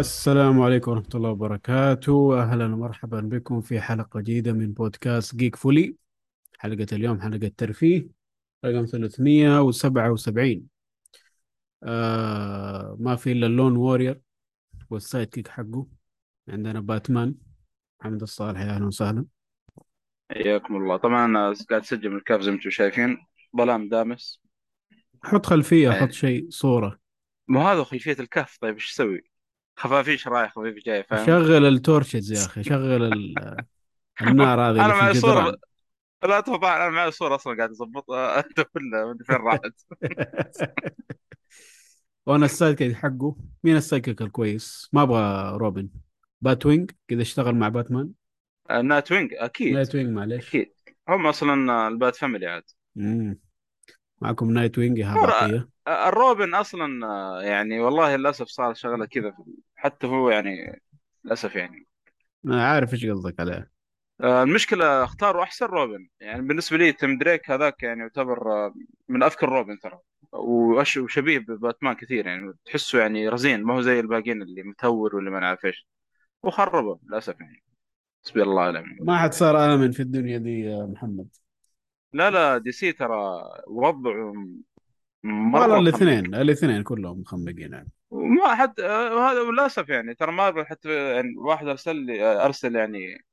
[0.00, 2.42] السلام عليكم ورحمة الله وبركاته.
[2.42, 5.96] أهلا ومرحبا بكم في حلقة جديدة من بودكاست Geek فولي
[6.58, 8.08] حلقة اليوم حلقة ترفيه
[8.64, 10.62] رقم 377
[11.82, 14.20] آه ما في إلا ال lone warrior وال
[14.90, 15.86] sidekick حقه.
[16.48, 17.34] عندنا باتمان
[18.00, 19.24] محمد الصالح يا أهلا وسهلا.
[20.30, 20.96] حياكم الله.
[20.96, 23.18] طبعا أنا قاعد أسجل من الكهف زي ما أنتم شايفين.
[23.56, 24.42] ظلام دامس.
[25.22, 26.98] حط خلفية حط شيء صورة.
[27.48, 29.29] مو هذا خلفية الكهف طيب إيش أسوي؟
[29.80, 33.56] خفافيش رايح خفيف جاي فاهم؟ شغل ال torches يا أخي شغل ال-
[34.22, 35.56] النار هذه أنا في معي صورة
[36.24, 39.72] لا تفضل أنا معي صورة أصلا قاعد اظبطها أنت كلها ما أدري فين راحت.
[42.26, 45.88] وأنا ال side حقه مين ال side الكويس؟ ما أبغى روبن.
[46.40, 48.10] نايت وينج كذا اشتغل مع باتمان.
[48.82, 49.74] نايت وينج أكيد.
[49.74, 50.72] نايت وينج معلش أكيد.
[51.08, 52.64] هم أصلا ال Bat family عاد.
[52.96, 53.38] مم.
[54.22, 56.88] معكم نايت وينج يا هباطية الروبن أصلا
[57.42, 59.34] يعني والله للأسف صار شغلة كذا
[59.80, 60.82] حتى هو يعني
[61.24, 61.86] للأسف يعني.
[62.46, 63.70] أنا عارف إيش قصدك عليه.
[64.20, 66.08] آه، المشكلة اختاروا أحسن روبن.
[66.20, 68.74] يعني بالنسبة لي تيم دريك هذاك يعني يعتبر آه،
[69.08, 69.98] من أذكى روبن ترى.
[70.32, 72.52] وشبيه بباتمان كثير يعني.
[72.64, 75.88] تحسه يعني رزين ما هو زي الباقيين اللي متهور واللي ما نعرف إيش.
[76.42, 77.62] وخربه للأسف يعني.
[78.24, 81.28] حسبي الله ونعم ما حد صار آمن في الدنيا دي يا محمد.
[82.12, 84.34] لا لا DC ترى وضعه
[85.24, 87.88] والله الاثنين الاثنين كلهم مخمقين يعني.
[88.10, 93.24] وما حد هذا للأسف يعني ترى مارفل حتى يعني واحد أرسل لي أرسل يعني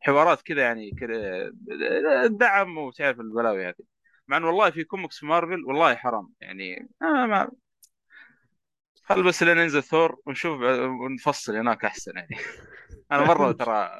[0.00, 1.50] حوارات كذا يعني كذا
[2.26, 3.74] دعم وتعرف البلاوي هذه.
[4.28, 7.50] مع انه والله في كوميكس في مارفل والله حرام يعني آه ما
[9.04, 12.36] خل بس لين ينزل ثور ونشوف ونفصل هناك أحسن يعني.
[13.12, 13.90] أنا مرة ترى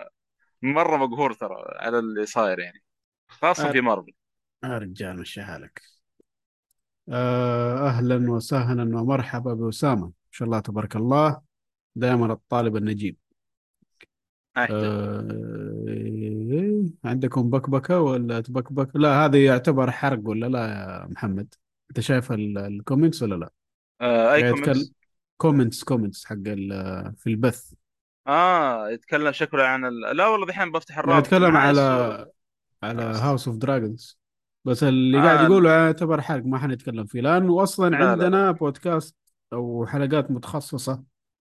[0.62, 2.82] مرة مقهور ترى على اللي صاير يعني
[3.28, 4.12] خاصة في مارفل.
[4.64, 5.82] يا رجال مشي حالك.
[7.08, 10.02] آه، أهلا وسهلا ومرحبا بأسامة.
[10.06, 11.40] ما شاء الله تبارك الله
[11.96, 13.16] دائما الطالب النجيب.
[14.56, 15.28] آه،
[17.04, 21.54] عندكم بكبكة ولا تبكبك؟ لا هذا يعتبر حرق ولا لا يا محمد؟
[21.90, 23.50] أنت شايف ال- comments ولا لا؟
[24.00, 24.88] آه أي قاعد يتكلم
[25.36, 27.72] comments comments حق ال- في البث.
[28.26, 30.16] آه يتكلم شكله عن ال...
[30.16, 31.26] لا والله دحين بفتح قاعد الرابط.
[31.26, 32.32] يتكلم على الصورة.
[32.82, 33.02] على.
[33.02, 34.18] House of Dragons
[34.64, 37.20] بس اللي قاعد آه يقوله يعتبر حرق ما حنتكلم فيه.
[37.20, 38.10] لأنه أصلا لا لا.
[38.10, 39.16] عندنا بودكاست
[39.52, 41.04] أو حلقات متخصصة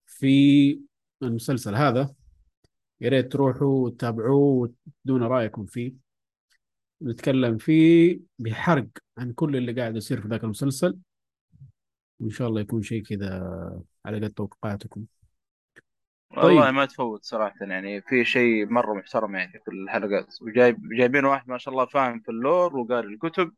[0.05, 0.79] في
[1.23, 2.15] المسلسل هذا.
[3.01, 4.69] يا ريت تروحوا وتتابعوه
[5.05, 5.93] وتدونا رأيكم فيه.
[7.01, 10.97] نتكلم فيه بحرق عن كل اللي قاعد يصير في ذاك المسلسل.
[12.19, 15.05] وإن شاء الله يكون شيء كذا على قد توقعاتكم.
[16.37, 20.41] والله طيب ما تفوت صراحة يعني في شيء مرة محترم يعني في الحلقات.
[20.41, 23.51] وجايب جايبين واحد ما شاء الله فاهم في اللور وقاري الكتب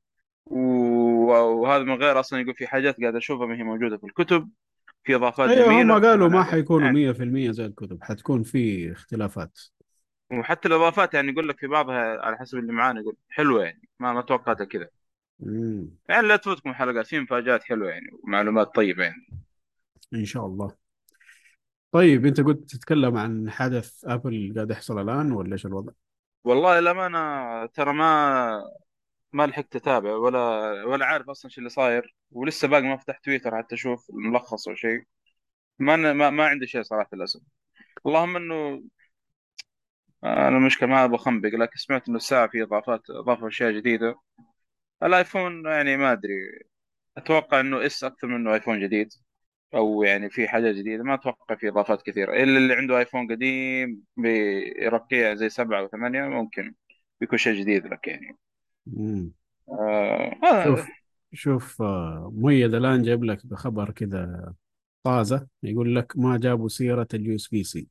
[0.45, 0.96] و-
[1.27, 4.49] وهذا من غير أصلا يقول في حاجات قاعد أشوفها ما هي موجودة في الكتب
[5.03, 6.43] في إضافات أيوه هم قالوا ما.
[6.43, 9.59] حيكونوا يعني 100% زي الكتب حتكون في اختلافات
[10.31, 14.13] وحتى الإضافات يعني يقول لك في بعضها على حسب اللي معانا يقول حلوة يعني ما
[14.13, 14.89] ما توقعتها كذا.
[16.09, 19.27] يعني لا تفوتكم حلقات في مفاجآت حلوة يعني ومعلومات طيبة يعني
[20.13, 20.71] إن شاء الله
[21.91, 25.91] طيب أنت قلت تتكلم عن حدث أبل قاعد يحصل الآن ولا إيش الوضع؟
[26.43, 28.61] والله للأمانة ترى ما
[29.33, 30.39] ما لحقت أتابع ولا
[30.85, 34.75] ولا عارف أصلا شو اللي صاير ولسه باقي ما فتحت تويتر حتى أشوف الملخص أو
[34.75, 35.03] شيء.
[35.79, 37.41] ما ما, ما عندي شيء صراحة للأسف.
[38.07, 38.83] اللهم إنه
[40.23, 44.15] أنا المشكلة ما أبغى أخنبق لكن سمعت إنه الساعة في إضافات اضافوا أشياء جديدة.
[45.03, 46.33] الآيفون يعني ما أدري.
[47.17, 49.09] أتوقع إنه إس أكثر منه آيفون جديد
[49.75, 51.03] أو يعني في حاجة جديدة.
[51.03, 52.33] ما أتوقع في إضافات كثيرة.
[52.33, 56.75] إلا اللي عنده آيفون قديم بيرقيه زي سبعة أو ثمانية ممكن
[57.21, 58.37] بيكون شيء جديد لك يعني.
[59.69, 60.87] آه شوف
[61.33, 64.53] شوف آه، مؤيد الآن جايب لك بخبر كذا
[65.03, 67.87] طازة يقول لك ما جابوا سيره ال USB-C.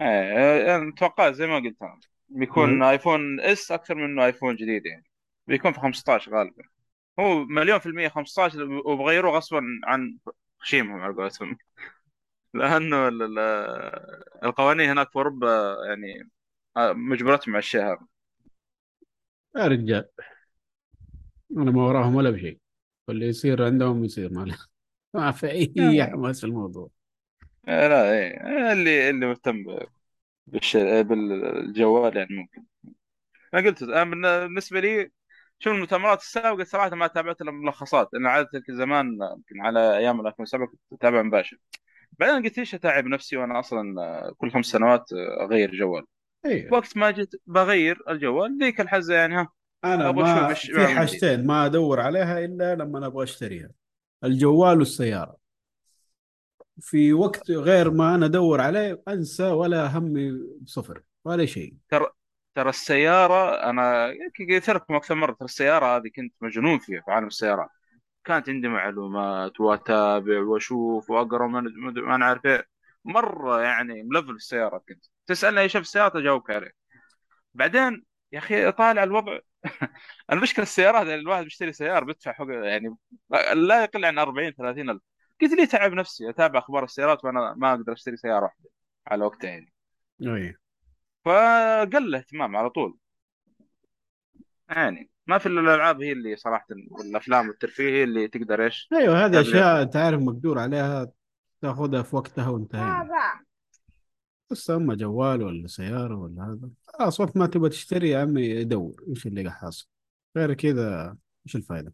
[0.00, 2.00] إيه أتوقع زي ما قلت أنا.
[2.28, 5.04] بيكون آيفون S أكثر منه آيفون جديد يعني.
[5.46, 6.62] بيكون في 15 غالبا.
[7.20, 10.18] هو مليون في المية 15 وبغيروه غصبا عن
[10.58, 11.58] خشيمهم على قولتهم.
[12.54, 16.30] لأنه ال- ال- القوانين هناك في أوروبا يعني
[16.76, 18.06] آه، مجبرتهم على الشيء هذا.
[19.56, 20.08] يا رجال.
[21.56, 22.58] أنا ما وراهم ولا بشيء.
[23.08, 24.56] واللي يصير عندهم يصير ما,
[25.14, 26.90] ما في أي حماس في الموضوع.
[27.68, 28.72] آه، لا إيه.
[28.72, 29.64] اللي اللي مهتم.
[31.02, 32.64] بالجوال يعني ممكن.
[33.54, 34.04] أنا قلت أنا
[34.46, 35.10] بالنسبة لي
[35.58, 38.08] شوف المؤتمرات السابقة صراحة ما تابعت إلا ملخصات.
[38.14, 41.58] أنا عادة زمان يمكن على أيام 2007 كنت أتابع مباشر.
[42.18, 43.94] بعدين قلت ليش أتعب نفسي وأنا أصلا
[44.38, 45.04] كل خمس سنوات
[45.42, 46.04] أغير جوال؟
[46.46, 49.48] أيوه وقت ما جيت بغير الجوال ذيك الحزة يعني ها.
[49.84, 50.86] أنا ما في.
[50.86, 53.70] حاجتين ما أدور عليها إلا لما أبغى أشتريها.
[54.24, 55.36] الجوال والسيارة.
[56.80, 60.32] في وقت غير ما أنا أدور عليه أنسى ولا همي
[60.64, 61.74] صفر ولا شيء.
[61.88, 62.06] ترى
[62.54, 64.06] ترى السيارة أنا
[64.50, 67.68] قلت لكم أكثر مرة ترى السيارة هذه كنت مجنون فيها في عالم السيارات.
[68.24, 71.58] كانت عندي معلومات وأتابع وأشوف وأقرأ ما
[72.14, 72.66] أنا عارف إيه.
[73.04, 75.04] مرة يعني ملفل في السيارات كنت.
[75.30, 76.72] تسألني إيش في السيارات اجاوبك عليه.
[77.54, 79.38] بعدين يا أخي طالع الوضع.
[80.32, 82.96] المشكلة السيارات يعني الواحد بيشتري سيارة بيدفع حق يعني
[83.54, 85.02] لا يقل عن 40 30 ألف.
[85.40, 88.70] قلت لي تعب نفسي أتابع أخبار السيارات وأنا ما أقدر أشتري سيارة واحدة
[89.06, 89.72] على وقتها يعني.
[90.22, 90.56] أي.
[91.24, 92.98] فقل الاهتمام على طول.
[94.68, 99.26] يعني ما في إلا الألعاب هي اللي صراحة والأفلام والترفيه هي اللي تقدر إيش؟ أيوه
[99.26, 101.12] هذه أشياء انت عارف مقدور عليها
[101.60, 103.08] تأخذها في وقتها وانتهينا.
[104.50, 106.70] بس أما جوال ولا سيارة ولا هذا.
[106.86, 109.88] خلاص وقت ما تبغى تشتري يا عمي دور إيش اللي قاعد حاصل؟
[110.36, 111.16] غير كذا
[111.46, 111.92] إيش الفائده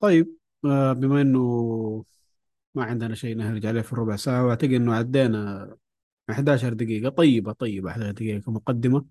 [0.00, 2.04] طيب آه، بما إنه
[2.74, 5.76] ما عندنا شيء نهرج عليه في الربع ساعة وأعتقد إنه عدينا
[6.30, 7.08] 11 دقيقة.
[7.08, 9.04] طيبة طيبة 11 دقيقة كمقدمة.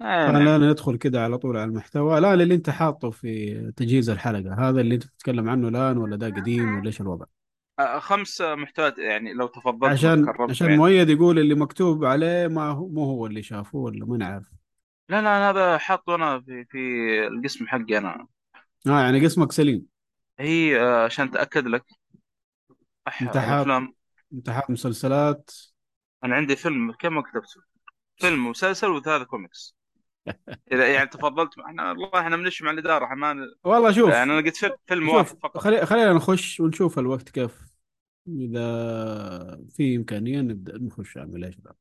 [0.00, 0.64] آه نعم.
[0.64, 2.18] ندخل كده على طول على المحتوى.
[2.18, 6.26] الآن اللي أنت حاطه في تجهيز الحلقة هذا اللي أنت بتتكلم عنه الآن ولا ده
[6.26, 7.26] قديم ولا إيش الوضع؟
[7.78, 10.78] آه، خمس محتويات يعني لو تفضلت عشان عشان يعني.
[10.78, 14.44] مؤيد يقول اللي مكتوب عليه ما هو مو هو اللي شافه ولا ما نعرف.
[15.08, 16.78] لا لا أنا هذا حاطه أنا في في
[17.26, 18.26] القسم حقي أنا.
[18.86, 19.86] آه يعني قسمك سليم.
[20.38, 21.84] هي آه، عشان أتأكد لك.
[23.08, 23.94] أح أنت حاط الأفلام.
[24.32, 25.50] أنت حاط مسلسلات.
[26.24, 27.60] أنا عندي فيلم كم كتبته
[28.16, 29.76] فيلم ومسلسل وثلاثة كوميكس.
[30.72, 34.10] إذا يعني تفضلت إحنا والله إحنا بنمشي مع الإدارة إحنا ما والله شوف.
[34.10, 35.58] يعني أنا قلت فيلم, فيلم شوف واحد فقط.
[35.58, 37.65] خلي خلينا نخش ونشوف الوقت كيف.
[38.28, 41.74] إذا في إمكانية نبدأ نخش على ليش لا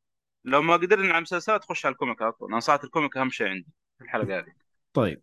[0.45, 3.17] لو ما قدرنا على المسلسلات خش على ال comic على طول أنا صارت ال comic
[3.17, 4.53] أهم شيء عندي في الحلقة هذه.
[4.93, 5.21] طيب.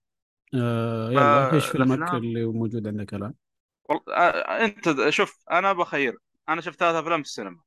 [0.55, 3.35] آه يلا إيش فيلمك اللي موجود عندك الآن؟
[3.85, 6.19] والله آه، أنت شوف أنا بخير.
[6.49, 7.61] أنا شفت ثلاث أفلام في السينما.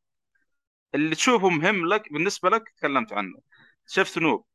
[0.96, 3.40] اللي تشوفه مهم لك بالنسبة لك تكلمت عنه.
[3.88, 4.46] شفت Nope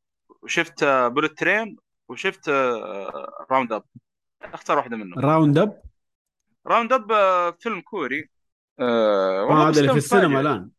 [0.42, 1.76] وشفت Bullet Train
[2.08, 3.84] وشفت آه، Round Up
[4.42, 5.18] أختار واحدة منهم.
[5.18, 5.82] Round Up
[6.66, 8.28] Round Up آه، فيلم كوري.
[8.80, 10.70] آه، آه هذا اللي في السينما الآن.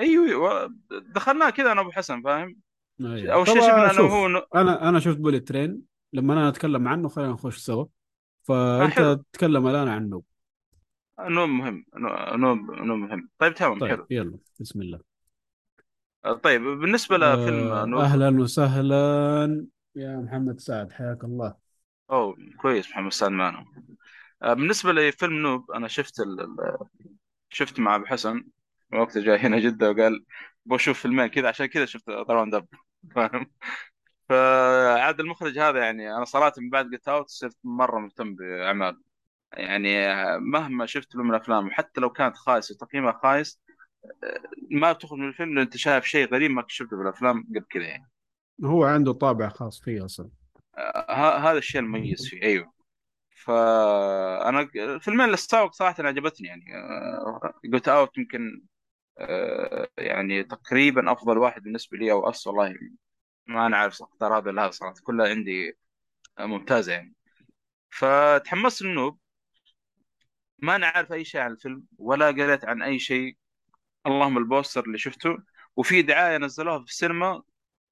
[0.00, 2.56] أيوه دخلناه كذا أنا أبو حسن فاهم؟
[3.00, 3.34] أيوة.
[3.34, 7.08] اول شيء شفنا أنا وهو ن- أنا أنا شفت Bullet Train لما أنا أتكلم عنه
[7.08, 7.86] خلينا نخش سوا.
[8.42, 9.14] فأنت حلو.
[9.14, 10.24] تتكلم الآن عنه Nope.
[11.48, 11.84] مهم.
[11.96, 13.28] Nope Nope Nope مهم.
[13.38, 14.06] طيب تمام طيب حلو.
[14.10, 15.00] يلا بسم الله.
[16.24, 18.00] آه، طيب بالنسبة لفيلم آه Nope.
[18.00, 19.66] أهلا وسهلا.
[19.96, 21.54] يا محمد سعد حياك الله.
[22.10, 23.66] أوه كويس محمد سعد معنا.
[24.42, 26.14] بالنسبة لفيلم Nope أنا شفت
[27.50, 28.44] شفت مع أبو حسن
[28.92, 30.24] وقتها جاي هنا جدة وقال
[30.66, 32.68] بشوف فيلمين كذا عشان كذا شفت Round Up
[33.14, 33.50] فاهم؟
[34.28, 38.98] فعاد المخرج هذا يعني أنا صراحة من بعد Get Out صرت مرة مهتم باعماله
[39.52, 39.88] يعني
[40.40, 43.60] مهما شفت له من الأفلام وحتى لو كانت خايسه تقييمها خايس
[44.70, 48.10] ما تخرج من الفيلم لأن أنت شايف شيء غريب ما شفته بالافلام قبل كذا يعني.
[48.64, 50.30] هو عنده طابع خاص فيه أصلا.
[51.10, 52.72] ه- هذا الشيء المميز فيه أيوه.
[53.50, 56.64] فأنا الفيلمين اللي سوى صراحة عجبتني يعني.
[57.64, 58.62] Get Out يمكن
[59.18, 62.74] آه، يعني تقريبا أفضل واحد بالنسبة لي أو Us والله.
[63.46, 65.78] ما أنا عارف اختار هذا ولا هذا صراحة كلها عندي
[66.40, 67.14] ممتازة يعني.
[67.90, 69.18] فتحمست لل Nope
[70.58, 73.36] ما أنا عارف أي شيء عن الفيلم ولا قريت عن أي شيء.
[74.06, 75.38] اللهم البوستر اللي شفته.
[75.76, 77.42] وفي دعاية نزلوها في السينما.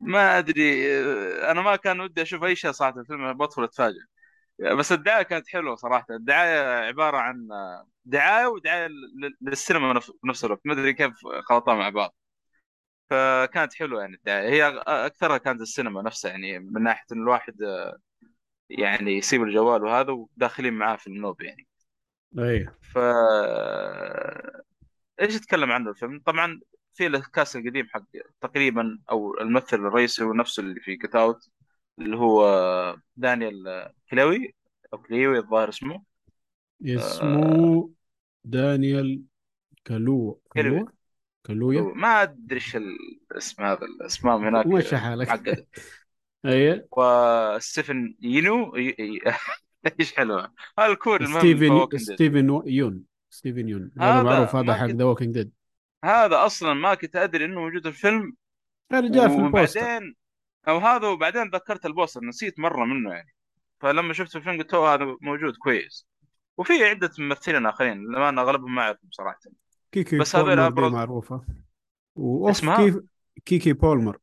[0.00, 4.00] ما أدري آه، أنا ما كان ودي أشوف أي شيء صراحة الفيلم بدخل اتفاجئ
[4.60, 6.06] بس الدعاية كانت حلوة صراحة.
[6.10, 7.48] الدعاية عبارة عن
[8.04, 10.60] دعاية ودعاية لل- للسينما نفس الوقت.
[10.64, 11.12] ما أدري كيف
[11.44, 12.14] خلطوها مع بعض.
[13.10, 14.48] فكانت حلوة يعني الدعاية.
[14.50, 17.56] هي أكثرها كانت السينما نفسها يعني من ناحية إن الواحد
[18.70, 21.66] يعني يسيب الجوال وهذا وداخلين معاه في ال Nope يعني.
[22.38, 22.68] أي.
[22.82, 22.98] ف
[25.20, 26.60] إيش يتكلم عنه الفيلم؟ طبعا
[26.94, 28.02] في ال cast القديم حق
[28.40, 31.48] تقريبا أو الممثل الرئيسي هو نفسه اللي في Get Out
[32.00, 34.54] اللي هو دانيال كالويا
[34.92, 36.02] أو كلويا الظاهر اسمه.
[36.84, 37.90] اسمه
[38.44, 39.22] دانيال
[39.84, 40.78] كالو كلوي.
[40.78, 40.88] كالو
[41.44, 45.66] كالويا ما أدري إيش الاسم هذا الاسماء هناك ما شاء الله معقدة.
[46.46, 50.52] اي وستيفن يون إيش حلوة.
[50.78, 51.98] هذا الكوري ستيفن.
[51.98, 53.02] ستيفن يون.
[53.30, 53.90] ستيفن يون.
[54.00, 55.52] هذا معروف هذا حق The Walking Dead
[56.04, 58.36] هذا أصلا ما كنت أدري إنه موجود في الفيلم.
[58.92, 59.80] رجال في ال poster.
[59.80, 60.14] وبعدين
[60.68, 63.34] أو هذا وبعدين تذكرت ال poster نسيت مرة منه يعني.
[63.80, 66.06] فلما شفت الفيلم قلت "أوه، هذا موجود كويس.
[66.58, 69.38] وفي عدة ممثلين آخرين لما أنا أغلبهم ما أعرفهم صراحة.
[69.92, 71.44] كيكي بس هذول أبرز- معروفة.
[72.16, 72.98] وأوف اسمها؟ كيف
[73.44, 74.18] كيكي بولمر.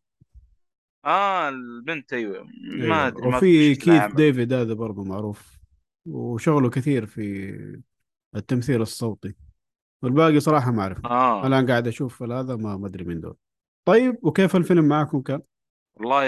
[1.05, 2.43] آه البنت أيوه.
[2.63, 3.07] ما أيوة.
[3.07, 4.03] أدري وفي كيث.
[4.15, 5.57] ديفيد هذا برضه معروف.
[6.05, 7.81] وشغله كثير في
[8.35, 9.35] التمثيل الصوتي.
[10.01, 11.47] والباقي صراحة ما أعرف آه.
[11.47, 13.35] الآن قاعد أشوف هذا ما ما أدري من دول
[13.85, 15.41] طيب وكيف الفيلم معكم كان؟
[15.95, 16.25] والله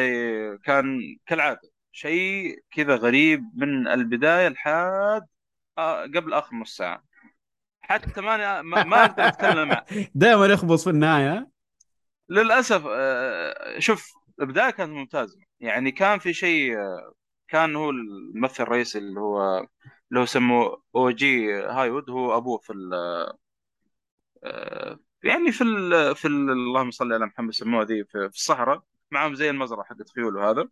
[0.57, 1.62] كان كالعادة.
[1.91, 5.27] شيء كذا غريب من البداية لحد
[5.77, 7.03] آه، قبل آخر نص ساعة.
[7.81, 9.77] حتى ما ما, ما أقدر أتكلم
[10.15, 11.50] دائما يخبص في النهاية.
[12.29, 15.39] للأسف آه، شوف البداية كانت ممتازة.
[15.59, 17.13] يعني كان في شيء آه،
[17.47, 19.57] كان هو الممثل الرئيسي اللي هو
[20.09, 22.93] اللي هو سموه أو جي هايوود هو أبوه في ال
[25.24, 28.83] يعني في ال في ال اللهم صل على محمد سموه ذي في الصحراء.
[29.11, 30.69] معهم زي المزرعة حقت خيول وهذا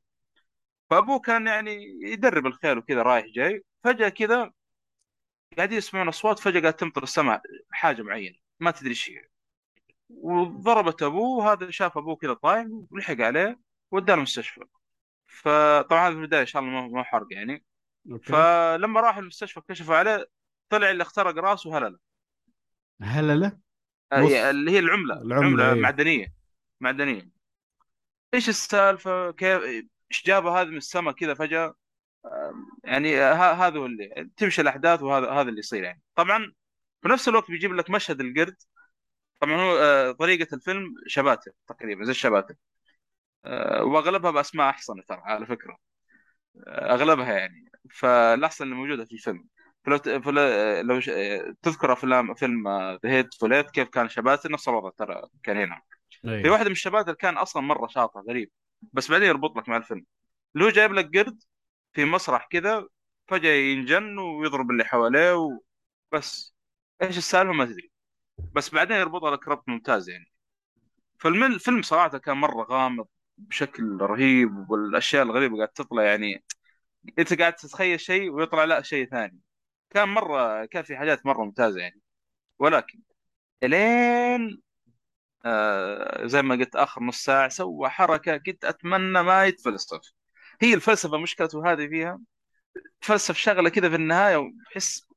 [0.89, 3.63] فأبوه كان يعني يدرب الخيل وكذا رايح جاي.
[3.83, 4.51] فجأة كذا
[5.57, 9.27] قاعدين يسمعون أصوات فجأة قاعد تمطر السماء حاجة معينة ما تدري إيش هي.
[10.09, 13.59] وضربت أبوه هذا شاف أبوه كذا طايح ولحق عليه
[13.91, 14.61] وداه المستشفى.
[15.27, 17.63] فطبعا هذا في البداية إن شاء الله ما حرق يعني.
[18.11, 18.25] أوكي.
[18.25, 20.25] فلما راح المستشفى كشفوا عليه
[20.69, 21.97] طلع اللي اخترق راسه هللة.
[23.01, 23.59] هلا لا
[24.11, 24.49] آه،.
[24.49, 25.21] اللي هي العملة.
[25.21, 25.81] العملة، عملة أيوه.
[25.81, 26.33] معدنية.
[26.81, 27.34] معدنية.
[28.35, 29.63] إيش السالفة؟ كيف
[30.11, 31.75] إيش جابه هذا من السماء كذا فجأة؟
[32.83, 36.01] يعني هذا هو اللي تمشي الأحداث وهذا هذا اللي يصير يعني.
[36.15, 36.53] طبعا
[37.01, 38.55] في نفس الوقت بيجيب لك مشهد القرد.
[39.41, 42.55] طبعا هو آه، طريقة الفيلم chapters تقريبا زي ال chapters.
[43.45, 45.77] آه، وأغلبها بأسماء احصنه ترى على فكرة.
[46.67, 47.71] آه، أغلبها يعني.
[47.91, 49.47] فالأحصنة اللي موجودة في الفيلم.
[49.85, 49.99] فلو
[50.81, 50.99] لو
[51.61, 55.81] تذكر افلام فيلم The Hateful Eight كيف كان chapters نفس الوضع ترى كان هنا.
[56.25, 56.51] في أيوه.
[56.51, 58.51] واحدة من ال chapters كان أصلا مرة chapter غريب
[58.93, 60.05] بس بعدين يربط لك مع الفيلم.
[60.55, 61.43] اللي هو جايب لك قرد
[61.93, 62.87] في مسرح كذا
[63.27, 66.55] فجأة ينجن ويضرب اللي حواليه وبس
[67.01, 67.91] إيش السالفة؟ ما تدري.
[68.37, 70.31] بس بعدين يربطها لك ربط ممتاز يعني.
[71.19, 76.43] فالفيلم الفيلم صراحة كان مرة غامض بشكل رهيب والأشياء الغريبة قاعد تطلع يعني.
[77.19, 79.39] أنت قاعد تتخيل شيء ويطلع لا شيء ثاني.
[79.89, 82.01] كان مرة كان في حاجات مرة ممتازة يعني.
[82.59, 82.99] ولكن
[83.63, 84.61] إلين
[86.25, 90.01] زي ما قلت آخر نص ساعة سوى حركة كنت أتمنى ما يتفلسف.
[90.61, 92.19] هي الفلسفة مشكلته هذه فيها.
[93.01, 95.07] تفلسف شغلة كذا في النهاية وتحس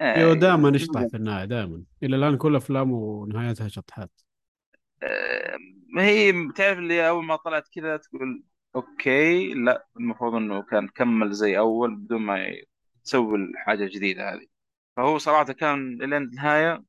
[0.00, 4.10] آه، أيوه دائما يشطح في النهاية دائما إلى الآن كل أفلامه نهايتها شطحات.
[5.02, 5.56] آه،
[5.94, 8.42] ما هي تعرف اللي أول ما طلعت كذا تقول
[8.76, 12.46] أوكي لا المفروض إنه كان كمل زي أول بدون ما
[13.06, 14.46] يسوي الحاجة الجديدة هذه.
[14.96, 16.82] فهو صراحة كان الين النهاية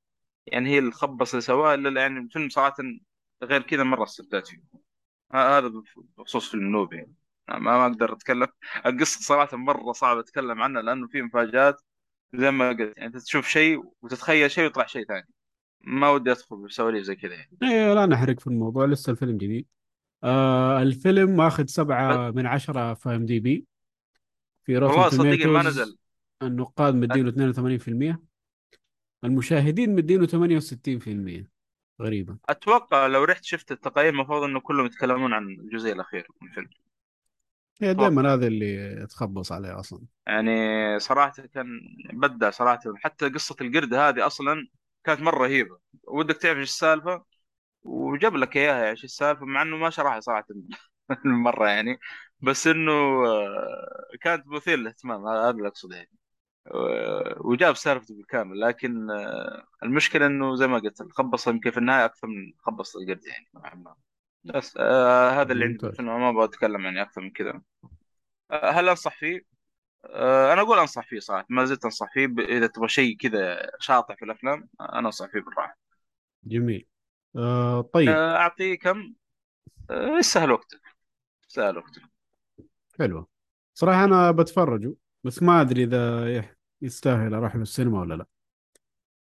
[0.54, 2.76] يعني هي الخبص اللي سواها إلا يعني الفيلم صراحة
[3.44, 4.62] غير كذا مرة استمتعت فيه.
[5.34, 5.72] هذا
[6.18, 6.96] بخصوص فيلم Nope.
[6.96, 7.14] يعني.
[7.50, 8.48] ما ما أقدر أتكلم.
[8.86, 11.82] القصة صراحة مرة صعب أتكلم عنها لأنه في مفاجآت
[12.34, 12.94] زي ما قلت.
[12.98, 15.28] يعني تشوف شيء وتتخيل شيء ويطلع شيء ثاني.
[15.82, 17.58] ما ودي أدخل بسواليف زي كذا يعني.
[17.64, 18.86] أيوه لا نحرق في الموضوع.
[18.86, 19.66] لسه الفيلم جديد.
[20.24, 23.66] آه الفيلم ماخذ سبعة من عشرة في IMDb.
[24.64, 25.98] في والله Rotten صدقني ما نزل.
[26.44, 28.29] النقاد مدينه 82%
[29.24, 31.50] المشاهدين مدينه 68%
[32.02, 32.38] غريبة.
[32.50, 36.70] أتوقع لو رحت شفت التقييم المفروض إنه كلهم يتكلمون عن الجزء الأخير من الفيلم.
[37.82, 40.02] هي دائما هذا اللي تخبص عليه أصلا.
[40.28, 40.52] يعني
[41.00, 41.68] صراحة كان
[42.14, 42.80] بدع صراحة.
[42.96, 44.68] حتى قصة القرد هذه أصلا
[45.04, 45.80] كانت مرة رهيبة.
[46.04, 47.26] ودك تعرف إيش السالفة؟
[47.84, 50.46] وجاب لك إياها إيش السالفة؟ مع إنه ما شرحها صراحة
[51.26, 52.00] مره يعني.
[52.42, 52.92] بس إنه
[53.28, 55.28] آه، كانت مثير للاهتمام.
[55.28, 56.19] هذا اللي أقصده يعني.
[57.40, 58.60] وجاب سالفته بالكامل.
[58.60, 63.26] لكن آه، المشكلة إنه زي ما قلت الخبصه يمكن في النهاية أكثر من خبصه القرد
[63.26, 63.96] يعني نوعاً ما.
[64.44, 64.78] بس.
[64.78, 67.62] آه هذا اللي عندي ما أبغى أتكلم يعني أكثر من كذا.
[68.52, 69.42] آه هل أنصح فيه؟
[70.06, 71.46] آه أنا أقول أنصح فيه صراحة.
[71.50, 75.26] ما زلت أنصح فيه ب- إذا تبغى شيء كذا شاطح في الأفلام آه، أنا أنصح
[75.32, 75.78] فيه بالراحة.
[76.44, 76.88] جميل.
[77.36, 78.10] آه طيب.
[78.10, 79.14] آه أعطيه كم؟
[79.90, 80.82] آه يستاهل وقتك.
[81.50, 82.02] يستاهل وقتك.
[83.00, 83.28] حلوة
[83.74, 88.26] صراحة أنا بتفرجه بس ما أدري إذا يح- يستاهل أروح له السينما ولا لا.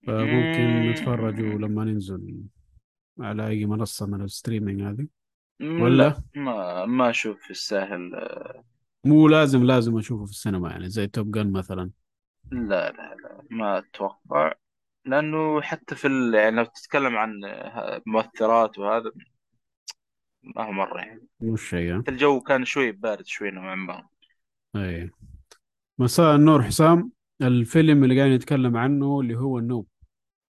[0.07, 0.91] فممكن مم.
[0.91, 2.43] نتفرجه لما ننزل
[3.19, 5.07] على أي منصة من الستريمينج هذه.
[5.62, 8.12] ولا؟ لا ما ما أشوف يستاهل.
[9.05, 11.91] مو لازم لازم أشوفه في السينما يعني زي توب جن مثلا.
[12.51, 14.53] لا لا لا ما أتوقع.
[15.05, 16.33] لأنه حتى في ال...
[16.33, 17.41] يعني لو تتكلم عن
[18.05, 19.12] مؤثرات وهذا
[20.43, 21.27] ما هو مرة يعني.
[21.39, 24.07] مش شيء الجو كان شوي بارد شوي نوعا ما.
[24.75, 25.12] أي.
[26.00, 27.14] مساء النور حسام.
[27.42, 29.88] الفيلم اللي قاعد نتكلم عنه اللي هو النوب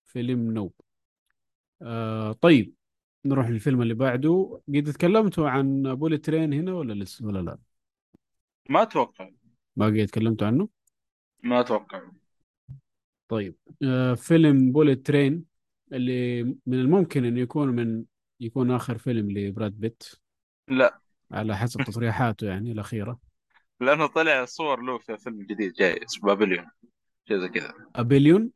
[0.05, 0.73] فيلم نوب.
[1.83, 2.75] آه طيب
[3.25, 4.61] نروح للفيلم اللي بعده.
[4.69, 7.59] قد تكلمتوا عن بوليت ترين هنا ولا لسه؟ ولا لا.
[8.71, 9.31] ما أتوقع.
[9.76, 10.69] ما قد تكلمتوا عنه؟
[11.43, 12.02] ما أتوقع.
[13.28, 15.45] طيب آه فيلم Bullet Train
[15.93, 18.05] اللي من الممكن انه يكون من
[18.40, 20.02] يكون آخر فيلم لبراد بيت
[20.69, 21.00] لا.
[21.31, 23.25] على حسب تصريحاته يعني الأخيرة.
[23.80, 26.66] لأنه طلع صور له في فيلم جديد جاي اسمه Babylon
[27.28, 27.73] شيء زي كذا.
[27.95, 28.50] Babylon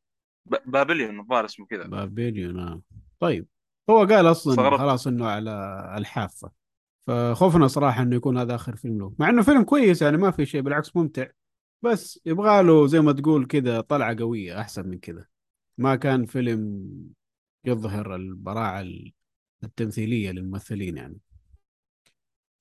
[0.46, 0.56] ب...
[0.66, 1.86] Babylon الظاهر اسمه كذا.
[1.86, 2.82] Babylon آه.
[3.20, 3.46] طيب.
[3.90, 4.78] هو قال أصلا استغربت.
[4.78, 6.50] خلاص إنه على الحافة.
[7.06, 9.14] فخوفنا صراحة إنه يكون هذا آخر فيلم له.
[9.18, 11.26] مع إنه فيلم كويس يعني ما في شيء بالعكس ممتع.
[11.82, 15.26] بس يبغى له زي ما تقول كذا طلعة قوية أحسن من كذا.
[15.78, 16.88] ما كان فيلم
[17.64, 18.84] يظهر البراعة
[19.64, 21.18] التمثيلية للممثلين يعني.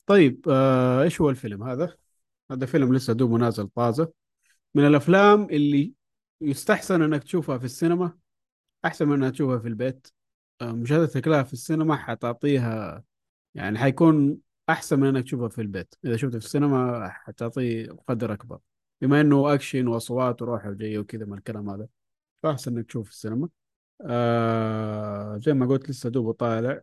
[0.05, 1.95] طيب آه إيش هو الفيلم هذا؟
[2.51, 4.13] هذا فيلم لسه دوبه نازل طازة.
[4.75, 5.93] من الأفلام اللي
[6.41, 8.17] يستحسن إنك تشوفها في السينما
[8.85, 10.07] أحسن من انك تشوفها في البيت.
[10.61, 13.03] آه، مشاهدتك لها في السينما حتعطيها
[13.55, 14.37] يعني حيكون
[14.69, 15.95] أحسن من إنك تشوفها في البيت.
[16.05, 18.59] إذا شفته في السينما حتعطيه قدر أكبر.
[19.01, 21.87] بما إنه أكشن وأصوات وروحه وجايه وكذا من الكلام هذا
[22.43, 23.49] فأحسن إنك تشوف في السينما.
[24.01, 26.81] آه زي ما قلت لسه دوبه طالع.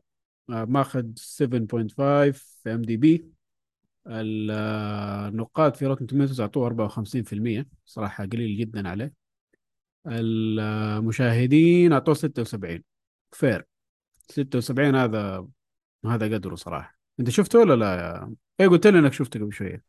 [0.50, 3.35] آه ماخذ 7.5 في IMDb
[4.06, 9.12] النقاد في Rotten Tomatoes اعطوه 54% صراحة قليل جدا عليه.
[10.06, 12.82] المشاهدين أعطوه 76
[13.32, 13.64] فير
[14.28, 15.46] 76 هذا
[16.06, 16.96] هذا قدره صراحة.
[17.20, 19.82] أنت شفته ولا لا يا إيه قلت لي إنك شفته قبل شوية.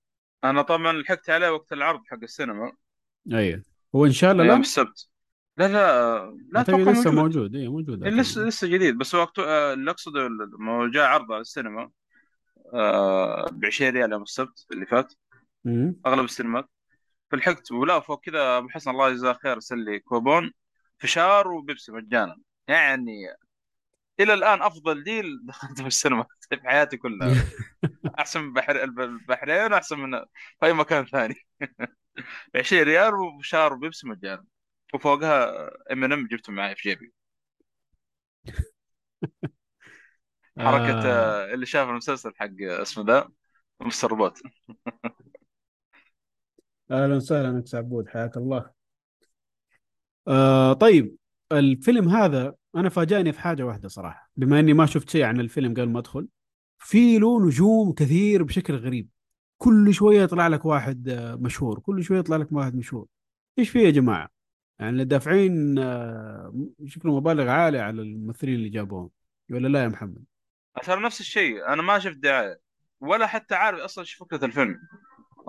[0.44, 2.72] أنا طبعا لحقت عليه وقت العرض حق السينما.
[3.34, 3.64] أيوه.
[3.96, 5.10] هو إن شاء الله لا السبت.
[5.58, 8.98] لا لا لا أتوقع لسه موجود, إيه موجود إيه، لسه لسه جديد.
[8.98, 11.90] بس وقت اللي أقصده لما جاء عرض على السينما.
[13.52, 15.14] ب 20 ريال يوم السبت اللي فات.
[16.06, 16.70] أغلب السينمات.
[17.32, 20.52] فلحقت ولا فوق كذا أبو حسن الله يجزاه خير ارسل لي كوبون
[21.00, 22.36] فشار وبيبسي مجانا.
[22.68, 23.28] يعني
[24.20, 27.46] إلى الآن أفضل deal دخلت في السينما في حياتي كلها.
[28.20, 30.20] أحسن من بحر البحرين واحسن من
[30.60, 31.36] في أي مكان ثاني.
[32.54, 34.46] ب 20 ريال وفشار وبيبسي مجانا.
[34.94, 37.14] وفوقها ام ان ام جبته معي في جيبي.
[40.60, 41.50] حركة آه.
[41.52, 41.54] آه.
[41.54, 43.30] اللي شاف المسلسل حق اسمه The
[43.82, 44.42] مستر روبوت.
[46.92, 48.72] أهلا وسهلا انك عبود حياك الله.
[50.28, 51.16] آه طيب
[51.52, 54.32] الفيلم هذا أنا فاجأني في حاجة واحدة صراحة.
[54.36, 56.28] بما إني ما شفت شيء عن الفيلم قبل ما أدخل
[56.80, 59.10] في له نجوم كثير بشكل غريب.
[59.58, 63.08] كل شوية يطلع لك واحد آه، مشهور كل شوية يطلع لك واحد مشهور.
[63.60, 64.30] إيش في يا جماعة؟
[64.80, 69.10] يعني اللي دافعين آه، شكله مبالغ عالية على الممثلين اللي جابوهم
[69.52, 70.24] ولا لا يا محمد؟
[70.84, 72.60] ترى نفس الشيء أنا ما شفت دعاية
[73.00, 74.80] ولا حتى عارف أصلا إيش فكرة الفيلم.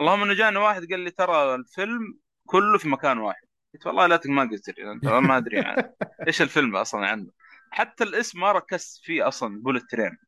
[0.00, 3.46] اللهم إنه جاني واحد قال لي ترى الفيلم كله في مكان واحد.
[3.74, 5.94] قلت والله لا ما قلت لي أنت ما أدري يعني
[6.26, 7.30] إيش الفيلم أصلا عنه.
[7.70, 10.18] حتى الاسم ما ركزت فيه أصلا بولت ترين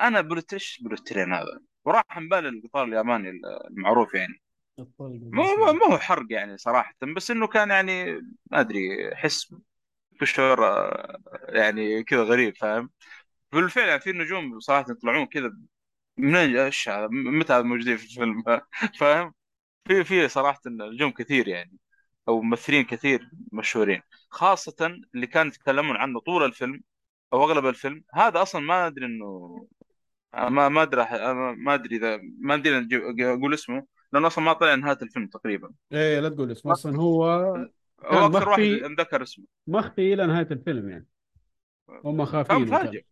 [0.00, 4.42] أنا بولت إيش بولت ترين هذا؟ وراح عن بالي القطار الياباني المعروف يعني.
[4.78, 8.12] مو مو مو هو حرق يعني صراحة بس إنه كان يعني
[8.50, 9.54] ما أدري احس
[10.18, 12.90] في شعور آه، يعني كذا غريب فاهم؟
[13.54, 15.56] بالفعل يعني في نجوم صراحة يطلعون كذا
[16.16, 18.42] من إيش هذا؟ متى هذا موجودين في الفيلم؟
[19.00, 19.34] فاهم؟
[19.88, 21.78] في في صراحة نجوم كثير يعني
[22.28, 24.02] أو ممثلين كثير مشهورين.
[24.30, 26.80] خاصة اللي كانوا يتكلمون عنه طول الفيلم
[27.32, 29.66] أو أغلب الفيلم هذا أصلا ما أدري انه
[30.34, 31.06] ما ما أدري
[31.54, 32.86] ما أدري اذا ما أدري
[33.20, 35.70] أقول اسمه لأنه أصلا ما طلع نهاية الفيلم تقريبا.
[35.92, 37.24] إيه لا تقول اسمه أصلا هو
[38.04, 39.44] هو أكثر واحد انذكر اسمه.
[39.66, 41.06] مخفي إلى نهاية الفيلم يعني.
[42.04, 43.04] هم كان خافين مفاجئ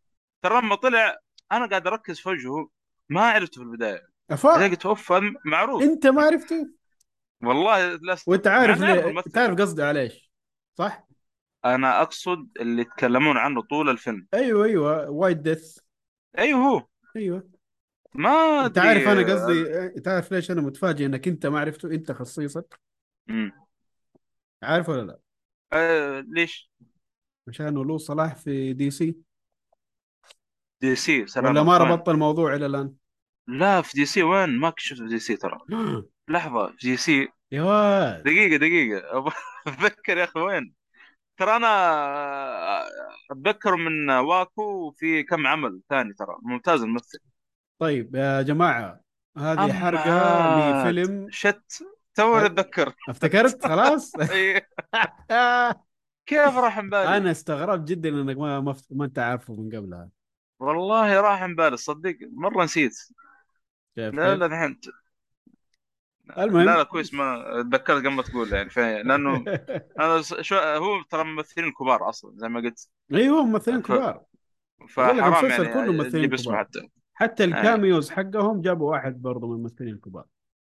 [0.42, 1.18] ترى لما طلع
[1.52, 2.68] أنا قاعد أركز في وجهه
[3.08, 4.08] ما عرفته في البداية.
[4.30, 4.48] أفا...
[4.48, 5.12] لقيت أوف
[5.44, 5.82] معروف.
[5.82, 6.68] أنت ما عرفته؟
[7.42, 9.30] والله لا است- وانت عارف ليه الممثل.
[9.30, 10.32] تعرف قصدي على إيش
[10.78, 11.06] صح؟
[11.64, 14.26] أنا أقصد اللي يتكلمون عنه طول الفيلم.
[14.34, 15.10] أيوه أيوه.
[15.10, 15.78] White Death
[16.38, 16.86] أيوه هو.
[17.16, 17.50] أيوه.
[18.14, 22.80] ما أنت عارف أنا قصدي تعرف ليش أنا متفاجئ إنك أنت ما عرفته؟ أنت خصيصك
[23.26, 23.52] مم.
[24.62, 25.18] عارف ولا لا؟
[25.72, 26.70] آه ليش؟
[27.48, 29.16] عشان له صلاح في دي سي
[30.82, 32.92] دي سي سلام ولا ما؟ ربطت الموضوع إلى الآن؟
[33.48, 35.58] لا في دي سي وين؟ ما كنت شفت في دي سي ترى.
[36.28, 37.28] لحظة في دي سي.
[37.52, 38.22] يا واد.
[38.22, 39.32] دقيقة دقيقة.
[39.66, 40.74] أتذكر يا أخي وين؟
[41.36, 41.68] ترى أنا
[43.30, 46.36] اتذكر من واكو في كم عمل ثاني ترى.
[46.42, 47.18] ممتاز الممثل.
[47.78, 49.00] طيب يا جماعة
[49.38, 50.90] هذه حرقة.
[50.90, 51.84] لفيلم شت.
[52.14, 52.94] توني أتذكر.
[53.08, 54.68] افتكرت؟ خلاص؟ إيه.
[56.26, 60.08] كيف راح عن بالي؟ أنا استغربت جدا إنك ما ما, ما أنت عارفه من قبلها.
[60.62, 62.92] والله راح عن بالي صدق مرة نسيت.
[63.96, 64.80] شايف لا كيف؟ لا الحين.
[66.38, 66.64] المهم.
[66.64, 69.02] لا لا كويس ما تذكرت قبل ما تقول يعني في...
[69.02, 69.44] لأنه
[70.20, 72.88] س- شو هو ترى ممثلين كبار أصلا زي ما قلت.
[73.14, 74.22] أيوه ممثلين ف- كبار.
[74.88, 76.58] فحرام يعني كله ممثلين كبار.
[76.58, 76.88] حتى.
[77.14, 80.24] حتى الكاميوز حقهم جابوا واحد برضه من الممثلين الكبار.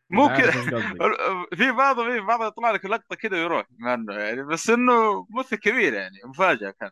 [0.09, 0.51] مو كذا.
[1.57, 5.55] في بعض في بعض يطلع لك لقطة كذا ويروح مع انه يعني بس إنه ممثل
[5.55, 6.91] كبير يعني مفاجأة كان.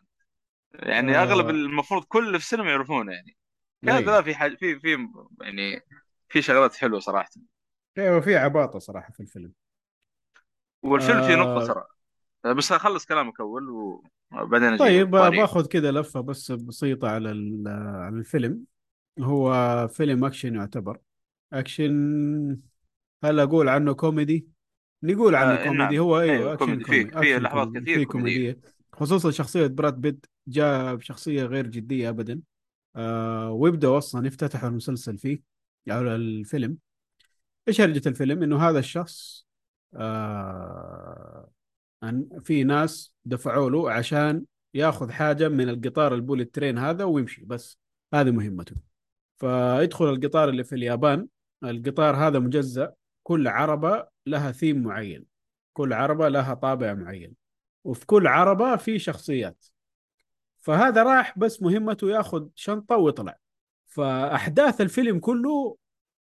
[0.74, 1.22] يعني آه.
[1.22, 3.36] أغلب المفروض كل في السينما يعرفونه يعني
[3.82, 4.12] كذا أيوة.
[4.12, 5.08] لا في حاجة في في
[5.40, 5.80] يعني
[6.28, 7.30] في شغلات حلوة صراحة
[7.98, 9.52] أيوه في عباطة صراحة في الفيلم
[10.82, 11.36] والفيلم آه.
[11.36, 11.84] نقطة ترى
[12.54, 13.70] بس أخلص كلامك أول
[14.32, 15.10] وبعدين طيب.
[15.10, 17.28] باخذ كذا لفة بس بسيطة على
[17.66, 18.64] على الفيلم
[19.20, 20.98] هو فيلم أكشن يعتبر
[21.52, 22.58] أكشن
[23.24, 24.48] هل أقول عنه كوميدي؟
[25.02, 25.96] نقول عنه آه، كوميدي نعم.
[25.98, 26.84] هو أيوه أيوة، أكشن كوميدي.
[26.84, 27.68] فيه- كوميدي فيه أكشن لحظات.
[27.68, 28.52] كثير فيه كوميدية.
[28.52, 32.40] كوميدية خصوصا شخصية براد بيت جاء بشخصية غير جدية ابدا.
[32.96, 35.42] آه ويبدأ أصلا يفتتح المسلسل فيه
[35.88, 36.78] أو الفيلم.
[37.68, 39.46] إيش هرجة الفيلم؟ إنه هذا الشخص
[39.94, 41.50] آه
[42.42, 47.78] في ناس دفعوا له عشان ياخذ حاجة من القطار البوليت ترين هذا ويمشي بس
[48.14, 48.76] هذه مهمته.
[49.36, 51.28] فيدخل القطار اللي في اليابان.
[51.64, 52.92] القطار هذا مجزأ.
[53.22, 55.24] كل عربة لها ثيم معين.
[55.72, 57.43] كل عربة لها طابع معين.
[57.84, 59.66] وفي كل عربة في شخصيات.
[60.58, 63.38] فهذا راح بس مهمته ياخذ شنطة ويطلع.
[63.86, 65.76] فأحداث الفيلم كله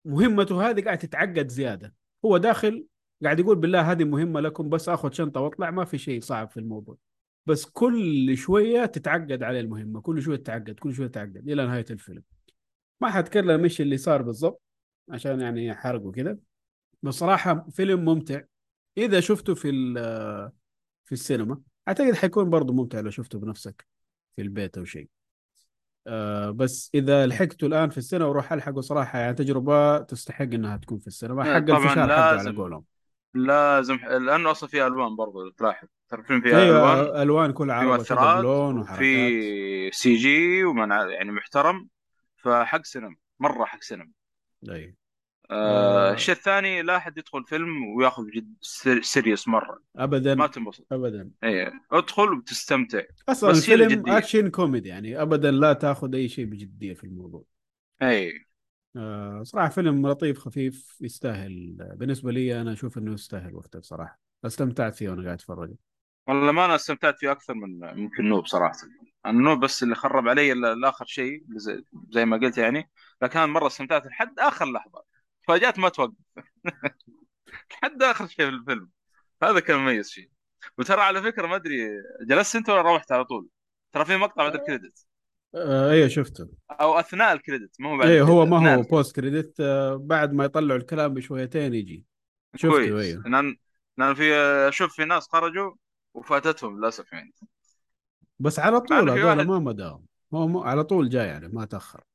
[0.05, 1.93] مهمته هذه قاعد تتعقد زيادة.
[2.25, 2.85] هو داخل
[3.23, 6.57] قاعد يقول بالله هذه مهمة لكم بس آخذ شنطة وأطلع ما في شيء صعب في
[6.57, 6.97] الموضوع.
[7.45, 12.23] بس كل شوية تتعقد عليه المهمة كل شوية تتعقد كل شوية تتعقد إلى نهاية الفيلم.
[13.01, 14.61] ما حتكلم إيش اللي صار بالضبط
[15.09, 16.39] عشان يعني حرقه كده.
[17.03, 18.41] بصراحة فيلم ممتع.
[18.97, 19.69] إذا شفته في
[21.05, 21.61] في السينما.
[21.87, 23.87] أعتقد حيكون برضه ممتع لو شفته بنفسك
[24.35, 25.09] في البيت أو شيء.
[26.07, 30.99] آه بس إذا لحقته الآن في السينما وروح ألحقه صراحة يعني تجربة تستحق إنها تكون
[30.99, 31.43] في السينما.
[31.43, 32.57] حق الفشار حقه على لازم.
[32.57, 32.85] قولهم.
[33.33, 35.87] لازم لأنه أصلا فيه ألوان برضو تلاحظ.
[36.09, 38.99] ترى الفيلم فيه ألوان؟ أيوة ألوان كل في مؤثرات بلون وحركات.
[38.99, 41.89] وفي CG ومن يعني محترم.
[42.37, 44.11] فحق سينما مرة حق سينما.
[44.69, 44.93] أيوة.
[45.51, 46.13] آه آه.
[46.13, 49.79] الشيء الثاني لا أحد يدخل فيلم وياخذ جد seri- serious مرة.
[49.95, 50.85] ما أبدا تنبسط.
[50.91, 51.31] أبدا.
[51.43, 53.01] اي ادخل وتستمتع.
[53.29, 54.09] أصلا بس الفيلم.
[54.09, 57.43] أكشن كوميدي يعني أبدا لا تأخذ أي شيء بجدية في الموضوع.
[58.01, 58.45] اي
[58.95, 61.77] آه، صراحة فيلم لطيف خفيف يستاهل.
[61.95, 64.19] بالنسبة لي أنا أشوف إنه يستاهل وقته بصراحة.
[64.45, 65.73] استمتعت فيه وأنا قاعد أتفرج.
[66.27, 68.75] والله ما أنا استمتعت فيه أكثر من ممكن Nope صراحة.
[69.25, 71.43] ال Nope بس اللي خرب علي ال- الآخر شيء
[72.09, 72.89] زي, ما قلت يعني.
[73.21, 75.12] لكن مرة استمتعت لحد آخر لحظة.
[75.47, 76.13] فاجات ما توقف.
[77.71, 78.89] لحد آخر شيء في الفيلم.
[79.43, 80.27] هذا كان مميز فيه.
[80.77, 81.89] وترى على فكرة ما أدري
[82.21, 83.47] جلست أنت ولا روحت على طول؟
[83.91, 85.05] ترى في مقطع بعد الكريدت.
[85.55, 86.49] آه أيوه شفته.
[86.71, 90.45] أو أثناء الكريدت ما هو بعد أيوه هو ما هو بوست كريدت آه بعد ما
[90.45, 92.05] يطلعوا الكلام بشويتين يجي.
[92.55, 93.23] شفته أيوه.
[93.25, 93.57] لأن
[93.97, 94.33] لأن في
[94.69, 95.71] أشوف في ناس خرجوا
[96.13, 97.33] وفاتتهم للأسف يعني.
[98.39, 100.05] بس على طول هذول ما مداهم.
[100.33, 101.99] هو على طول جاي يعني ما تأخر.
[101.99, 102.12] م-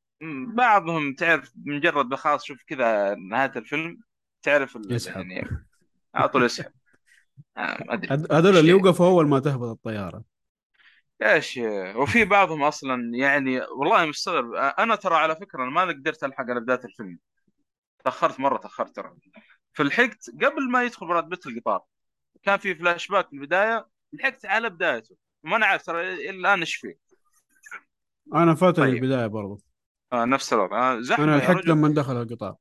[0.55, 4.01] بعضهم تعرف مجرد بخاص شوف كذا نهاية الفيلم
[4.43, 5.17] تعرف ال- يسحب.
[5.17, 5.49] يعني
[6.15, 6.73] على طول يسحب.
[7.57, 7.95] آه، ما
[8.33, 8.71] هذول اللي شيء.
[8.71, 10.25] يوقفوا أول ما تهبط الطيارة.
[11.23, 11.61] إيش؟
[11.97, 14.55] وفي بعضهم أصلا يعني والله مستغرب.
[14.55, 17.19] أنا ترى على فكرة أنا ما قدرت ألحق على بداية الفيلم.
[18.05, 19.15] تأخرت مرة تأخرت ترى.
[19.73, 21.83] فلحقت قبل ما يدخل براد بيت القطار
[22.43, 25.17] كان في فلاش باك في البداية لحقت على بدايته.
[25.45, 26.99] وما أنا عارف ترى إلى الآن إيش فيه.
[28.35, 28.95] أنا فاتني طيب.
[29.05, 29.61] البداية برضو.
[30.13, 30.93] آه نفس الوضع.
[30.93, 32.57] آه زحمة يا لحقت لما دخل القطار.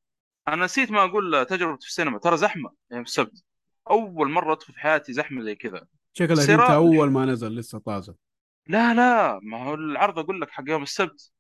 [0.47, 2.19] أنا نسيت ما أقول تجربة في السينما.
[2.19, 3.43] ترى زحمة يعني في السبت
[3.89, 5.87] أول مرة أدخل في حياتي زحمة زي كذا.
[6.13, 6.73] شكلك أنت سراء.
[6.75, 8.15] أول ما نزل لسه طازة.
[8.67, 11.31] لا لا ما هو العرض أقول لك حق يوم السبت.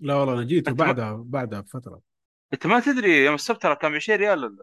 [0.00, 2.00] لا والله أنا جيته أنت ما- بعدها بعدها بفترة.
[2.52, 4.58] أنت ما تدري يوم السبت ترى كان ب 20 ريال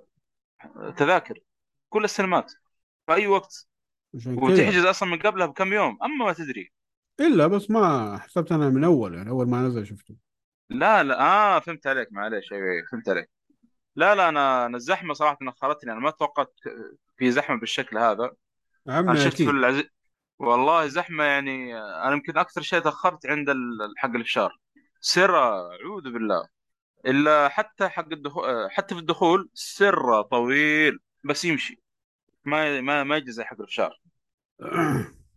[0.83, 1.39] التذاكر
[1.89, 2.51] كل السينمات.
[3.05, 3.67] في أي وقت.
[4.27, 5.97] وتحجز أصلا من قبلها بكم يوم.
[6.03, 6.71] أما ما تدري.
[7.19, 10.15] إلا بس ما حسبت أنا من أول يعني أول ما نزل شفته.
[10.69, 13.29] لا لا آه فهمت عليك معليش أيوه أيوة، فهمت عليك.
[13.95, 16.55] لا لا أنا أنا الزحمة صراحة نخرتني أنا ما توقعت
[17.17, 18.31] في زحمة بالشكل هذا.
[19.07, 19.49] أنا عمي شفت في أكيد.
[19.49, 19.83] العز...
[20.39, 24.57] والله زحمة يعني أنا يمكن أكثر شيء تأخرت عند ال- حق الفشار
[25.01, 25.39] سرة
[25.73, 26.47] أعوذ بالله.
[27.07, 31.81] إلا حتى حق الدخول حتى في الدخول سرة طويل بس يمشي.
[32.45, 34.01] ما ما ما يجي زي حق الفشار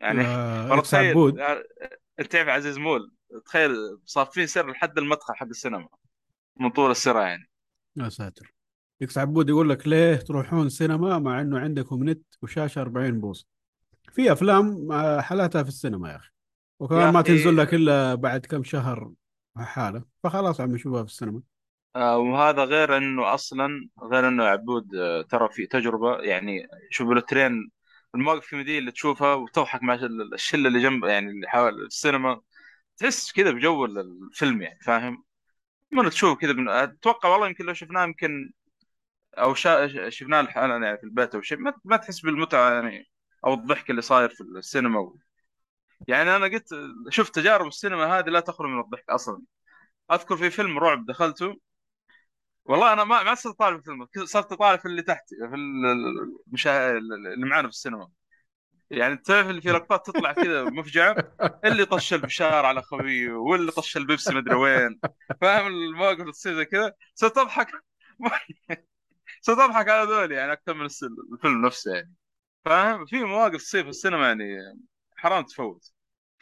[0.00, 1.64] يعني والله إكس تخيل عبود آه،
[2.20, 3.12] أنت تعرف عزيز مول؟
[3.46, 5.88] تخيل صافين سر لحد المدخل حق السينما.
[6.60, 7.50] من طول السرة يعني.
[7.96, 8.54] يا ساتر.
[9.02, 13.46] إكس عبود يقول لك ليه تروحون سينما مع إنه عندكم نت وشاشة 40 بوصة.
[14.12, 14.88] في أفلام
[15.20, 16.30] حالاتها في السينما يا أخي.
[16.80, 19.12] وكمان يا ما تنزل لك إلا بعد كم شهر
[19.56, 20.04] حالة.
[20.22, 21.42] فخلاص عم نشوفها في السينما.
[21.96, 27.70] آه وهذا غير إنه أصلا غير إنه عبود آه ترى في تجربة يعني شوف الترين
[28.14, 32.40] المواقف الكوميدية اللي تشوفها وتضحك مع ال- الشلة اللي جنب يعني اللي حول السينما.
[32.98, 35.24] تحس كذا بجو الفيلم يعني فاهم؟
[35.92, 36.68] من تشوف كذا من...
[36.68, 38.52] أتوقع والله يمكن لو شفناه يمكن
[39.38, 40.10] أو شا...
[40.10, 41.74] شفناه لحالنا يعني في البيت أو شيء ما...
[41.84, 43.10] ما تحس بالمتعة يعني
[43.46, 45.18] أو الضحك اللي صاير في السينما و...
[46.08, 46.68] يعني أنا قلت
[47.10, 49.42] شفت تجارب السينما هذه لا تخلو من الضحك أصلا.
[50.12, 51.56] أذكر في فيلم رعب دخلته.
[52.64, 55.86] والله أنا ما ما صرت طالع في الفيلم صرت طالع في اللي تحت في ال-
[56.46, 56.90] المشا...
[56.98, 58.10] اللي معانا في السينما.
[58.90, 61.16] يعني تعرف اللي في لقطات تطلع كذا مفجعة؟
[61.64, 65.00] اللي طش الفشار على خويه واللي طش البيبسي مدري وين.
[65.40, 67.68] فاهم المواقف اللي تصير زي كذا؟ صرت أضحك.
[69.40, 70.86] صرت أضحك على ذول يعني أكثر من
[71.32, 72.14] الفيلم نفسه يعني.
[72.64, 74.78] فاهم؟ في مواقف تصير في السينما يعني
[75.16, 75.92] حرام تفوت.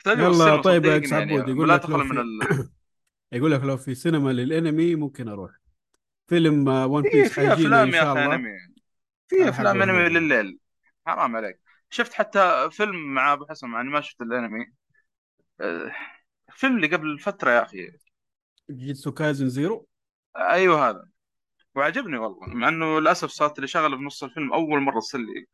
[0.06, 2.68] يلا طيب يا يعني يقول لا لك لو تخلو من في ال...
[3.32, 5.50] يقول لك لو في سينما للأنمي ممكن أروح.
[6.28, 8.34] فيلم One في Piece في حيجينا أفلام إن يا شاء أخي الله.
[8.34, 8.50] أنمي.
[9.28, 10.08] في أفلام أنمي.
[10.08, 10.58] لليل.
[11.06, 11.60] حرام عليك.
[11.92, 14.66] شفت حتى فيلم مع أبو حسن مع اني ما شفت الأنمي.
[15.60, 15.92] آه،
[16.52, 17.92] فيلم اللي قبل فترة يا أخي.
[18.70, 19.86] Jujutsu Kaisen Zero؟
[20.36, 21.08] أيوه هذا.
[21.74, 25.46] وعجبني والله مع إنه للأسف صارت لي شغلة بنص الفيلم أول مرة تصير لي.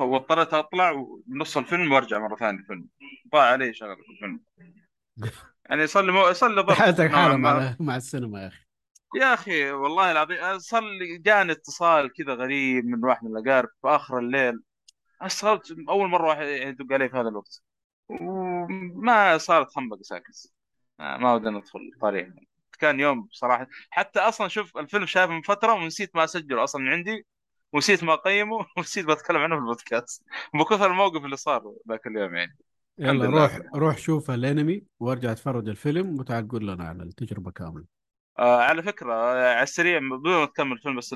[0.00, 2.88] واضطريت أطلع بنص الفيلم وأرجع مرة ثانية الفيلم.
[3.32, 4.40] ضاع علي شغلة في الفيلم.
[5.70, 6.32] يعني صار لي مو...
[6.32, 7.36] صار لي ضرب حالة ما.
[7.36, 8.64] مع مع السينما يا أخي.
[9.20, 13.88] يا أخي والله العظيم صار لي جاني اتصال كذا غريب من واحد من الأقارب في
[13.88, 14.60] آخر الليل.
[15.22, 17.62] استغربت أول مرة واحد يدق علي في هذا الوقت.
[18.08, 20.52] وما صارت خنبقة ساكت.
[20.98, 22.28] ما ودنا ندخل طريق.
[22.78, 26.88] كان يوم بصراحه حتى أصلا شوف الفيلم شايفه من فترة ونسيت ما أسجله أصلا من
[26.88, 27.26] عندي.
[27.72, 28.66] ونسيت ما أقيمه.
[28.76, 30.24] ونسيت بتكلم عنه في البودكاست.
[30.54, 32.58] بكثر الموقف اللي صار ذاك اليوم يعني.
[32.98, 33.26] يلا.
[33.26, 37.84] روح روح شوف الأنمي وارجع اتفرج الفيلم وتعال قول لنا على التجربة كاملة.
[38.38, 41.14] آه على فكرة آه، على السريع بدون ما تكمل الفيلم بس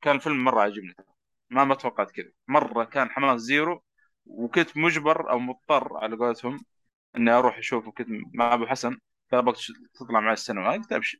[0.00, 0.94] كان الفيلم مرة عجبني
[1.52, 2.30] ما ما توقعت كذا.
[2.48, 3.82] مرة كان حماس zero
[4.26, 6.64] وكنت مجبر أو مضطر على قولتهم
[7.16, 7.92] إني أروح أشوفه.
[7.92, 8.98] كنت مع أبو حسن
[9.30, 9.56] طلبك
[9.94, 10.72] تطلع معي السينما.
[10.72, 11.18] قلت ابشر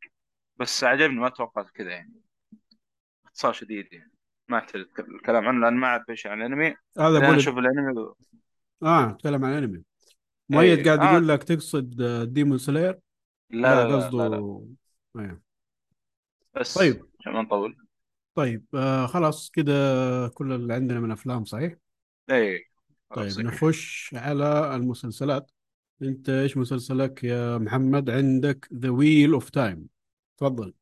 [0.56, 2.12] بس عجبني ما توقعت كذا يعني.
[3.24, 4.12] باختصار شديد يعني.
[4.48, 6.74] ما احتاج الكلام عنه لأن ما أعرف إيش عن الأنمي.
[6.98, 8.12] هذا بقول أشوف الأنمي
[8.82, 9.82] آه اتكلم عن انمي
[10.48, 11.12] مؤيد إيه، قاعد آه.
[11.12, 12.98] يقول لك تقصد ديمون سلاير
[13.50, 14.66] لا لا لا, قصده لا, لا.
[15.16, 15.40] أيوه.
[16.54, 17.06] بس طيب.
[17.20, 17.76] عشان ما نطول.
[18.34, 19.72] طيب آه خلاص كده
[20.28, 21.74] كل اللي عندنا من أفلام صحيح؟
[22.30, 22.64] اي
[23.16, 25.50] طيب نخش على المسلسلات.
[26.02, 29.88] أنت إيش مسلسلك يا محمد؟ عندك The Wheel of Time
[30.36, 30.74] تفضل.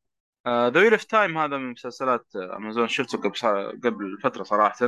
[0.47, 4.87] The Wheel of Time هذا من مسلسلات أمازون شفته قبل قبل فترة صراحة.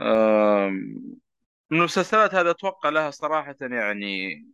[0.00, 0.72] آم،
[1.70, 4.44] من المسلسلات هذا أتوقع لها صراحة يعني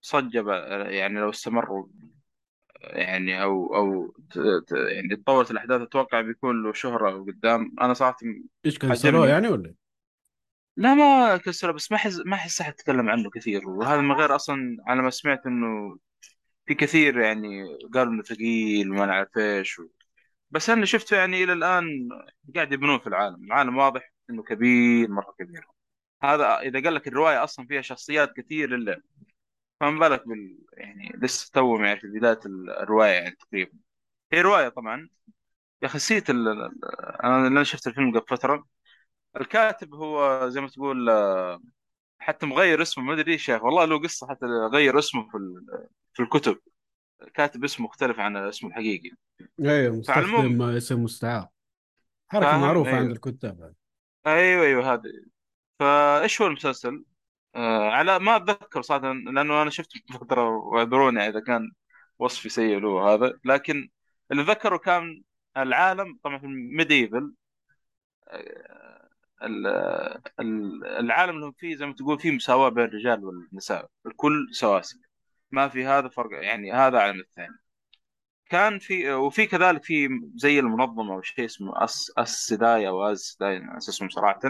[0.00, 0.52] صجة
[0.88, 1.86] يعني لو استمروا
[2.80, 8.16] يعني أو أو ت- ت- يعني تطورت الأحداث أتوقع بيكون له شهرة قدام أنا صراحة
[8.66, 9.32] إيش كنسلوه عجبني.
[9.32, 9.74] يعني ولا إيه؟
[10.76, 14.34] لا ما كسره بس ما احس ما احس أحد تكلم عنه كثير وهذا من غير
[14.34, 15.98] أصلا على ما سمعت إنه
[16.66, 19.88] في كثير يعني قالوا إنه ثقيل وما نعرف إيش و...
[20.50, 22.08] بس أنا شفته يعني إلى الآن
[22.54, 25.66] قاعد يبنون في العالم، العالم واضح إنه كبير مرة كبير.
[26.22, 29.02] هذا إذا قال لك الرواية أصلا فيها شخصيات كثير إلا
[29.80, 33.72] فما بالك بال يعني لسه تو يعني في بداية الرواية يعني تقريبا.
[34.32, 35.08] هي رواية طبعا
[35.82, 36.48] يا أخي نسيت ال...
[37.24, 38.66] أنا اللي شفت الفيلم قبل فترة
[39.36, 41.10] الكاتب هو زي ما تقول
[42.18, 45.36] حتى مغير اسمه ما أدري إيش يا أخي والله له قصة حتى غير اسمه في
[45.36, 46.58] ال- في الكتب
[47.34, 49.10] كاتب اسم مختلف عن اسمه الحقيقي
[49.60, 51.48] أيوه مستخدم اسم مستعار
[52.28, 53.00] حركة فاهم؟ معروفة أيوه.
[53.00, 53.74] عند الكتاب هذه.
[54.26, 55.02] أيوه أيوه هذا
[55.80, 57.04] فايش هو المسلسل؟
[57.56, 59.90] آه على ما أتذكر صراحة لأنه أنا شفت
[60.20, 61.72] فترة واعذروني إذا كان
[62.18, 63.90] وصفي سيء له هذا لكن
[64.32, 65.22] اللي ذكره كان
[65.56, 67.34] العالم طبعا في الميديفل
[71.00, 75.00] العالم اللي فيه زي ما تقول فيه مساواة بين الرجال والنساء الكل سواسي
[75.50, 77.56] ما في هذا فرق يعني هذا من الثاني.
[78.50, 83.58] كان في وفي كذلك في زي المنظمة أو شيء اسمه أس السدايا أو أز سدايا
[83.58, 84.40] ناس اسمهم صراحة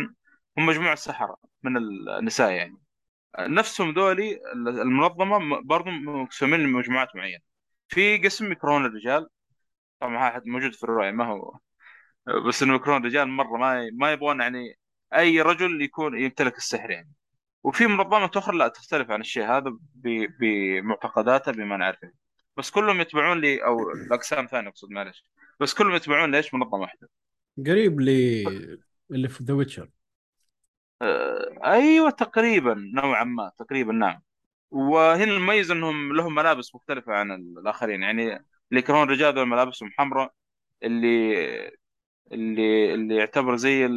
[0.59, 2.86] هم مجموعة سحرة من النساء يعني.
[3.40, 7.42] نفسهم ذولي المنظمة برضو مقسومين لمجموعات معينة.
[7.88, 9.29] في قسم يكرهون الرجال.
[10.01, 11.59] طبعا هذا موجود في الرواية ما هو.
[12.49, 14.79] بس انه يكرهون الرجال مرة ما ما يبغون يعني
[15.14, 17.12] أي رجل يكون يمتلك السحر يعني.
[17.64, 19.77] وفي منظمات أخرى لا تختلف عن الشيء هذا
[20.40, 22.11] بمعتقداتها بما نعرفه.
[22.57, 25.25] بس كلهم يتبعون لي أو الأقسام ثانية أقصد معلش.
[25.61, 27.09] بس كلهم يتبعون ليش منظمة واحدة؟
[27.66, 28.44] قريب لي
[29.11, 29.88] اللي في ذا ويتشر
[31.65, 34.23] أيوه تقريبا نوعا ما تقريبا نعم.
[34.71, 38.03] وهنا المميز إنهم لهم ملابس مختلفة عن الآخرين.
[38.03, 38.23] يعني
[38.71, 40.33] اللي يكرهون الرجال ذول ملابسهم حمراء
[40.83, 41.37] اللي
[42.33, 43.89] اللي اللي يعتبر زي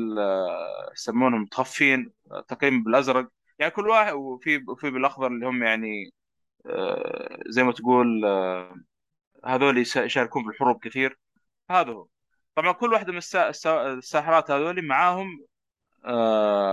[0.94, 2.12] يسمونهم متخفين
[2.48, 3.30] تقريبا بالأزرق.
[3.60, 6.14] يعني كل واحد وفي وفي بالأخضر اللي هم يعني
[6.66, 8.76] آه، زي ما تقول آه،
[9.46, 11.20] هذول يشاركون بالحروب كثير.
[11.72, 12.08] هذا هو.
[12.56, 15.46] طبعا كل واحدة من السا- السا- الساحرات هذول معاهم آه،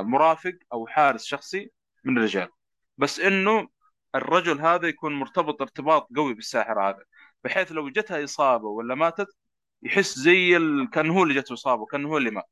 [0.03, 1.71] مرافق أو حارس شخصي
[2.05, 2.49] من الرجال.
[2.99, 3.69] بس إنه
[4.15, 7.05] الرجل هذا يكون مرتبط ارتباط قوي بالساحر هذا.
[7.45, 9.29] بحيث لو جتها إصابة ولا ماتت
[9.83, 10.91] يحس زي ال...
[10.91, 12.51] كان هو اللي جته إصابة كان هو اللي مات.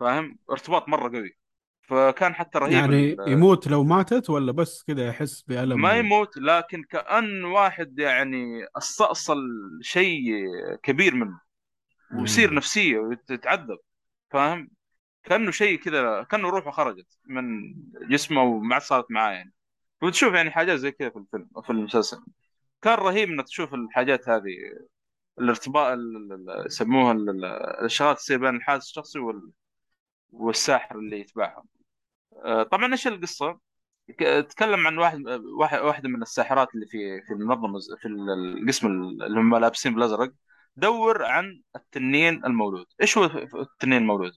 [0.00, 1.36] فاهم؟ ارتباط مرة قوي.
[1.82, 3.28] فكان حتى رهيب يعني ال...
[3.28, 9.38] يموت لو ماتت ولا بس كذا يحس بألم؟ ما يموت لكن كأن واحد يعني استأصل
[9.82, 10.32] شيء
[10.82, 11.40] كبير منه.
[12.18, 12.54] ويصير.
[12.54, 13.78] نفسية ويتعذب.
[14.30, 14.70] فاهم؟
[15.24, 17.74] كأنه شيء كذا كأنه روحه خرجت من
[18.10, 19.52] جسمه وما عاد صارت معاه يعني
[20.02, 22.24] وتشوف يعني حاجات زي كذا في الفيلم في المسلسل
[22.82, 24.50] كان رهيب إنك تشوف الحاجات هذه
[25.38, 27.44] الارتباط ال- ال- يسموها ال- ال-
[27.80, 29.50] الاشارات تصير بين الحارس الشخصي وال-
[30.32, 31.64] والساحر اللي يتبعها
[32.44, 33.60] آه، طبعا إيش القصة؟
[34.50, 35.20] تكلم عن واحد
[35.60, 38.30] واحد واحدة من الساحرات اللي في في المنظمة في ال-
[38.62, 40.32] القسم اللي هم لابسين بالأزرق
[40.76, 43.24] دور عن التنين المولود إيش هو
[43.62, 44.32] التنين المولود؟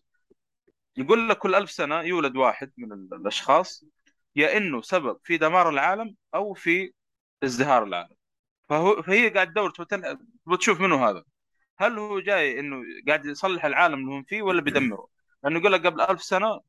[0.98, 3.86] يقول لك كل ألف سنة يولد واحد من ال- الأشخاص
[4.36, 6.94] يا إنه سبب في دمار العالم أو في
[7.44, 8.16] ازدهار العالم.
[8.70, 9.70] فهو فهي قاعد تدور
[10.60, 11.24] تشوف منه هذا.
[11.78, 15.08] هل هو جاي إنه قاعد يصلح العالم اللي هم فيه ولا بيدمره؟
[15.44, 16.62] لأنه يقول لك قبل ألف سنة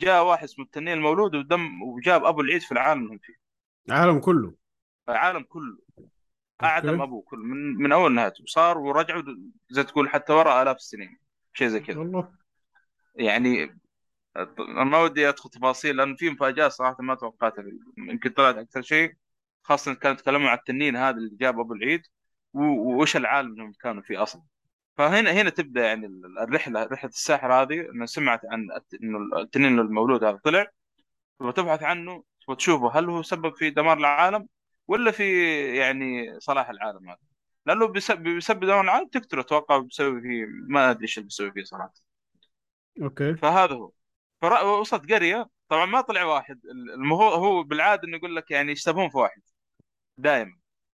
[0.00, 3.34] جاء واحد اسمه التنين المولود ودم وجاب أبو العيد في العالم اللي هم فيه.
[3.88, 4.54] العالم كله.
[5.08, 5.78] العالم كله.
[6.62, 8.42] أعدم أوكي أبوه كله من من أول نهايته.
[8.42, 9.22] وصار ورجعوا
[9.70, 11.18] زي تقول حتى وراء آلاف السنين.
[11.52, 11.98] شيء زي كذا.
[11.98, 12.43] والله.
[13.14, 13.78] يعني
[14.68, 17.64] ما ودي أدخل تفاصيل لأن في مفاجآت صراحة ما توقعتها.
[17.98, 19.14] يمكن طلعت أكثر شيء
[19.62, 22.02] خاصة كانوا يتكلموا عن التنين هذا اللي جاب أبو العيد
[22.54, 24.42] وإيش العالم اللي كانوا فيه أصلا.
[24.96, 28.68] فهنا هنا تبدأ يعني ال- الرحلة رحلة الساحر هذه أنا سمعت عن
[29.02, 30.66] إنه التنين المولود هذا طلع
[31.40, 34.48] وتبحث عنه وتشوفه هل هو سبب في دمار العالم
[34.88, 35.24] ولا في
[35.76, 37.18] يعني صلاح العالم هذا.
[37.66, 41.94] لأنه بيسبب دمار العالم تقتله أتوقع بيسوي فيه ما أدري إيش اللي بيسوي فيه صراحة.
[43.02, 43.34] أوكي.
[43.34, 43.90] فهذا هو.
[44.40, 45.48] فوصلت قرية.
[45.68, 46.60] طبعا ما طلع واحد.
[46.94, 49.42] المهو هو بالعادة إنه يقول لك يعني يشتبهون في واحد.
[50.18, 50.56] دائما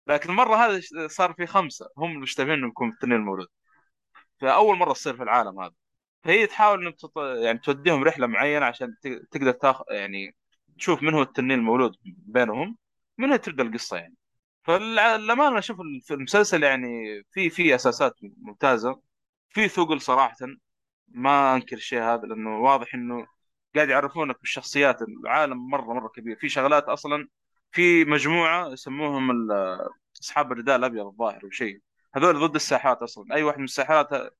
[0.06, 1.88] لكن المره هذه صار في خمسة.
[1.98, 3.48] هم مشتبهين إنهم يكون التنين المولود.
[4.40, 5.74] فأول مرة تصير في العالم هذا.
[6.24, 7.18] فهي تحاول ان تط...
[7.18, 9.08] يعني توديهم رحلة معينة عشان ت...
[9.08, 10.36] تقدر تاخذ يعني
[10.78, 12.76] تشوف من هو التنين المولود بينهم.
[13.18, 14.14] من هنا تبدا القصة يعني.
[14.62, 15.80] فالأمانة أشوف
[16.10, 16.88] المسلسل يعني
[17.30, 19.00] في في أساسات ممتازة.
[19.50, 20.36] في ثقل صراحة.
[21.08, 23.26] ما أنكر الشيء هذا لأنه واضح إنه
[23.74, 25.02] قاعد يعرفونك بالشخصيات.
[25.02, 26.36] العالم مرة مرة كبير.
[26.36, 27.28] في شغلات أصلا
[27.72, 29.50] في مجموعة يسموهم
[30.22, 31.80] أصحاب الرداء الأبيض الظاهر وشيء
[32.14, 33.34] هذول ضد الساحرات أصلا.
[33.34, 34.30] أي واحد من الساحرات ه-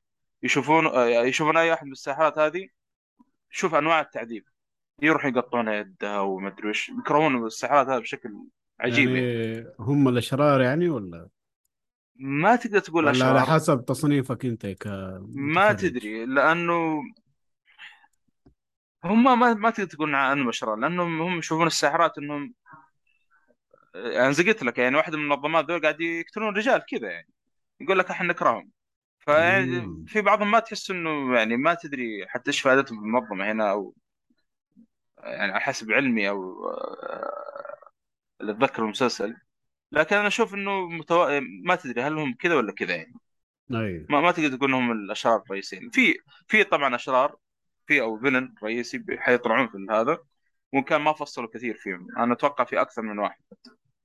[0.42, 2.68] يشوفون يشوفون أي واحد من الساحرات هذه
[3.50, 4.44] شوف أنواع التعذيب.
[5.02, 6.88] يروحوا يقطعون يدها وما أدري وش.
[6.88, 8.30] يكرهون الساحرات هذا بشكل
[8.80, 9.52] عجيب يعني.
[9.52, 11.28] يعني هم الأشرار يعني ولا؟
[12.16, 17.02] ما تقدر تقول ولا على حسب تصنيفك أنت ما كمتفرج تدري لأنه
[19.04, 22.54] هم ما ما تقدر تقول عنهم أشرار لأنهم هم يشوفون الساحرات إنهم
[23.94, 27.28] يعني زي قلت لك يعني واحدة من المنظمات ذول قاعد يقتلون رجال كذا يعني.
[27.80, 28.70] يقول لك إحنا نكرههم.
[29.18, 30.04] فيعني.
[30.06, 33.94] في بعضهم ما تحس إنه يعني ما تدري حتى إيش فائدتهم في المنظمة هنا أو
[35.18, 37.90] يعني على حسب علمي أو آه،
[38.40, 39.36] اللي اتذكر المسلسل.
[39.94, 41.40] لكن أنا أشوف إنه متو...
[41.64, 43.14] ما تدري هل هم كذا ولا كذا يعني.
[43.70, 45.90] اي ما, ما تقدر تقول إنهم الأشرار الرئيسيين.
[45.90, 46.14] في
[46.48, 47.36] في طبعا أشرار
[47.86, 50.18] في أو فيلن رئيسي حيطلعون في هذا
[50.72, 52.06] وإن كان ما فصلوا كثير فيهم.
[52.18, 53.42] أنا أتوقع في أكثر من واحد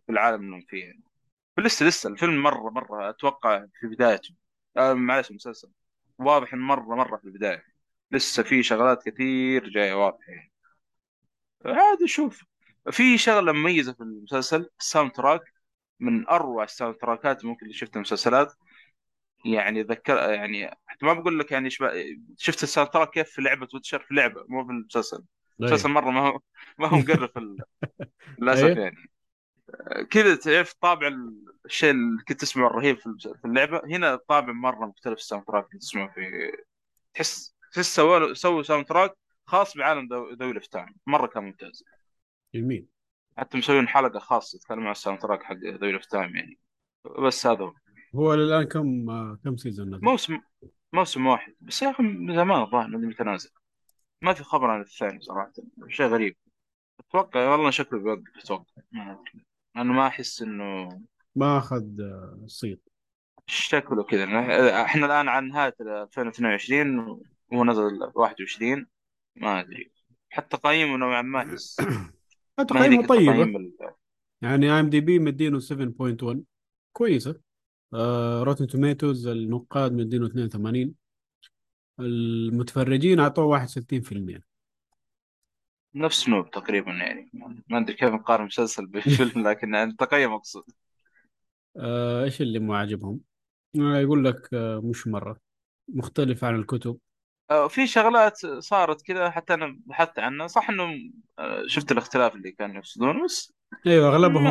[0.06, 1.04] في العالم إنهم فيه يعني.
[1.60, 4.36] لسه لسه الفيلم مرة مرة أتوقع في بدايته.
[4.78, 5.70] آه معلش المسلسل
[6.20, 7.64] واضح إن مرة مرة في البداية.
[8.12, 10.52] لسه في شغلات كثير جاية واضحة يعني.
[11.66, 12.44] عادي شوف.
[12.92, 15.42] في شغلة مميزة في المسلسل ال soundtrack
[16.00, 18.54] من أروع ال soundtrack ات ممكن اللي شفتها مسلسلات.
[19.46, 21.92] يعني ذكر يعني حتى ما بقول لك يعني شبه
[22.38, 25.24] شفت ال soundtrack كيف في لعبة Witcher في لعبة مو في المسلسل.
[25.60, 26.40] المسلسل اي مرة ما هو
[26.80, 27.32] ما هو مقرف
[28.40, 29.10] للأسف اي يعني.
[30.12, 31.12] كذا تعرف طابع
[31.66, 33.82] الشيء اللي كنت تسمعه الرهيب في اللعبة.
[33.86, 36.22] هنا طابع مرة مختلف ال soundtrack اللي تسمعه في
[37.14, 41.84] تحس تحس سووا سووا soundtrack خاص بعالم The- The Wheel of Time مرة كان ممتاز.
[42.54, 42.88] جميل.
[43.40, 46.60] حتى مسوين حلقة خاصة يتكلمون عن ال soundtrack حق The Wheel of Time يعني.
[47.26, 47.74] بس هذا هو.
[48.16, 50.40] هو الآن كم كم season؟ موسم
[50.94, 51.56] موسم واحد.
[51.62, 53.50] بس يا أخي من زمان الظاهر انه متنازل
[54.22, 55.52] ما في خبر عن الثاني صراحة.
[55.88, 56.36] شيء غريب.
[57.00, 58.82] أتوقع والله شكله بيوقف أتوقع.
[58.92, 59.46] ما أدري.
[59.76, 61.02] أنا ما أحس إنه
[61.36, 62.90] ما أخذ آه، صيت.
[63.48, 64.26] شكله كذا.
[64.84, 67.00] إحنا الآن عن نهاية 2022
[67.52, 68.88] وهو نزل 21
[69.36, 69.92] ما أدري.
[70.30, 71.58] حتى تقييمه نوعا ما ما
[72.64, 73.54] تقييمه طيبة.
[73.58, 73.80] ال-
[74.42, 76.46] يعني IMDb مدينه 7.1
[76.94, 77.42] كويسة.
[77.94, 80.96] آه Rotten Tomatoes النقاد مدينه 82
[82.00, 84.44] المتفرجين أعطوه 61%
[85.96, 87.30] نفس نوب تقريبا يعني.
[87.70, 90.64] ما أدري كيف نقارن مسلسل بفيلم لكن يعني تقييم اقصد
[91.78, 93.22] آه إيش اللي مو عاجبهم؟
[93.82, 95.40] آه يقول لك آه مش مرة.
[95.90, 97.00] مختلف عن الكتب.
[97.52, 100.48] آه، في شغلات صارت كذا حتى أنا بحثت عنها.
[100.48, 103.54] صح إنه آه، شفت الاختلاف اللي كانوا يقصدونه بس
[103.88, 104.44] أيوه أغلبهم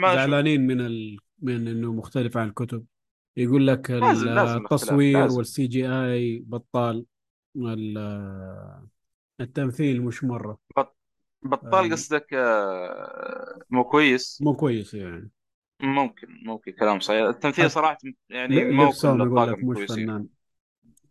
[0.00, 1.18] ما زعلانين من ال...
[1.42, 2.84] من إنه مختلف عن الكتب.
[3.36, 5.38] يقول لك لازم التصوير لازم.
[5.38, 7.06] والسي جي اي بطال
[7.56, 8.78] ال-
[9.40, 10.58] التمثيل مش مرة.
[10.76, 10.96] بط-
[11.42, 15.30] بطال ال- قصدك آه، مو كويس؟ مو كويس يعني.
[15.82, 17.22] ممكن ممكن كلام صحيح.
[17.22, 17.98] التمثيل حتى صراحة
[18.28, 20.26] يعني ل- مو كل لبسهم يقول لك الطاقم مش فنان.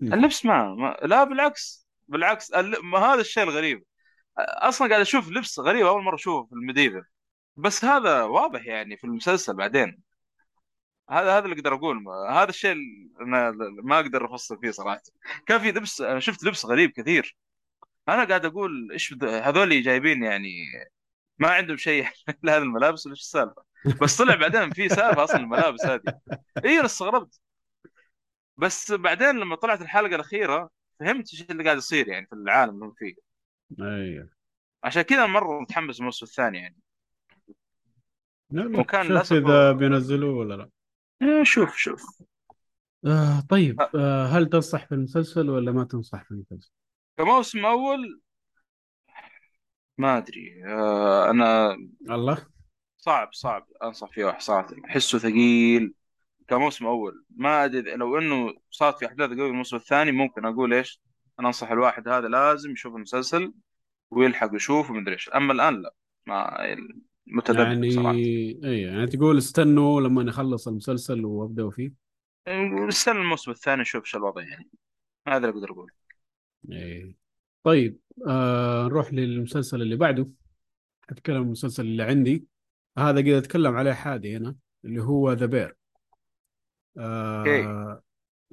[0.02, 3.84] اللبس ما, ما لا بالعكس بالعكس الل- ما هذا الشيء الغريب.
[4.40, 7.04] أصلا قاعد أشوف لبس غريب أول مرة أشوفه في الميديفل
[7.58, 10.02] بس هذا واضح يعني في المسلسل بعدين.
[11.10, 12.06] هذا هذا اللي أقدر أقول.
[12.30, 12.76] هذا الشيء
[13.22, 13.52] أنا
[13.84, 15.02] ما أقدر أفصل فيه صراحة.
[15.48, 17.38] كان في لبس أنا شفت لبس غريب كثير.
[18.10, 20.50] أنا قاعد أقول إيش بد- هذول جايبين يعني
[21.40, 22.08] ما عندهم شيء
[22.44, 23.64] الا هذه الملابس ولا إيش السالفة.
[24.02, 26.02] بس طلع بعدين في سالفة أصلا الملابس هذه.
[26.66, 27.40] اي أنا استغربت.
[28.60, 32.86] بس بعدين لما طلعت الحلقة الأخيرة فهمت إيش اللي قاعد يصير يعني في العالم اللي
[32.86, 33.16] هم فيه.
[33.82, 34.30] أيوه.
[34.84, 36.78] عشان كذا مرة متحمس الموسم الثاني يعني.
[38.52, 40.70] يلا وكان شوف إذا بينزلوه ولا لا.
[41.22, 42.04] إيه، شوف شوف.
[43.06, 46.72] آه طيب أه، آه هل تنصح في المسلسل ولا ما تنصح في المسلسل؟
[47.18, 48.22] كموسم أول
[49.98, 50.64] ما أدري.
[50.66, 51.78] آه أنا
[52.10, 52.48] الله.
[52.98, 53.68] صعب صعب.
[53.84, 54.76] أنصح فيه صراحة.
[54.86, 55.94] أحسه ثقيل.
[56.50, 57.26] كموسم أول.
[57.30, 61.02] ما أدري لو إنه صارت في أحداث قوي الموسم الثاني ممكن أقول إيش؟
[61.40, 63.54] أنا أنصح الواحد هذا لازم يشوف المسلسل
[64.12, 65.30] ويلحق يشوف ومدري إيش.
[65.30, 65.94] أما الآن لا.
[66.28, 66.58] ما
[67.28, 68.12] متذبذب يعني صراحة.
[68.14, 71.94] أيوه يعني تقول استنوا لما نخلص المسلسل وأبدأوا فيه؟
[72.90, 74.70] استنى الموسم الثاني نشوف شو الوضع يعني.
[75.28, 75.92] هذا اللي أقدر أقول.
[76.72, 77.16] إيه.
[77.64, 80.30] طيب آه نروح للمسلسل اللي بعده.
[81.10, 82.46] أتكلم عن المسلسل اللي عندي.
[82.98, 85.79] هذا قد أتكلم عليه حادي هنا اللي هو The Bear
[87.00, 88.02] okay آه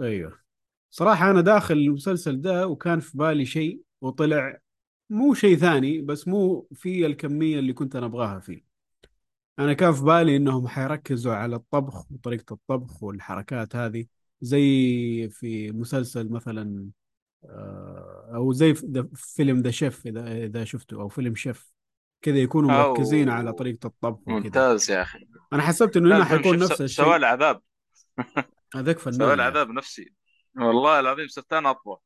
[0.00, 0.38] أيوه.
[0.90, 4.58] صراحة أنا داخل المسلسل ده وكان في بالي شيء وطلع
[5.10, 8.64] مو شيء ثاني بس مو في الكمية اللي كنت أنا أبغاها فيه.
[9.58, 14.06] أنا كان في بالي إنهم حيركزوا على الطبخ وطريقة الطبخ والحركات هذه
[14.40, 16.88] زي في مسلسل مثلا
[17.44, 21.72] آه، أو زي في فيلم ذا شيف إذا إذا شفته أو فيلم شيف
[22.22, 25.28] كذا يكونوا مركزين على أو طريقة الطبخ ممتاز يا أخي.
[25.52, 27.16] أنا حسبت إنه هنا حيكون نفس الشيء.
[27.16, 27.60] لي عذاب
[28.74, 30.14] هذاك سوى فنان يا أخي عذاب نفسي.
[30.56, 31.98] والله العظيم صرت أنا اطبخ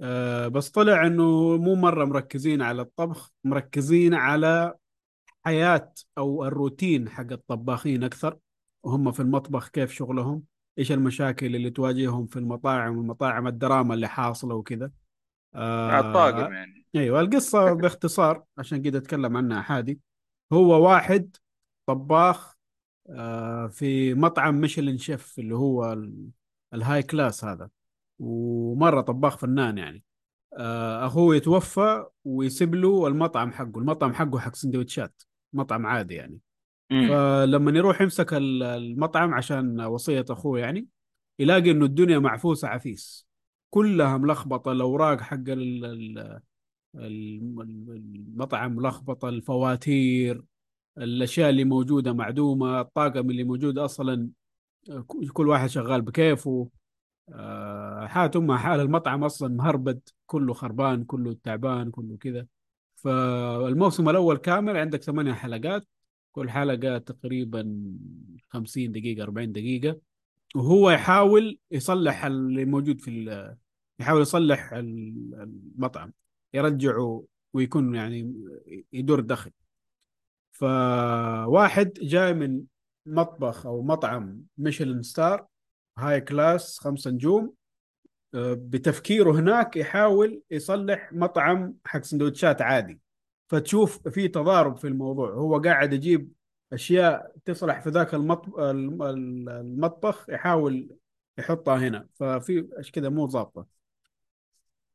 [0.00, 4.74] آه بس طلع إنه مو مرة مركزين على الطبخ مركزين على
[5.44, 8.38] حياة أو الروتين حق الطباخين أكثر.
[8.82, 10.42] وهم في المطبخ كيف شغلهم
[10.78, 14.90] إيش المشاكل اللي تواجههم في المطاعم والمطاعم الدراما اللي حاصلة وكذا.
[15.54, 16.86] الطاقم آه يعني.
[16.94, 20.00] أيوه القصة باختصار عشان كده أتكلم عنها حادي.
[20.52, 21.36] هو واحد
[21.86, 22.55] طباخ
[23.70, 26.28] في مطعم ميشلان شيف اللي هو ال-
[26.74, 27.68] ال high class هذا
[28.18, 30.02] ومرة طباخ فنان يعني.
[30.58, 36.38] آه أخوه يتوفى ويسيب له المطعم حقه المطعم حقه حق سندوتشات مطعم عادي يعني.
[36.92, 40.86] امم فلما يروح يمسك ال- المطعم عشان وصية أخوه يعني
[41.38, 43.26] يلاقي إنه الدنيا معفوسة عفيس.
[43.70, 46.40] كلها ملخبطة الأوراق حق ال- ال-
[46.94, 50.42] الم- المطعم ملخبطة الفواتير
[50.98, 54.28] الأشياء اللي موجودة معدومة الطاقم اللي موجود أصلا
[55.32, 56.68] كل واحد شغال بكيفه.
[57.32, 62.46] آه، حالة أمها حال المطعم أصلا مهربد كله خربان كله تعبان كله كذا.
[62.96, 65.86] فالموسم الأول كامل عندك ثمانية حلقات
[66.32, 67.82] كل حلقة تقريبا
[68.48, 70.00] خمسين دقيقة أربعين دقيقة.
[70.56, 73.54] وهو يحاول يصلح اللي موجود في
[74.00, 75.34] يحاول يصلح ال-
[75.74, 76.12] المطعم
[76.54, 78.34] يرجعه ويكون يعني
[78.92, 79.50] يدور دخل.
[80.58, 82.62] فواحد جاي من
[83.06, 85.46] مطبخ أو مطعم ميشلان star
[85.98, 87.54] high class خمسة نجوم
[88.34, 93.00] آه، بتفكيره هناك يحاول يصلح مطعم حق سندوتشات عادي.
[93.48, 95.30] فتشوف في تضارب في الموضوع.
[95.30, 96.32] هو قاعد يجيب
[96.72, 100.96] أشياء تصلح في ذاك المطبخ المطبخ يحاول
[101.38, 102.08] يحطها هنا.
[102.14, 103.66] ففي إيش كذا مو ظابطه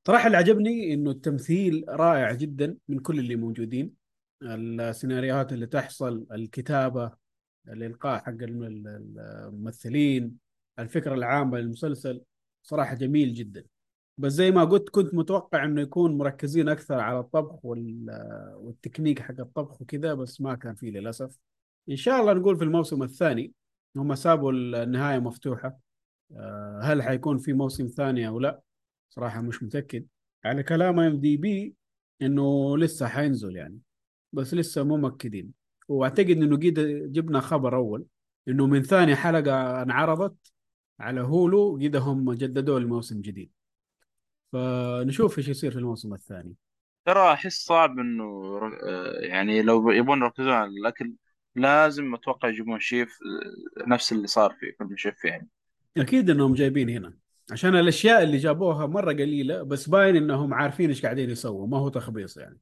[0.07, 4.00] صراحة اللي عجبني إنه التمثيل رائع جدا من كل اللي موجودين.
[4.43, 7.11] السيناريوهات اللي تحصل الكتابة
[7.67, 10.37] الإلقاء حق الم- الممثلين
[10.79, 12.21] الفكرة العامة للمسلسل
[12.63, 13.65] صراحة جميل جدا.
[14.17, 19.39] بس زي ما قلت كنت متوقع إنه يكون مركزين أكثر على الطبخ وال- والتكنيك حق
[19.39, 21.37] الطبخ وكذا بس ما كان فيه للأسف.
[21.89, 23.53] إن شاء الله نقول في الموسم الثاني
[23.95, 25.79] هم سابوا النهاية مفتوحة.
[26.35, 28.61] آه، هل حيكون في موسم ثاني أو لا؟
[29.09, 30.05] صراحة مش متأكد.
[30.45, 31.75] على كلام إم دي بي
[32.21, 33.79] إنه لسه حينزل يعني.
[34.33, 35.51] بس لسه مو مؤكدين.
[35.87, 36.73] وأعتقد إنه قد
[37.11, 38.05] جبنا خبر أول
[38.47, 40.51] إنه من ثاني حلقة انعرضت
[40.99, 43.51] على هولو قد هم جددوا الموسم جديد.
[44.51, 46.55] فنشوف إيش يصير في الموسم الثاني.
[47.05, 48.59] ترى أحس صعب إنه
[49.19, 51.13] يعني لو يبون يركزون على الأكل
[51.55, 53.17] لازم أتوقع يجيبون شيف
[53.87, 55.47] نفس اللي صار في فيلم شيف يعني.
[55.97, 57.13] أكيد إنهم جايبين هنا.
[57.51, 61.89] عشان الأشياء اللي جابوها مرة قليلة بس باين إنهم عارفين إيش قاعدين يسووا ما هو
[61.89, 62.59] تخبيص يعني.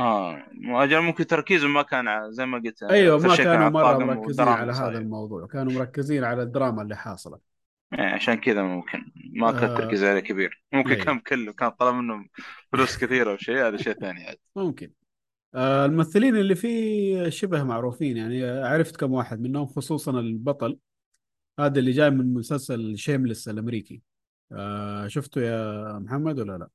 [0.00, 3.70] آه أجل ممكن تركيزهم ما كان زي ما قلت أنا، أيوه ما شيء كان كانوا
[3.70, 7.38] مرة مركزين على اللي هذا الموضوع كانوا مركزين على الدراما اللي حاصلة.
[7.92, 9.12] يعني عشان كذا ممكن.
[9.32, 10.64] ما كان آه التركيز عليه كبير.
[10.72, 12.28] ممكن أيوه كان مكلف كان طلب منهم
[12.72, 14.36] فلوس كثيرة وشيء هذا شيء ثاني عاد.
[14.56, 14.90] ممكن.
[15.54, 20.78] آه الممثلين اللي فيه شبه معروفين يعني عرفت كم واحد منهم خصوصا البطل
[21.60, 24.02] هذا اللي جاي من مسلسل شيمليس الأمريكي.
[24.52, 26.68] آه شفته يا محمد ولا لا؟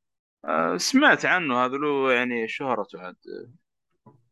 [0.46, 3.16] آه، سمعت عنه هذا له يعني شهرته عاد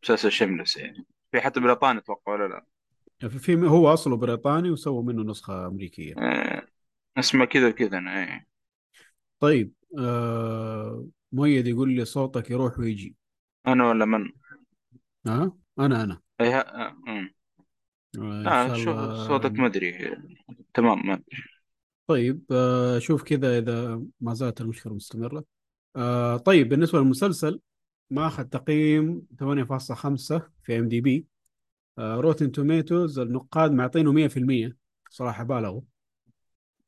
[0.02, 1.06] مسلسل شملس يعني.
[1.32, 2.64] في حتى بريطانيا أتوقع ولا لا؟
[3.28, 6.14] في هو أصله بريطاني وسووا منه نسخة أمريكية.
[6.18, 6.66] آه،
[7.18, 8.46] اسمه كذا كذا أنا إيه.
[9.40, 13.16] طيب آه مؤيد يقول لي صوتك يروح ويجي.
[13.66, 14.30] أنا ولا من؟
[15.26, 16.20] ها؟ أنا أنا.
[16.40, 16.88] اي ها...
[17.08, 17.30] آه،.
[18.46, 18.96] آه شوف
[19.28, 20.16] صوتك ما أدري.
[20.74, 21.42] تمام ما أدري.
[22.06, 25.53] طيب آه شوف كذا إذا ما زالت المشكلة مستمرة.
[25.96, 27.60] آه طيب بالنسبة للمسلسل
[28.10, 31.26] ماخذ تقييم 8.5 في IMDb.
[31.98, 34.76] Rotten Tomatoes النقاد معطينه 100%
[35.10, 35.80] صراحة بالغوا.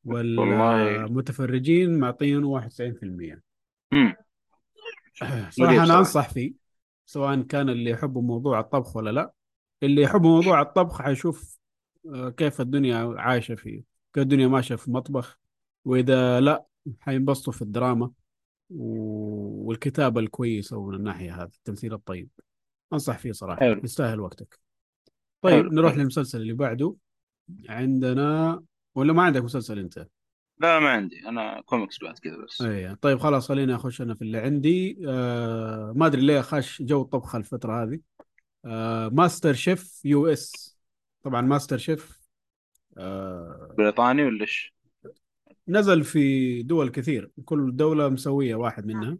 [0.05, 3.41] والمتفرجين معطينه 91%
[3.93, 4.15] امم
[5.49, 6.53] صراحة أنا أنصح فيه
[7.05, 9.33] سواء كان اللي يحبوا موضوع الطبخ ولا لا.
[9.83, 11.59] اللي يحبوا موضوع الطبخ حيشوف
[12.13, 13.83] آه، كيف الدنيا عايشة فيه
[14.13, 15.39] كيف الدنيا ماشية في المطبخ
[15.85, 16.65] وإذا لا
[16.99, 18.11] حينبسطوا في الدراما.
[18.69, 22.29] والكتابة الكويسة ومن الناحية هذه التمثيل الطيب.
[22.93, 23.59] أنصح فيه صراحة.
[23.59, 23.81] حلو.
[23.83, 24.59] يستاهل وقتك.
[25.41, 25.71] طيب حلو.
[25.71, 26.95] نروح للمسلسل اللي بعده.
[27.69, 28.63] عندنا
[28.95, 30.07] ولا ما عندك مسلسل أنت؟
[30.59, 31.27] لا ما عندي.
[31.27, 32.61] أنا كوميكس بعد كذا بس.
[32.61, 34.97] اي طيب خلاص خليني أخش أنا في اللي عندي.
[35.07, 37.99] آه ما أدري ليه خش جو الطبخ الفترة هذه.
[38.65, 40.77] آه MasterChef US.
[41.23, 42.27] طبعا MasterChef
[42.97, 44.76] آه بريطاني ولا إيش؟
[45.69, 49.17] نزل في دول كثير كل دولة مسوية واحد منها.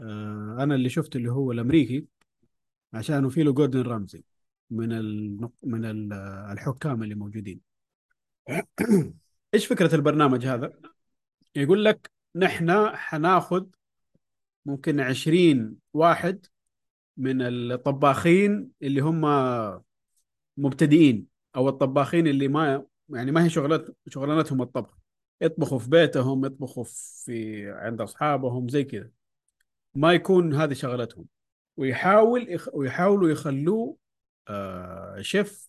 [0.00, 2.06] آه أنا اللي شفت اللي هو الأمريكي
[2.92, 4.24] عشانه فيه له جوردن رامزي
[4.70, 5.48] من ال...
[5.62, 6.12] من ال-
[6.52, 7.60] الحكام اللي موجودين.
[9.54, 10.72] إيش فكرة البرنامج هذا؟
[11.56, 13.66] يقول لك نحن حناخذ
[14.66, 16.46] ممكن عشرين واحد
[17.16, 19.24] من الطباخين اللي هم
[20.56, 24.95] مبتدئين أو الطباخين اللي ما يعني ما هي شغلت شغلانتهم الطبخ.
[25.40, 26.84] يطبخوا في بيتهم يطبخوا
[27.24, 29.10] في عند أصحابهم زي كذا.
[29.94, 31.24] ما يكون هذه شغلتهم.
[31.76, 32.68] ويحاول يخ...
[32.74, 33.96] ويحاولوا يخلوه
[34.48, 35.68] آه شيف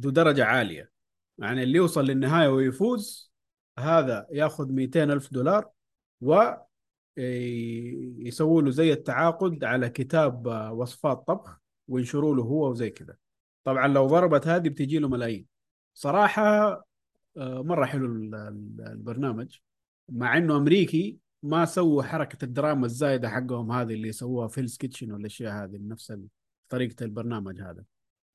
[0.00, 0.90] ذو درجة عالية.
[1.38, 3.32] يعني اللي يوصل للنهاية ويفوز
[3.78, 5.70] هذا ياخذ 200 ألف دولار
[6.20, 6.34] و
[7.18, 13.16] ي- يسووا له زي التعاقد على كتاب آه، وصفات طبخ وينشروا له هو وزي كذا.
[13.64, 15.46] طبعا لو ضربت هذه بتجي له ملايين.
[15.94, 16.84] صراحة
[17.36, 19.56] آه، مرة حلو ال- ال- البرنامج
[20.08, 25.12] مع إنه أمريكي ما سووا حركة الدراما الزايدة حقهم هذه اللي سووها في Hell's Kitchen
[25.12, 26.12] والأشياء هذه نفس
[26.68, 27.84] طريقة البرنامج هذا.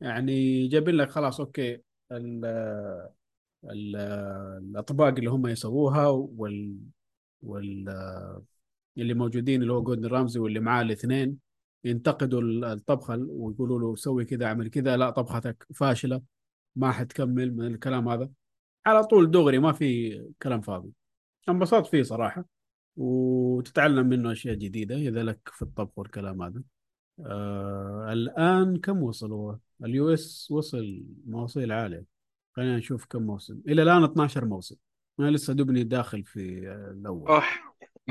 [0.01, 1.81] يعني جايبين لك خلاص okay
[2.11, 2.45] ال
[3.65, 3.95] ال
[4.63, 6.77] الأطباق اللي هم يسووها وال
[7.41, 7.89] وال
[8.97, 11.37] اللي موجودين اللي هو جوردن رامزي واللي معاه الاثنين
[11.83, 12.41] ينتقدوا
[12.73, 16.21] الطبخة ويقولوا له سوي كذا اعمل كذا لا طبختك فاشلة
[16.75, 18.29] ما حتكمل من الكلام هذا.
[18.89, 20.91] على طول دغري ما في كلام فاضي.
[21.49, 22.45] انبسطت فيه صراحة
[22.97, 26.63] وتتعلم منه أشياء جديدة اذا لك في الطبخ والكلام هذا.
[27.25, 32.05] آه الآن كم وصلوا ال US وصل مواصيل عالية.
[32.55, 33.61] خلينا نشوف كم موسم.
[33.67, 34.75] إلى الآن 12 موسم.
[35.19, 36.39] أنا لسه دوبني داخل في
[36.91, 37.29] الأول.
[37.29, 37.43] اوه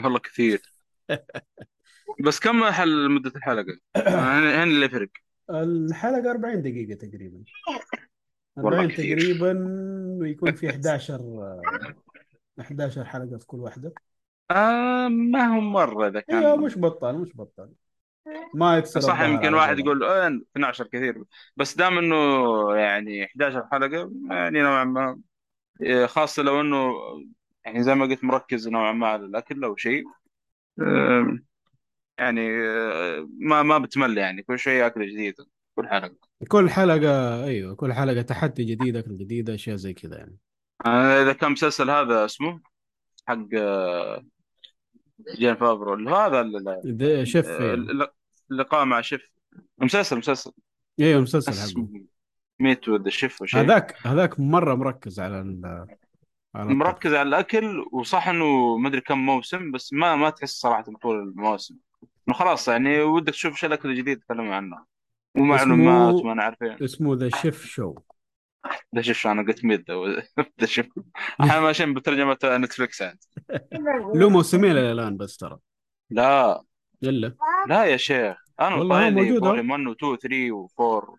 [0.04, 0.62] والله كثير.
[2.24, 5.10] بس كم حل مدة الحلقة؟ هنا هنا اللي يفرق.
[5.50, 7.44] الحلقة 40 دقيقة تقريبا.
[8.62, 9.18] والله 40 كثير.
[9.18, 9.66] تقريبا
[10.20, 11.62] ويكون في 11 آه،
[12.60, 13.92] 11 حلقة في كل واحدة.
[14.50, 17.72] آه ما هو مرة إذا كان أيوه مش بطال مش بطال
[18.54, 19.78] ما يكسر صح يمكن واحد.
[19.78, 21.24] يقول آه 12 كثير.
[21.56, 22.16] بس دام إنه
[22.76, 25.20] يعني 11 حلقة يعني نوعا ما
[25.86, 26.92] آه، خاصة لو إنه
[27.64, 30.04] يعني زي ما قلت مركز نوعا ما على الأكل أو شيء.
[30.82, 31.38] آه،
[32.18, 35.46] يعني آه، ما ما بتمل يعني كل شوية اكله جديده
[35.78, 36.14] كل حلقة.
[36.48, 40.36] كل حلقة أيوه كل حلقة تحدي جديد أكل جديد أشياء زي كذا يعني.
[40.86, 42.60] آه، إذا كان مسلسل هذا اسمه
[43.26, 44.24] حق آه،
[45.38, 48.08] جين اللي هو هذا ال- ده شيف ال- ال-
[48.50, 49.30] اللقاء مع شيف
[49.78, 50.52] مسلسل مسلسل.
[51.00, 51.88] أيوه المسلسل حقه.
[52.60, 55.86] ميت وذ شيف وشيء هذاك هذاك مرة مركز على ال
[56.54, 56.74] على.
[56.74, 61.18] مركز على الأكل وصح إنه ما أدري كم موسم بس ما ما تحس صراحة طول
[61.22, 61.74] المواسم
[62.28, 64.84] إنه خلاص يعني ودك تشوف إيش الأكل الجديد تكلموا عنه.
[65.40, 67.94] ومعلومات اسمه- وما أنا عارفين اسمه The Chef Show
[68.92, 70.22] ده شوف أنا قلت ميد ده
[70.58, 70.86] ده شوف
[71.40, 73.18] إحنا ماشيين بترجمة نتفلكس عاد
[74.14, 75.58] له موسمين الآن بس ترى.
[76.10, 76.62] لا.
[77.02, 77.36] الا
[77.68, 78.36] لا يا شيخ.
[78.60, 79.50] أنا والله موجود أهو.
[79.50, 81.16] volume 1 و 2 و 3 و 4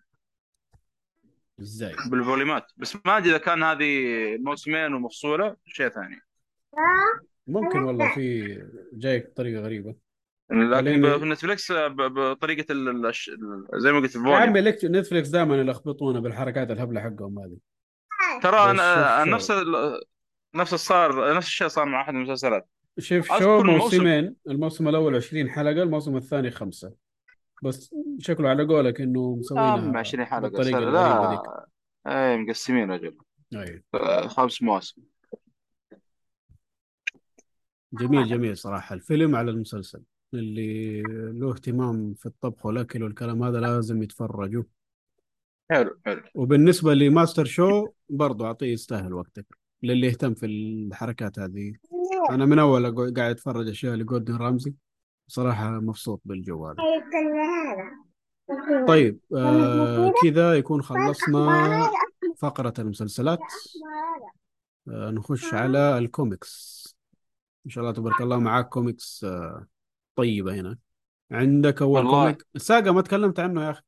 [1.60, 4.04] إزاي بالفوليومات بس ما أدري إذا كان هذه
[4.40, 6.20] موسمين ومفصولة شيء ثاني.
[7.46, 8.56] ممكن والله في
[8.92, 9.94] جايك بطريقة غريبة.
[10.50, 13.30] لكن خليني- في نتفلكس بطريقه ال- ال- الش-
[13.74, 17.56] زي ما قلت يا عمي لك- نتفلكس دائما يلخبطونا بالحركات الهبلة حقهم هذه.
[18.42, 19.50] ترى أنا نفس.
[19.50, 20.00] ال-
[20.54, 22.68] نفس الصار نفس الشيء صار مع أحد المسلسلات.
[22.98, 26.92] شوف شو موسمين الموسم الأول 20 حلقة الموسم الثاني خمسة.
[27.62, 31.42] بس شكله على قولك إنه مسوينها 20 حلقة ذيك لا
[32.06, 33.16] اي مقسمين رجل.
[33.54, 34.28] أيوه.
[34.28, 35.02] خمس مواسم.
[37.92, 38.94] جميل جميل صراحة.
[38.94, 40.02] الفيلم على المسلسل.
[40.34, 41.02] اللي
[41.32, 44.62] له اهتمام في الطبخ والأكل والكلام هذا لازم يتفرجوا.
[45.70, 46.22] حلو حلو.
[46.34, 49.46] وبالنسبة لماستر شو برضو أعطيه يستاهل وقتك
[49.82, 51.72] للي يهتم في الحركات هذه.
[52.30, 54.74] أنا من أقعد- قاعد أتفرج أشياء لجوردن رامزي
[55.28, 56.76] صراحة مبسوط بالجو هذا
[58.88, 61.90] طيب آه كذا يكون خلصنا
[62.38, 63.38] فقرة المسلسلات.
[64.88, 66.80] آه نخش على الكوميكس.
[67.66, 69.66] إن شاء الله تبارك الله معاك كوميكس آه
[70.16, 70.78] طيبة هنا.
[71.30, 72.22] عندك أول والله.
[72.22, 72.46] comic.
[72.56, 73.82] ساقا ما تكلمت عنه يا أخي.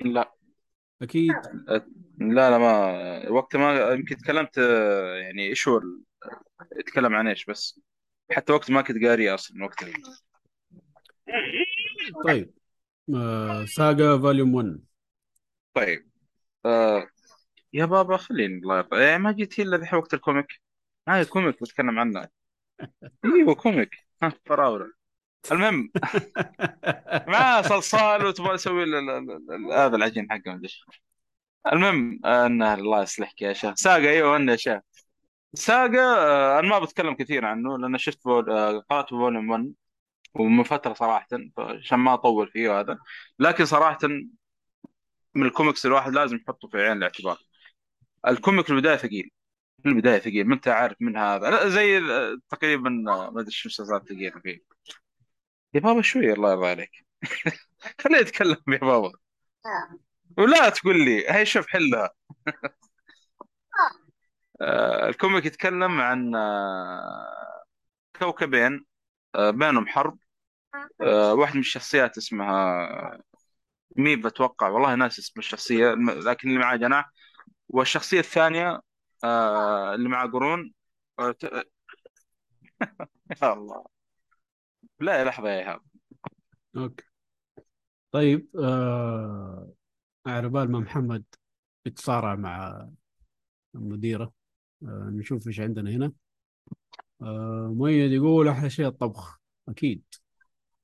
[0.00, 0.34] لا.
[1.02, 1.34] أكيد.
[2.18, 5.80] لا لا ما وقت ما يمكن تكلمت آه، يعني إيش هو
[6.72, 7.80] اتكلم عن إيش بس.
[8.30, 9.92] حتى وقت ما كنت قاري أصلا وقتها
[12.24, 12.54] طيب.
[13.14, 14.80] آه ساقا فوليوم 1
[15.74, 16.10] طيب.
[16.66, 17.08] آه
[17.72, 19.00] يا بابا خليني الله يرضى.
[19.00, 20.60] يعني ما جيت إلا ذحين وقت الكوميك.
[21.08, 22.28] هاي كوميك بتكلم عنه.
[23.24, 24.06] إيوه كوميك.
[24.22, 24.97] ها فراولة.
[25.52, 25.90] المهم.
[27.28, 28.84] مع صلصال وتبغى تسوي
[29.72, 30.84] هذا العجين حقه إيش.
[31.72, 33.74] المهم انه الله يصلحك يا شيخ.
[33.76, 34.80] ساقا أيوه انه يا شيخ.
[35.54, 38.50] ساقا آه، أنا ما بتكلم كثير عنه لأن شفت فول...
[38.50, 39.74] آه، قرأت volume 1
[40.34, 41.28] ومن فترة صراحة
[41.58, 42.98] عشان ما أطول فيه وهذا
[43.38, 43.98] لكن صراحة
[45.34, 47.38] من الكوميكس الواحد لازم يحطه في عين الاعتبار.
[48.28, 49.30] ال comic في البداية ثقيل.
[49.82, 50.46] في البداية ثقيل.
[50.48, 51.68] ما أنت عارف من هذا.
[51.68, 54.60] زي آه، تقريبا ما أدري شو مسلسلات ثقيله فيه
[55.74, 57.06] يا بابا شوي الله يرضى عليك
[58.00, 59.12] خليني اتكلم يا بابا.
[60.38, 62.10] ولا تقول لي هي شوف حلها.
[64.60, 67.64] آه، ال comic يتكلم عن آه،
[68.18, 68.86] كوكبين
[69.34, 70.18] آه، بينهم حرب.
[71.02, 73.20] واحد من الشخصيات اسمها
[73.96, 74.68] ميف أتوقع.
[74.68, 75.94] والله ناسي اسم الشخصية
[76.26, 77.10] لكن اللي معاه جناح.
[77.68, 78.80] والشخصية الثانية
[79.94, 80.74] اللي معاه قرون.
[83.42, 83.97] يا الله.
[85.00, 85.80] لا لحظة يا إيهاب.
[86.76, 87.04] okay.
[88.12, 89.72] طيب آه
[90.26, 91.24] على بال ما محمد
[91.86, 92.88] يتصارع مع
[93.74, 94.32] المديرة
[94.82, 96.12] آه نشوف إيش عندنا هنا.
[97.22, 99.40] آه مؤيد يقول أحلى شيء الطبخ.
[99.68, 100.02] أكيد.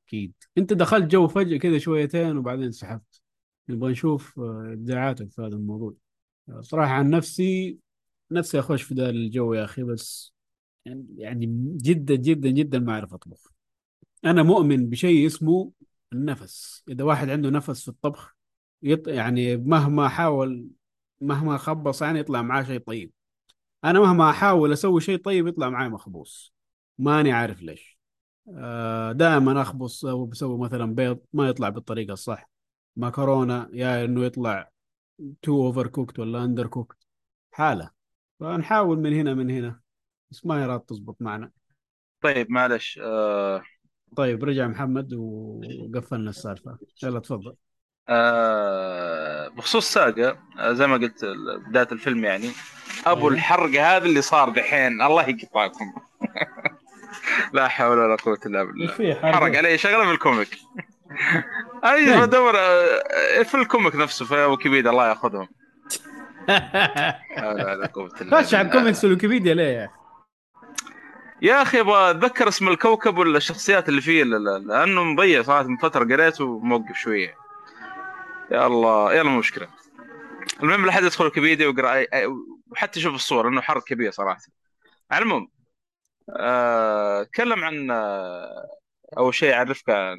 [0.06, 0.32] أكيد.
[0.58, 3.20] أنت دخلت جو فجأة كذا شويتين وبعدين سحبت.
[3.68, 5.94] نبغى نشوف آه، إبداعاتك في هذا الموضوع.
[6.48, 7.78] آه، صراحة عن نفسي
[8.30, 10.34] نفسي أخش في ذا الجو يا أخي بس
[11.16, 13.53] يعني جدا جدا جدا ما أعرف أطبخ.
[14.24, 15.72] أنا مؤمن بشيء اسمه
[16.12, 16.84] النفس.
[16.88, 18.36] إذا واحد عنده نفس في الطبخ
[18.82, 19.08] يط...
[19.08, 20.68] يعني مهما حاول
[21.20, 23.12] مهما خبص يعني يطلع معاه شيء طيب.
[23.84, 26.54] أنا مهما أحاول أسوي شيء طيب يطلع معي مخبوص.
[26.98, 27.98] ماني عارف ليش.
[28.56, 32.50] آه دائما أخبص أو بسوي مثلا بيض ما يطلع بالطريقة الصح.
[32.96, 34.70] مكرونة يا إنه يطلع
[35.42, 36.96] too overcooked ولا undercooked
[37.52, 37.90] حالة.
[38.40, 39.80] فنحاول من هنا من هنا.
[40.30, 41.50] بس ما يراد تزبط معنا.
[42.20, 43.62] طيب معلش آه
[44.16, 47.54] طيب رجع محمد وقفلنا السالفة يلا تفضل
[48.08, 51.24] آه بخصوص ساقا آه، زي ما قلت
[51.68, 52.50] بداية الفيلم يعني
[53.06, 53.32] أبو أيوه.
[53.34, 55.92] الحرق هذا اللي صار دحين الله يقطعكم
[57.54, 60.48] لا حول ولا قوة إلا بالله حرق علي شغلة في الكوميك
[61.84, 65.48] أي فين؟ بدور آه، في الكوميك نفسه في ويكيبيديا الله يأخذهم
[66.48, 68.76] لا حول ولا قوة إلا خش على بالله.
[68.78, 70.03] الكوميكس والويكيبيديا ليه يا أخي؟
[71.44, 75.62] يا أخي أبغى أتذكر اسم الكوكب ولا الشخصيات اللي فيه لا- لا- لأنه مضيع صراحة
[75.62, 77.36] من فترة قريته وموقف شوية.
[78.50, 79.68] يا الله يلا مو مشكلة.
[80.62, 82.06] المهم لا حد يدخل ويكيبيديا ويقرأ
[82.70, 84.40] وحتى يشوف الصور لأنه حرق كبير صراحة.
[85.10, 85.48] على المهم
[86.38, 88.66] آه، تكلم عن آه،
[89.18, 90.16] أول شيء أعرفك عن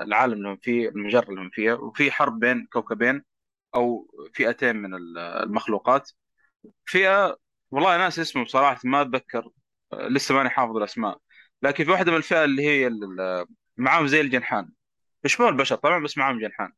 [0.00, 3.24] العالم اللي هم فيه المجرة اللي هم فيها وفي حرب بين كوكبين
[3.74, 6.10] أو فئتين من ال- المخلوقات.
[6.86, 7.36] فئة
[7.70, 9.38] والله ناس اسمه بصراحة ما أتذكر.
[9.38, 9.50] آه،
[10.08, 11.18] لسه ماني حافظ الأسماء.
[11.62, 12.90] لكن في واحدة من الفئة اللي هي
[13.76, 14.70] معاهم زي الجنحان.
[15.24, 16.72] يشبهون البشر؟ طبعا بس معاهم جنحان.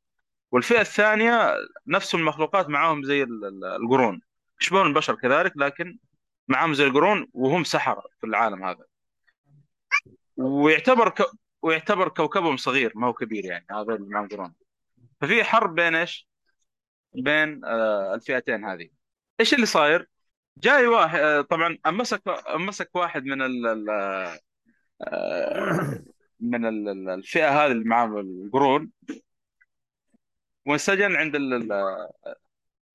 [0.52, 1.54] والفئة الثانية
[1.86, 4.20] نفس المخلوقات معاهم زي ال- ال- القرون.
[4.60, 5.98] يشبهون البشر كذلك؟ لكن
[6.48, 8.84] معاهم زي القرون وهم سحرة في العالم هذا.
[10.36, 11.22] ويعتبر ك...
[11.62, 14.54] ويعتبر كوكبهم صغير ما هو كبير يعني هذا اللي معاهم قرون.
[15.20, 16.28] ففي حرب بين إيش؟
[17.14, 18.88] بين آه الفئتين هذه.
[19.40, 20.08] إيش اللي صاير؟
[20.58, 22.22] جاي واحد آه طبعا أمسك
[22.54, 23.66] أمسك واحد من ال...
[23.66, 23.90] ال...
[25.02, 26.04] آه،
[26.40, 28.90] من ال- ال- الفئة هذه اللي معاهم القرون.
[30.66, 31.54] وانسجن عند ال...
[31.54, 31.72] ال...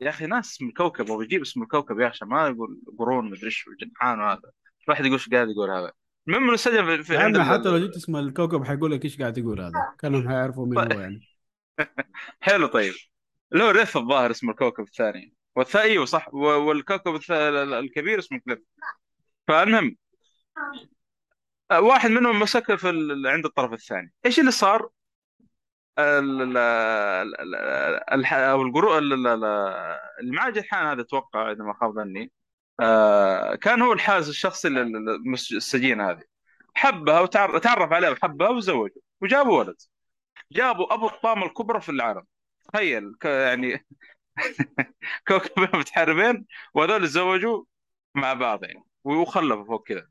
[0.02, 3.46] يا أخي ناس اسم الكوكب هو بيجيب اسم الكوكب يا أخي ما يقول قرون مدري
[3.46, 4.52] إيش وجنحان وهذا.
[4.88, 5.92] واحد يقول إيش قاعد يقول هذا.
[6.28, 9.34] المهم إنه انسجن في, في عند حتى لو جبت اسم الكوكب حيقول لك إيش قاعد
[9.34, 9.72] تقول هذا.
[10.00, 10.94] كأنهم حيعرفوا مين طيب.
[10.94, 11.22] هو يعني.
[12.42, 12.94] حلو طيب.
[13.56, 15.34] هو ريث الظاهر اسمه الكوكب الثاني.
[15.56, 17.20] والثاني أيوه صح والكوكب.
[17.32, 18.64] الكبير اسمه كليب
[19.48, 19.98] فالمهم
[21.72, 23.28] آه، واحد منهم مسك في ال...
[23.28, 24.90] عند الطرف الثاني إيش اللي صار؟
[26.00, 26.58] ال...
[26.58, 28.26] ال...
[28.26, 29.14] أو الجرو ال...
[29.14, 29.28] ال...
[29.28, 29.44] ال-
[30.20, 32.32] اللي معاه جنحان هذا أتوقع اذا ما خاب ظني
[32.80, 36.24] آه، كان هو الحارس الشخصي للسجين هذه
[36.76, 39.76] حبها وتعرف عليها وحبها وزوجوا وجابوا ولد
[40.52, 42.24] جابوا ابو الطامه الكبرى في العالم
[42.74, 43.86] تخيل يعني
[45.28, 47.64] كوكبين متحاربين وهذول تزوجوا
[48.16, 50.08] مع بعض يعني وخلفوا فوق كذا.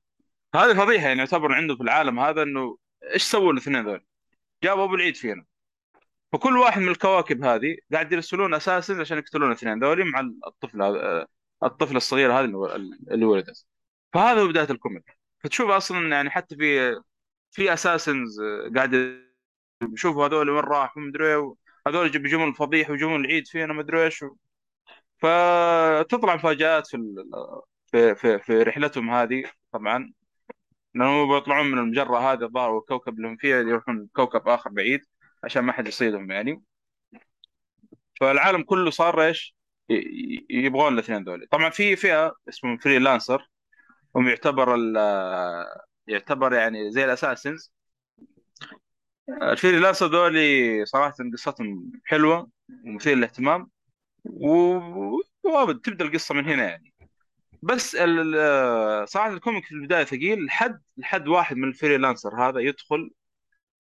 [0.55, 2.79] هذه فضيحة يعني يعتبر عنده في العالم هذا إنه
[3.15, 4.05] إيش سووا الاثنين ذول؟
[4.65, 5.45] جابوا أبو العيد فينا.
[6.33, 11.27] فكل واحد من الكواكب هذه قاعد يرسلون أساسا عشان يقتلون الاثنين ذولي مع الطفل هذا
[11.63, 12.45] الطفل الصغير هذا
[13.11, 13.67] اللي ولدت
[14.13, 15.19] فهذا هو بداية الكوميك.
[15.39, 17.01] فتشوف أصلا يعني حتى في
[17.51, 18.41] في اساسنز
[18.77, 19.21] قاعد
[19.93, 21.55] يشوفوا هذول وين راحوا إيه،
[21.87, 24.25] هذول بيجون الفضيح ويجون العيد فينا مدري إيش.
[25.19, 26.99] فتطلع مفاجآت في
[27.93, 30.13] في في, رحلتهم هذه طبعا.
[30.95, 35.01] لأنهم بيطلعون من المجرة هذه الظاهر والكوكب اللي هم فيها يروحون كوكب آخر بعيد
[35.45, 36.63] عشان ما حد يصيدهم يعني.
[38.21, 39.57] فالعالم كله صار إيش؟
[40.51, 43.49] يبغون الاثنين ذولي طبعا في فئة اسمهم freelancer
[44.17, 44.77] هم يعتبر
[46.07, 47.73] يعتبر يعني زي ال assassins
[49.43, 52.51] ال freelancer ذولي صراحة قصتهم حلوة
[52.87, 53.71] ومثير للاهتمام
[54.25, 55.21] و-
[55.85, 56.95] تبدأ القصة من هنا يعني.
[57.63, 57.97] بس
[59.05, 63.11] صراحة ال comic في البداية ثقيل لحد لحد واحد من ال freelancer هذا يدخل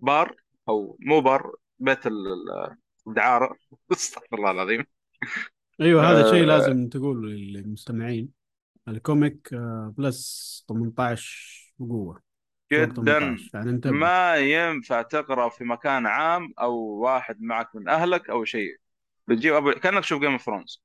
[0.01, 0.37] بار
[0.69, 2.77] أو مو بار بيت ال- ال-
[3.07, 3.57] الدعارة.
[3.93, 4.85] أستغفر الله العظيم.
[5.81, 6.47] أيوه هذا شيء آه.
[6.47, 8.29] لازم تقول للمستمعين.
[8.89, 12.19] ال comic آه، plus 18 بقوه فوق
[12.73, 18.45] جدا 18 يعني ما ينفع تقرأ في مكان عام أو واحد معك من أهلك أو
[18.45, 18.77] شيء.
[19.29, 19.73] بتجيب أبو...
[19.73, 20.83] كأنك تشوف Game of Thrones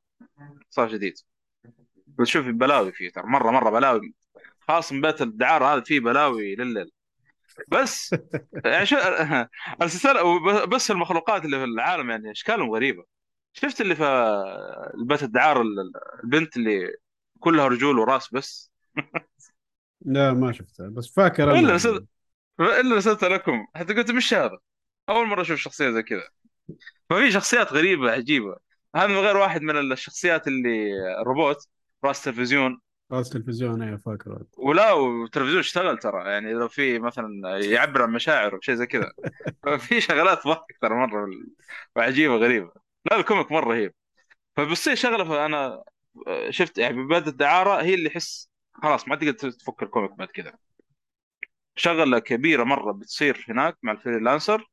[0.69, 1.13] صار جديد.
[2.07, 3.23] بتشوف بلاوي فيه ترى.
[3.27, 4.13] مره مرة بلاوي.
[4.67, 6.91] خاصة بيت الدعارة هذا فيه بلاوي لليل.
[7.67, 8.15] بس
[8.65, 8.95] يعني شو
[9.81, 13.05] السلسلة وب- بس المخلوقات اللي في العالم يعني إشكالهم غريبة.
[13.53, 14.03] شفت اللي في
[14.95, 15.91] البيت الدعارة ال-
[16.23, 16.95] البنت اللي
[17.39, 18.71] كلها رجول وراس بس؟
[20.05, 21.75] لا ما شفتها بس فاكر أنا.
[21.75, 22.03] نسيت.
[22.59, 23.67] إلا رسلت لكم.
[23.75, 24.57] حتى قلت مش هذا؟
[25.09, 26.27] أول مرة أشوف شخصية زي كذا.
[27.09, 28.57] ففي شخصيات غريبة عجيبة.
[28.95, 30.89] هذا من غير واحد من الشخصيات اللي
[31.25, 31.67] روبوت
[32.05, 32.79] راس تلفزيون
[33.11, 34.43] راس تلفزيون أيوه فاكر.
[34.57, 39.11] ولا والتلفزيون اشتغل ترى يعني لو في مثلا يعبر عن مشاعره شيء زي كذا.
[39.87, 41.27] في شغلات ضحك ترى مرة
[41.95, 42.71] وعجيبة غريبة.
[43.11, 43.93] لا ال comic مرة رهيب.
[44.55, 45.83] فبتصير شغلة فأنا
[46.49, 48.49] شفت يعني ببدء الدعارة هي اللي يحس
[48.83, 50.53] خلاص ما تقدر تفك ال comic بعد كذا.
[51.75, 54.71] شغلة كبيرة مرة بتصير هناك مع ال freelancer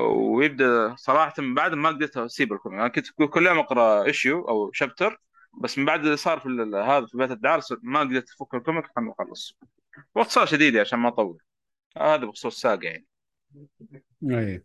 [0.00, 2.78] ويبدأ صراحة من بعد ما قدرت أسيب ال comic.
[2.78, 5.20] أنا كنت كل يوم أقرأ issue أو chapter
[5.60, 8.59] بس من بعد اللي صار في هذا في بيت الدعارة صرت ما قدرت افك ال
[8.59, 9.58] comic لحد ما أخلص.
[10.14, 11.38] باختصار شديد عشان ما أطول.
[11.96, 13.06] هذا بخصوص Saga يعني.
[14.30, 14.64] أي.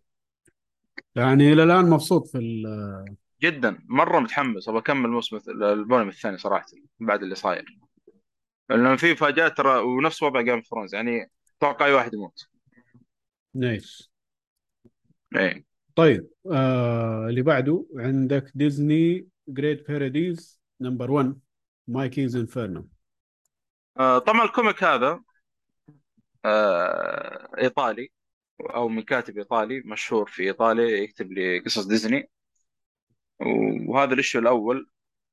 [1.16, 3.80] يعني إلى الآن مبسوط في ال- جدا.
[3.86, 4.70] مرة متحمس.
[4.70, 6.66] أبغى أكمل الموسم الث- ال volume الثاني صراحة
[7.00, 7.66] بعد اللي صاير.
[8.70, 12.48] لأنه في مفاجات ترى ونفس وضع Game of Thrones يعني أتوقع اي واحد يموت.
[13.54, 14.12] nice.
[15.36, 15.66] إيه.
[15.96, 21.40] طيب آه اللي بعده عندك Disney Great Parodies number 1
[21.88, 22.88] Mickey's Inferno
[24.00, 25.22] آه طبعا ال comic هذا
[26.46, 28.10] آه إيطالي
[28.62, 32.30] أو من كاتب إيطالي مشهور في إيطاليا يكتب لي قصص ديزني.
[33.88, 34.90] وهذا ال issue الأول.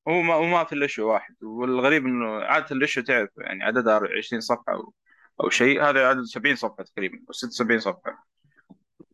[0.08, 4.00] هو ما وما في ال issue واحد والغريب إنه عادة ال issue تعرف يعني عددها
[4.18, 4.94] 20 صفحة أو
[5.40, 8.26] أو شيء هذا عدد 70 صفحة تقريبا أو 76 صفحة.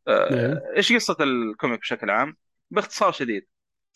[0.09, 2.37] آه، إيه إيش قصة ال comic بشكل عام؟
[2.71, 3.47] باختصار شديد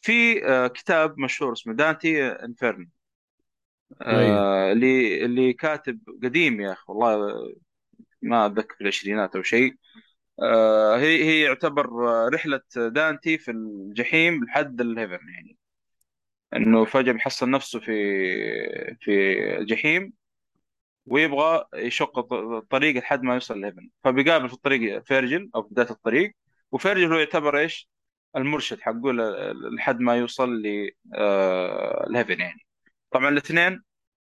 [0.03, 2.87] في آه، كتاب مشهور اسمه Dante Inferno.
[4.07, 4.39] أيوه.
[4.39, 7.35] آه، اللي اللي كاتب قديم يا أخي والله
[8.23, 9.75] ما أتذكر في العشرينات أو شيء.
[10.43, 15.57] آه، هي هي يعتبر آه، رحلة دانتي في الجحيم لحد ال heaven يعني.
[16.57, 17.93] إنه فجأة بيحصل نفسه في
[19.01, 19.35] في
[19.65, 20.13] جحيم
[21.07, 25.69] ويبغى يشق الط- الطريق لحد ما يوصل ل heaven فبيقابل في الطريق فيرجل أو في
[25.71, 26.33] بدايه الطريق
[26.73, 27.89] وفيرجل هو يعتبر إيش؟
[28.37, 32.61] المرشد حقه ل- لحد ما يوصل لل heaven يعني.
[33.11, 33.83] طبعا الاثنين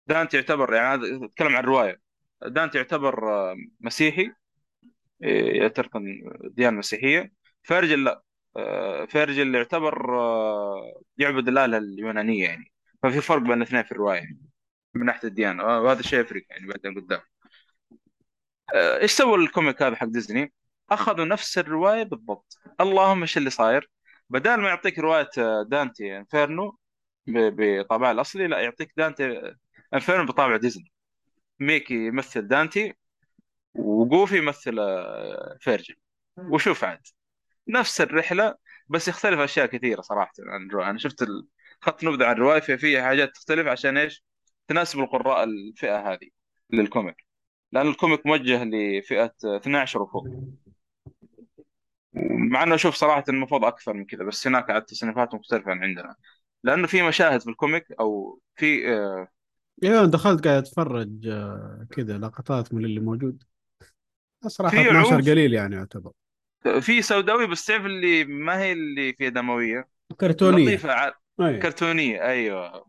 [0.07, 2.01] دانتي يعتبر يعني اتكلم عن الروايه
[2.41, 4.31] دانتي يعتبر آه، مسيحي
[5.23, 6.01] إيه، يعتقد
[6.43, 7.31] ديانة مسيحية.
[7.63, 8.21] فيرجل لا.
[9.09, 12.71] فيرجل يعتبر آه، يعبد الآلهة اليونانية يعني.
[13.03, 14.41] ففي فرق بين الاثنين في الرواية يعني
[14.93, 15.63] من ناحية الديانة.
[15.63, 17.21] آه، وهذا الشيء يفرق يعني بعدين قدام.
[18.75, 20.53] آه، إيش سووا ال comic هذا حق ديزني؟
[20.91, 22.57] أخذوا نفس الرواية بالضبط.
[22.81, 23.89] اللهم إيش اللي صاير؟
[24.29, 25.29] بدال ما يعطيك رواية
[25.63, 26.77] Dante Inferno
[27.27, 29.55] ب- بطابعها الأصلي لا يعطيك Dante
[29.93, 30.91] Inferno بطابع ديزني.
[31.59, 32.93] ميكي يمثل دانتي
[33.75, 34.75] وجوفي يمثل
[35.59, 35.95] فيرجل
[36.37, 37.07] وشوف عاد.
[37.69, 38.55] نفس الرحلة
[38.89, 41.47] بس يختلف أشياء كثيرة صراحة عن الروايه أنا شفت ال...
[41.83, 44.23] اخذت نبذة عن الرواية في في حاجات تختلف عشان إيش؟
[44.67, 46.29] تناسب القراء الفئة هذه
[46.69, 47.25] لل comic.
[47.71, 50.27] لأن ال comic موجه لفئة 12 وفوق.
[52.51, 56.15] مع إنه أشوف صراحة المفروض أكثر من كذا بس هناك عاد تصنيفات مختلفة عن عندنا.
[56.63, 59.27] لأنه في مشاهد في ال comic أو في آه،
[59.83, 63.43] أيوه دخلت قاعد أتفرج آه كذا لقطات من اللي موجود.
[64.47, 66.11] صراحة في 12 عنف قليل يعني يعتبر.
[66.81, 69.89] في سوداوي بس تعرف اللي ما هي اللي فيها دموية.
[70.21, 70.63] كرتونية.
[70.63, 71.59] لطيفه ع- أيوه.
[71.59, 72.87] كرتونية أيوه.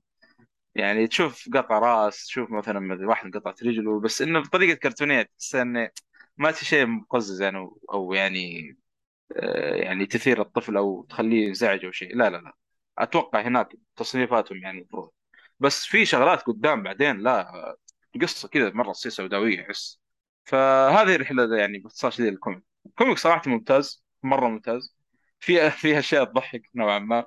[0.74, 5.54] يعني تشوف قطع راس تشوف مثلا مثل واحد قطعت رجله بس إنه بطريقة كرتونية تحس
[5.54, 5.90] انه
[6.36, 8.76] ما في شيء مقزز يعني أو يعني
[9.36, 12.16] آه، يعني تثير الطفل أو تخليه ينزعج أو شيء.
[12.16, 12.52] لا لا لا.
[12.98, 15.10] أتوقع هناك تصنيفاتهم يعني المفروض
[15.60, 17.76] بس في شغلات قدام بعدين لا
[18.16, 20.00] القصة كذا مرة تصير سوداوية أحس.
[20.44, 24.94] فهذه الرحلة يعني باختصار شديد الكوميك ال comic صراحة ممتاز مرة ممتاز.
[25.40, 27.26] في في أشياء تضحك نوعا ما.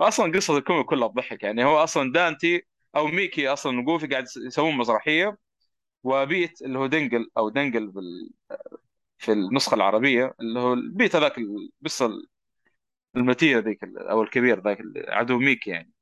[0.00, 4.24] أصلا قصة ال comic كلها تضحك يعني هو أصلا دانتي أو ميكي أصلا وجوفي قاعد
[4.46, 5.38] يسوون مسرحية
[6.04, 8.30] وبيت اللي هو دنجل أو دنجل بال
[9.18, 12.10] في النسخة العربية اللي هو البيت هذاك القط
[13.16, 14.78] المتين ذاك أو الكبير ذاك
[15.08, 15.92] عدو ميكي يعني.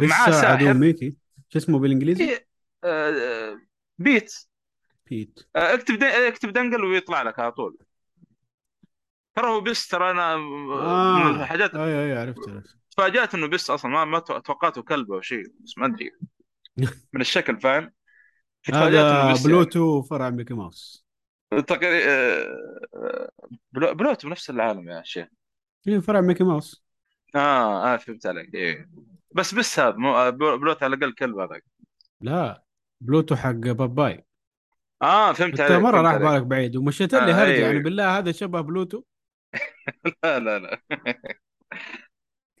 [0.00, 0.74] معاه بس عدو ساحر.
[0.74, 1.16] ميكي.
[1.48, 2.46] شو اسمه بالإنجليزي؟ إيه،
[2.84, 3.60] آه،
[3.98, 4.49] بيت.
[5.10, 5.40] بيت.
[5.56, 7.78] آه، اكتب دن- اكتب دنجل ويطلع لك على طول.
[9.34, 12.76] ترى هو بس ترى أنا من آه الحاجات أيوه أيوه عرفت عرفت.
[12.90, 16.10] تفاجأت إنه بس أصلا ما ما توقعته كلب أو شيء بس ما أدري.
[17.12, 17.92] من الشكل فاهم؟
[18.74, 19.38] هذا يعني.
[19.44, 21.06] بلوتو فرع ميكي ماوس.
[21.66, 23.28] تقري- آه،
[23.72, 25.28] بلو- بلوتو نفس العالم يا شيخ.
[25.88, 26.84] إيه فرع ميكي ماوس.
[27.34, 28.90] آه آه فهمت عليك إيه.
[29.34, 31.64] بس بس هذا مو آه، بلوتو على الأقل كلب هذاك.
[32.20, 32.64] لا
[33.00, 34.24] بلوتو حق باباي.
[35.02, 37.66] آه فهمت عليك فهمت راح بالك بعيد ومشيت لي آه هرجة أيوه.
[37.66, 39.02] يعني بالله هذا شبه بلوتو.
[40.24, 40.80] لا لا لا.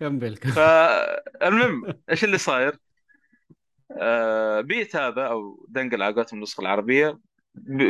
[0.00, 0.52] كمل كمل.
[0.52, 2.76] فالمهم إيش اللي صاير؟
[3.92, 7.18] آه بيت هذا أو دنقل على قولتهم النسخة العربية.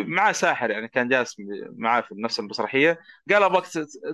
[0.06, 1.36] معاه ساحر يعني كان جالس
[1.76, 3.00] معاه في نفس المسرحية.
[3.30, 3.64] قال أبغاك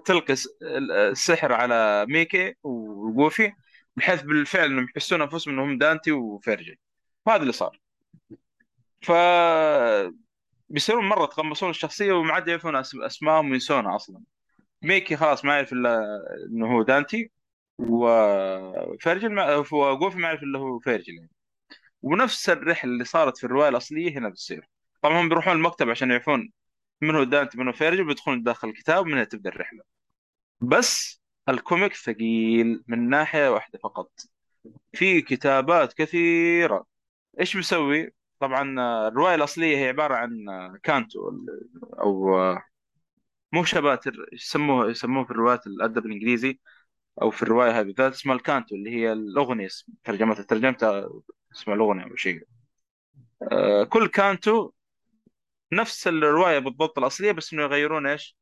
[0.04, 3.52] تلقي السحر على ميكي وجوفي
[3.96, 6.80] بحيث بالفعل إنهم يحسون أنفسهم إنهم دانتي وفيرجل.
[7.26, 7.80] وهذا اللي صار.
[9.02, 9.12] ف
[10.68, 14.22] بيصيرون مرة يتقمصون الشخصية وما عاد يعرفون أسمائهم وينسونها أصلا.
[14.82, 16.18] ميكي خلاص ما يعرف إلا
[16.50, 17.30] إنه هو دانتي
[17.78, 21.30] وفيرجل ما ما يعرف إلا هو فيرجل يعني.
[22.02, 24.68] ونفس الرحلة اللي صارت في الرواية الأصلية هنا بتصير.
[25.02, 26.52] طبعا هم بيروحون المكتب عشان يعرفون
[27.00, 29.82] من هو دانتي من هو فيرجل بيدخلون داخل الكتاب ومن هنا تبدأ الرحلة.
[30.60, 34.10] بس ال comic ثقيل من ناحية واحدة فقط.
[34.92, 36.86] في كتابات كثيرة.
[37.40, 41.30] إيش بيسوي؟ طبعا آه، الرواية الأصلية هي عبارة عن آه، canto
[42.00, 42.62] أو آه،
[43.52, 46.60] مو chapters يسموه يسموه في الروايات الأدب الإنجليزي
[47.22, 49.68] أو في الرواية هذه بالذات اسمها ال canto اللي هي الأغنية
[50.04, 51.08] ترجمتها ترجمتها
[51.52, 52.46] اسمها الأغنية أو شيء.
[53.88, 54.72] كل canto
[55.72, 58.36] نفس الرواية بالضبط الأصلية بس إنه يغيرون إيش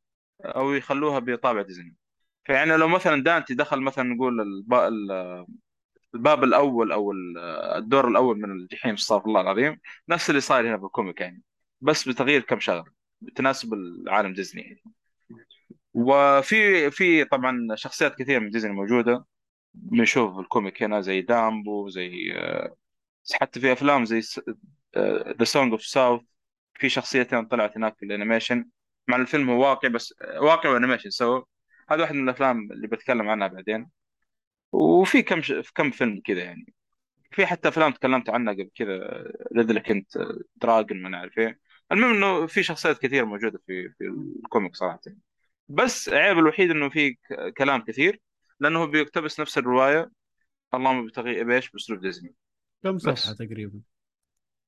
[0.44, 1.96] أو يخلوها بطابع ديزني.
[2.44, 4.64] فيعني لو مثلا دانتي دخل مثلا نقول
[6.14, 7.38] الباب الأول أو ال-
[7.76, 9.80] الدور الأول من الجحيم استغفر الله العظيم.
[10.08, 11.42] نفس اللي صاير هنا بال comic يعني
[11.80, 12.84] بس بتغيير كم شغلة
[13.20, 14.62] بتناسب العالم ديزني.
[14.62, 14.82] يعني.
[15.94, 19.24] وفي في طبعا شخصيات كثيرة من ديزني موجودة
[19.74, 22.76] بنشوف ال comic هنا زي دامبو زي آه،
[23.40, 24.20] حتى في أفلام زي
[25.38, 26.20] The Song of South
[26.74, 28.68] في شخصيتين طلعت هناك في ال animation.
[29.08, 31.42] مع الفيلم هو واقعي بس آه، واقعي و animation سوا
[31.90, 33.90] هذا واحد من الأفلام اللي بتكلم عنها بعدين.
[34.74, 35.52] وفي كم ش...
[35.52, 36.74] في كم فيلم كذا يعني.
[37.32, 40.18] في حتى أفلام تكلمت عنها قبل كذا The Reluctant
[40.56, 41.58] Dragon ما نعرف إيه.
[41.92, 44.04] المهم إنه في شخصيات كثير موجودة في في
[44.44, 45.00] ال comic صراحة.
[45.68, 48.20] بس عيب الوحيد إنه في ك- كلام كثير
[48.60, 50.10] لأنه هو بيقتبس نفس الرواية
[50.74, 52.34] اللهم بتغيير بإيش؟ بأسلوب ديزني.
[52.82, 53.02] كم بس.
[53.02, 53.80] صفحة تقريبا؟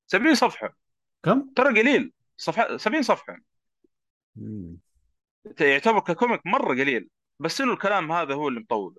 [0.07, 0.77] 70 صفحة.
[1.23, 2.13] كم؟ ترى قليل.
[2.37, 3.37] صفحة 70 صفحة.
[4.35, 4.77] مم.
[5.61, 7.09] يعتبر ككوميك مرة قليل.
[7.39, 8.95] بس إنه الكلام هذا هو اللي مطول.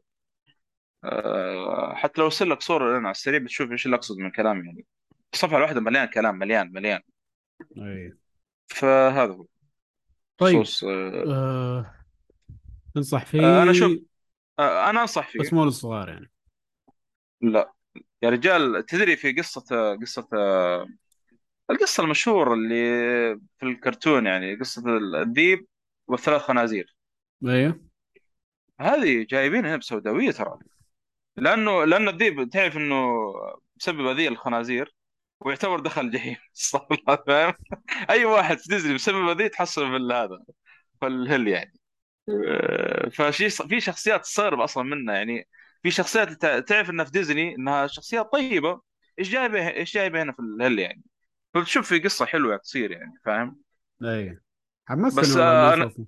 [1.04, 4.64] أه حتى لو ارسل لك صورة لنا على السريع بتشوف إيش اللي أقصد من كلام
[4.64, 4.86] يعني.
[5.32, 7.00] الصفحة الواحدة مليان كلام مليان مليان.
[7.78, 8.16] أي.
[8.66, 9.46] فهذا هو.
[10.38, 11.94] طيب بخصوص أه آه...
[12.94, 13.98] تنصح فيه؟ آه، أنا شوف-
[14.58, 15.40] أه أنا أنصح فيه.
[15.40, 16.30] بس مو للصغار يعني.
[17.40, 17.72] لا.
[18.22, 20.28] يا رجال تدري في قصة قصة
[21.70, 22.76] القصة المشهورة اللي
[23.58, 25.66] في الكرتون يعني قصة الذيب
[26.06, 26.96] والثلاث خنازير.
[27.46, 27.80] أيوه.
[28.80, 30.58] هذه جايبينها بسوداوية ترى.
[31.40, 32.96] لأنه لأن الذيب تعرف إنه
[33.76, 34.94] بسبب أذية الخنازير
[35.40, 36.36] ويعتبر دخل الجحيم.
[37.26, 37.54] فاهم؟
[38.10, 40.44] أي واحد تدري بسبب أذية تحصل في هذا
[41.00, 41.74] في ال hell يعني.
[42.28, 45.48] أه، فشي في شخصيات تستغرب أصلا منها يعني.
[45.82, 48.80] في شخصيات تع- تعرف إنها في ديزني إنها شخصيات طيبة
[49.18, 51.02] إيش جايبه إيش جايبه هنا في ال hell يعني؟
[51.54, 53.62] فبتشوف في قصة حلوة تصير يعني فاهم؟
[54.04, 54.38] اي
[54.88, 56.06] حمستني بس، آه، أشوفه.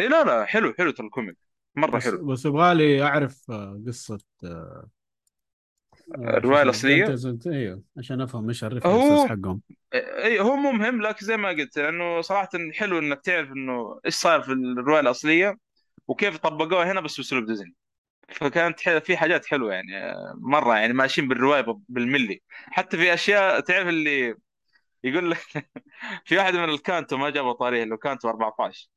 [0.00, 1.36] اي لا لا حلو حلو ترى ال comic.
[1.76, 2.26] مرة بس حلو.
[2.26, 4.88] بس يبغالي أعرف آه، قصة آه،
[6.16, 9.60] آه،؟ الأصلية؟ fantasy- أيوه عشان أفهم إيش هو- ال references حقهم.
[9.94, 14.14] اي هو مو مهم لكن زي ما قلت لأنه صراحة حلو إنك تعرف إنه إيش
[14.14, 15.58] صار في الرواية الأصلية
[16.08, 17.74] وكيف طبقوها هنا بس بأسلوب ديزني
[18.28, 19.92] فكانت ح- في حاجات حلوة يعني
[20.34, 22.42] مرة يعني ماشيين بالرواية بالملي.
[22.50, 24.36] حتى في أشياء تعرف اللي
[25.04, 25.38] يقول لك
[26.26, 28.88] في واحد من ال canto ما جابوا طاريه لو canto 14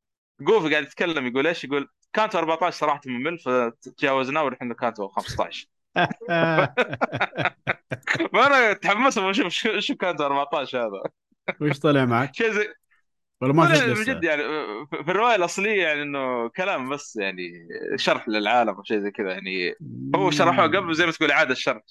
[0.41, 5.67] جوفي قاعد يتكلم يقول إيش؟ يقول canto 14 صراحة ممل فتجاوزناه ورحنا canto 15
[8.33, 11.01] فانا تحمست أشوف شو كانتو 14 هذا.
[11.61, 12.73] وش طلع معك؟ شيء زي
[13.41, 14.43] ولا ما من؟ جد يعني
[15.03, 19.75] في الرواية الأصلية يعني إنه كلام بس يعني شرح للعالم أو شيء زي كذا يعني.
[20.15, 21.81] هو شرحوه قبل زي ما تقول إعادة شرح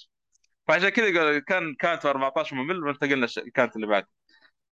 [0.68, 4.04] فعشان كذا قال- كان كانت 14 ممل وانتقلنا كانت اللي بعد.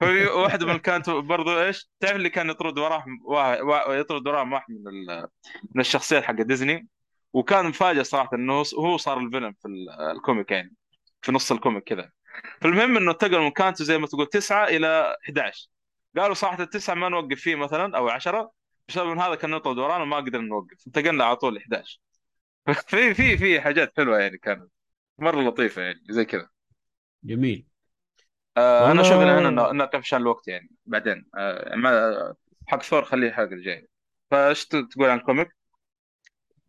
[0.02, 4.66] ففي واحد من كانت برضو إيش؟ تعرف اللي كان يطرد وراه وا- يطرد وراه واحد
[4.74, 5.28] من ال-
[5.76, 6.88] من الشخصيات حق ديزني؟
[7.34, 10.74] وكان مفاجئ صراحة إنه هو- صار الفيلم في ال- ال comic يعني
[11.22, 12.12] في نص ال comic كذا.
[12.62, 15.68] فالمهم إنه انتقلوا من canto زي ما تقول 9 إلى 11
[16.18, 18.52] قالوا صراحة التسعة ما نوقف فيه مثلا أو 10
[18.88, 20.88] بسبب إن هذا كان يطرد ورانا وما قدرنا نوقف.
[20.88, 22.00] انتقلنا على طول 11
[22.88, 24.70] في في في حاجات حلوة يعني كانت.
[25.18, 26.50] مرة لطيفة يعني زي كذا.
[27.24, 27.66] جميل.
[28.58, 32.34] آه أنا والله- أشوف ان إحنا نقف عشان الوقت يعني بعدين آه ما
[32.68, 33.88] حق ثور خليه الحلقة الجايه
[34.32, 35.50] فايش تقول عن ال comic؟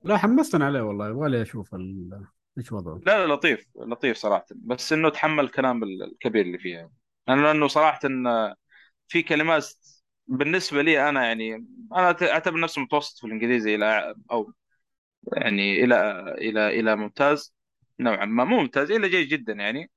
[0.05, 2.27] لا حمستني عليه والله يبغالي أشوف ال-
[2.59, 3.01] إيش وضعه.
[3.07, 4.47] لا لا لطيف لطيف صراحة.
[4.51, 6.91] بس إنه تحمل الكلام ال- الكبير اللي فيها.
[7.29, 8.55] لأنه لأنه صراحة إن
[9.09, 9.67] في كلمات
[10.27, 14.53] بالنسبة لي أنا يعني أنا أعتبر نفسي متوسط في الإنجليزي إلى أو
[15.37, 17.55] يعني إلى إلى إلى ممتاز
[18.01, 18.45] نوعا ما.
[18.45, 19.91] مو ممتاز إلى جيد جدا يعني.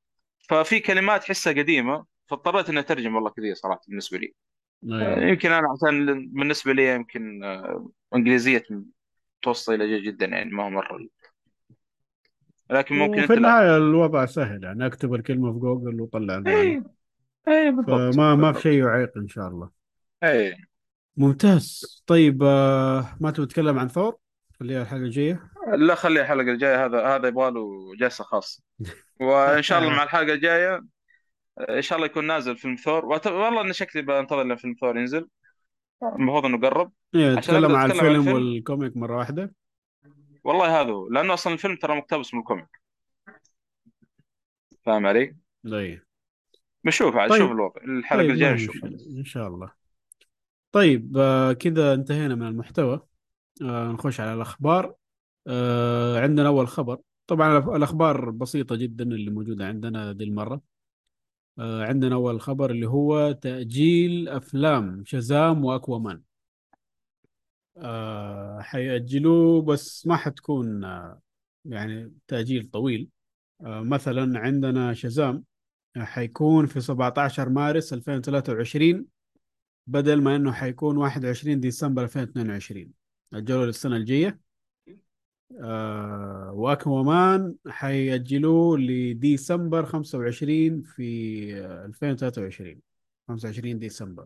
[0.49, 4.33] ففي كلمات احسها قديمة فاضطريت إني أترجم والله كثير صراحة بالنسبة لي.
[4.83, 8.63] أيوه يمكن أنا عشان بالنسبة لي يمكن آه، إنجليزية
[9.39, 11.07] متوسطة إلى جيد جدا يعني ما هو مرة.
[12.69, 13.77] لكن ممكن وفي أنت لا.
[13.77, 16.83] الوضع سهل يعني أكتب الكلمة في جوجل وطلع اي
[17.47, 18.53] اي بالضبط فما ما.
[18.53, 19.69] في شيء يعيق إن شاء الله.
[20.23, 20.57] اي
[21.17, 22.03] ممتاز.
[22.07, 24.17] طيب آه ما تبي تتكلم عن ثور؟
[24.59, 26.85] خليها الحلقة الجاية؟ لا خلي الحلقة الجاية.
[26.85, 28.63] هذا هذا يبغى له جلسة خاصة.
[29.21, 30.81] وإن شاء الله مع الحلقة الجاية
[31.69, 33.05] إن شاء الله يكون نازل فيلم ثور.
[33.05, 35.27] والله أنا شكلي بنتظر لما فيلم ثور ينزل.
[36.03, 38.35] المفروض إنه قرب إيه نتكلم عن الفيلم الفيلم.
[38.35, 39.53] وال comic مرة واحدة.
[40.43, 41.09] والله هذا هو.
[41.09, 42.81] لأنه أصلا الفيلم ترى مقتبس من ال comic.
[44.85, 46.01] فاهم علي؟ زي
[46.83, 47.41] بنشوف عاد طيب.
[47.41, 47.81] نشوف الوضع.
[47.83, 48.83] الحلقة طيب الجاية نشوف
[49.17, 49.71] إن شاء الله.
[50.71, 53.07] طيب آه كذا انتهينا من المحتوى.
[53.61, 54.95] آه نخش على الأخبار.
[55.47, 56.97] آه عندنا أول خبر.
[57.27, 60.61] طبعا الأخبار بسيطة جدا اللي موجودة عندنا دي المرة.
[61.59, 66.21] آه عندنا أول خبر اللي هو تأجيل أفلام شازام وأكوامان.
[67.77, 71.21] آه حيأجلوه بس ما حتكون آه
[71.65, 73.09] يعني تأجيل طويل.
[73.61, 75.43] آه مثلا عندنا شازام
[75.97, 79.05] حيكون في 17 مارس 2023
[79.87, 84.39] بدل ما إنه حيكون 21 ديسمبر 2022 أجلوه للسنة الجاية.
[85.61, 91.03] آه واكوامان حيأجلوه لديسمبر 25 في
[91.65, 92.81] آه، 2023
[93.27, 94.25] 25 ديسمبر.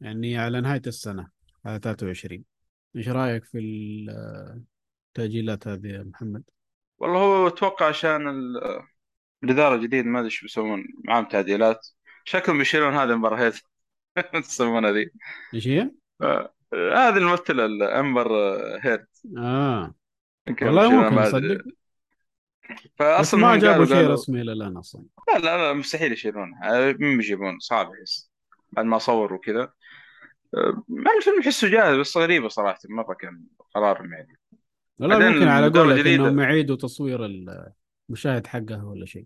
[0.00, 1.28] يعني على نهاية السنة
[1.64, 2.44] على 23
[2.96, 4.62] إيش رأيك في ال-
[5.08, 6.42] التأجيلات هذه يا محمد؟
[6.98, 8.80] والله هو أتوقع عشان ال-
[9.44, 11.86] الإدارة الجديده ما أدري إيش بيسوون معاهم تعديلات.
[12.24, 13.58] شكلهم بيشيلون هذه المباريات
[14.34, 15.10] يسمونها ذي.
[15.54, 15.90] إيش هي؟
[16.72, 18.32] آه، هذه الممثلة الامبر
[18.82, 19.06] هيرد
[19.38, 19.94] آه.
[20.48, 21.22] يمكن والله ممكن ما.
[21.22, 21.62] بس
[22.98, 25.04] فاصلا ما جابوا شيء رسمي إلى الآن أصلا.
[25.28, 28.30] لا لا لا مستحيل يشيلونها مين بيجيبون؟ صعب احس
[28.72, 29.72] بعد ما صوروا وكذا.
[30.54, 33.44] آه، مع الفيلم احسه جاهز بس غريبة صراحة مرة كان
[33.74, 34.38] قرارهم يعني
[34.98, 37.20] والله ممكن على قولك إنهم يعيدوا تصوير
[38.08, 39.24] المشاهد حقها ولا شيء.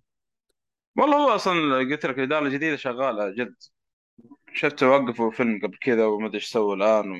[0.96, 3.54] والله هو أصلا قلت لك الاداره الجديده شغالة جد.
[4.54, 7.12] شفت وقفوا فيلم قبل كذا وما أدري إيش سووا الآن.
[7.12, 7.16] و...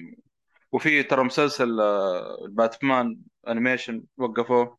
[0.73, 3.19] وفي ترى مسلسل آه، باتمان
[3.49, 4.79] animation وقفوه.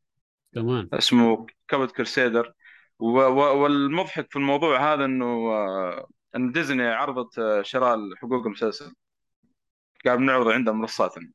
[0.55, 0.89] كمان.
[0.93, 2.53] اسمه Caped Crusader
[2.99, 3.05] و...
[3.19, 3.63] و...
[3.63, 8.93] والمضحك في الموضوع هذا إنه آه، إن ديزني عرضت آه، شراء حقوق المسلسل.
[10.05, 11.31] قاعد بنعرض عندها منصاتنا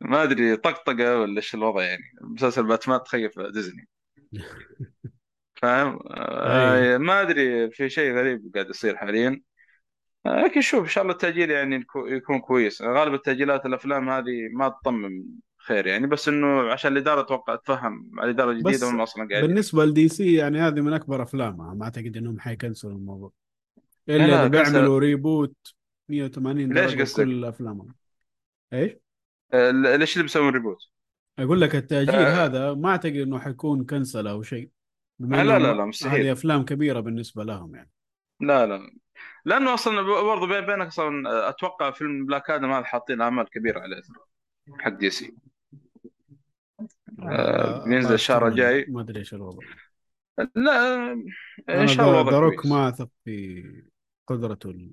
[0.00, 2.02] ما أدري طقطقة ولا إيش الوضع يعني.
[2.20, 3.88] مسلسل باتمان تخيل في ديزني.
[5.62, 5.98] فاهم.
[6.10, 9.42] آه ما أدري في شيء غريب قاعد يصير حاليا.
[10.26, 14.68] لكن شوف إن شاء الله التأجيل يعني يكو- يكون كويس غالبا التأجيلات الأفلام هذه ما
[14.68, 15.24] تطمن
[15.58, 20.08] خير يعني بس إنه عشان الإدارة أتوقع تفهم الاداره الجديده هم أصلا قاعدين بالنسبة ل
[20.08, 23.32] DC يعني هذه من أكبر أفلامها ما أعتقد إنهم حيكنسلوا الموضوع
[24.06, 25.74] لا، إلا بيعملوا reboot
[26.08, 27.94] 180 ليش درجة؟ كل أفلامهم
[28.72, 28.92] إيش؟
[29.52, 30.78] آه، ليش اللي بيسوون reboot؟
[31.38, 32.44] أقول لك التأجيل آه.
[32.46, 34.70] هذا ما أعتقد إنه حيكون cancel أو شيء
[35.20, 36.20] آه، لا، لا، لا، مستحيل.
[36.20, 37.90] هذه أفلام كبيرة بالنسبة لهم يعني
[38.40, 38.90] لا لا
[39.44, 44.02] لأنه أصلا برضه بين بينك أصلا أتوقع فيلم Black Adam هذا حاطين امال كبيرة عليه
[44.78, 45.34] حق DC
[47.18, 48.48] الله- بينزل الله الشهر.
[48.48, 48.86] الجاي.
[48.88, 49.66] ما أدري إيش الوضع.
[50.54, 51.12] لا
[51.68, 52.66] إن شاء الله ذا الوضع روك كويس.
[52.72, 53.64] ما أثق في
[54.26, 54.90] قدرته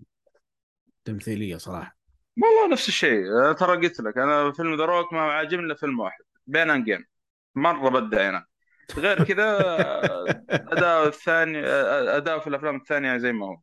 [0.99, 1.97] التمثيلية صراحة.
[2.37, 3.27] والله نفس الشيء.
[3.27, 6.83] أنا ترى قلت لك أنا فيلم The Rock ما عاجبني إلا فيلم واحد Pain and
[6.83, 7.05] Gain.
[7.55, 8.45] مرة بدع أنا
[8.97, 9.57] غير كذا
[10.73, 11.59] أداء الثاني
[12.17, 13.57] أداء في الأفلام الثانية زي ما هو.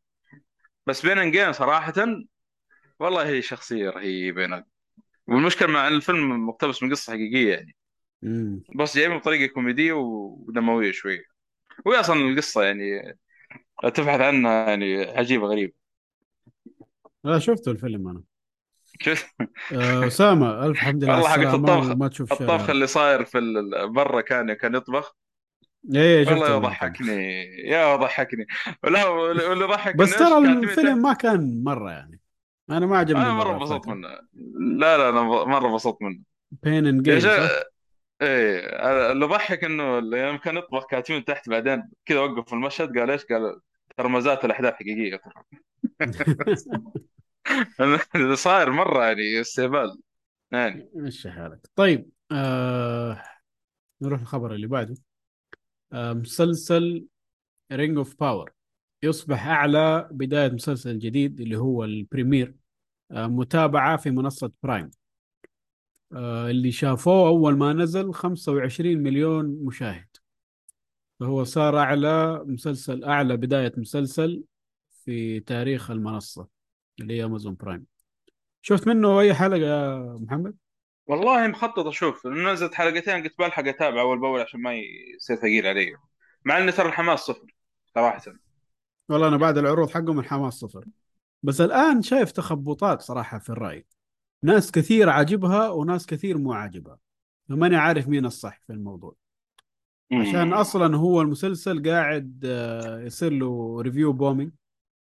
[0.87, 1.93] بس Pain and Gain صراحة
[3.01, 4.64] والله هي شخصية رهيبة.
[5.26, 7.76] والمشكلة مع إن الفيلم مقتبس من قصة حقيقية يعني.
[8.22, 8.62] مم.
[8.76, 11.24] بس جاي بطريقة كوميدية ودموية شوي.
[11.87, 13.18] وهي أصلا القصة يعني
[13.83, 15.72] تبحث عنها يعني عجيبة غريبة.
[17.24, 18.22] لا شفته الفيلم أنا.
[19.01, 19.26] شفت؟
[19.72, 23.24] آه، أسامة ألف حمد لله على والله حقت السلامة الطبخ- وما تشوف الطبخ اللي صاير
[23.24, 25.16] في ال- برا كان كان يطبخ.
[25.95, 26.68] إيه شفت والله المقطع.
[26.68, 27.45] يضحكني.
[27.68, 28.47] يا ضحكني
[28.85, 32.20] لا واللي ضحك بس ترى الفيلم ما كان مرة يعني.
[32.70, 34.09] أنا ما عجبني أنا مرة انبسطت منه.
[34.78, 36.20] لا لا أنا مرة انبسطت منه.
[36.62, 37.20] بين ان جيم؟
[38.22, 39.85] إيه اللي ضحك إنه
[40.16, 43.61] يوم كان يطبخ كاتبين تحت بعدين كذا وقف في المشهد قال إيش؟ قال
[43.96, 45.21] ترى ما زالت الأحداث حقيقية.
[47.79, 50.00] ترى اللي صاير مرة يعني استهبال.
[50.53, 50.91] يعني.
[50.95, 53.22] مشي حالك؟ طيب آه...
[54.03, 54.95] نروح الخبر اللي بعده.
[55.92, 57.07] مسلسل
[57.72, 58.53] Rings of Power
[59.03, 62.55] يصبح أعلى بداية مسلسل جديد اللي هو ال premiere
[63.11, 64.91] آه متابعة في منصة Prime
[66.12, 70.08] آه اللي شافوه أول ما نزل 25 مليون مشاهد.
[71.21, 74.45] فهو صار أعلى مسلسل أعلى بداية مسلسل
[75.04, 76.49] في تاريخ المنصة
[77.00, 77.87] اللي هي أمازون برايم
[78.62, 80.57] شفت منه أي حلقة يا محمد؟
[81.11, 82.26] والله مخطط أشوف.
[82.26, 84.74] نزلت حلقتين قلت بلحق أتابع أول بأول عشان ما
[85.16, 85.96] يصير ثقيل علي.
[86.45, 87.54] مع ان ترى الحماس صفر
[87.95, 88.22] صراحة.
[89.08, 90.84] والله أنا بعد العروض حقهم الحماس صفر.
[91.42, 93.87] بس الآن شايف تخبطات صراحة في الرأي.
[94.42, 96.99] ناس كثير عاجبها وناس كثير مو عاجبها.
[97.49, 99.14] فماني عارف مين الصح في الموضوع.
[100.12, 100.53] عشان.
[100.53, 104.53] أصلا هو المسلسل قاعد آه، يصير له review bombing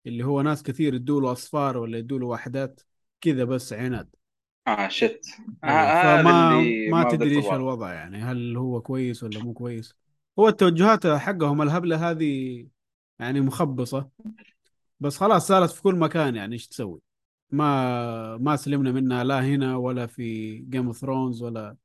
[0.08, 2.82] اللي هو ناس كثير يدوا له أصفار ولا يدوا له وحدات
[3.22, 4.19] كذا بس عناد.
[4.68, 5.22] آه shit.
[5.64, 7.46] ه- أيوة، هذا فما اللي ما تدري إيش.
[7.46, 7.94] الوضع.
[7.94, 9.96] يعني هل هو كويس ولا مو كويس.
[10.40, 12.66] هو التوجهات حقهم الهبلة هذه
[13.20, 14.10] يعني مخبصة
[15.00, 17.00] بس خلاص صارت في كل مكان يعني إيش تسوي؟
[17.52, 21.76] ما ما سلمنا منها لا هنا ولا في Game of Thrones ولا.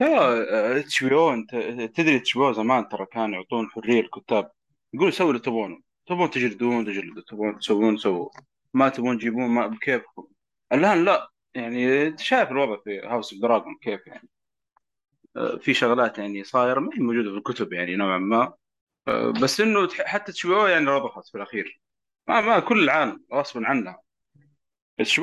[0.00, 1.50] HBO انت
[1.94, 4.50] تدري HBO زمان ترى كانوا يعطون حرية للكتاب
[4.94, 5.80] يقولوا سووا اللي تبونه.
[6.06, 8.28] تبون تجلدون تجلدوا تبون تسوون سووا.
[8.74, 10.26] ما تبون تجيبون ما بكيفكم.
[10.72, 11.30] الآن لا.
[11.54, 14.28] يعني شايف الوضع في House of Dragon كيف يعني؟
[15.36, 18.54] آه، في شغلات يعني صايرة ما هي موجودة في الكتب يعني نوعا ما.
[19.08, 21.80] آه، بس إنه حتى أو يعني رضخت في الأخير.
[22.28, 24.00] ما ما كل العالم غصبا عنها.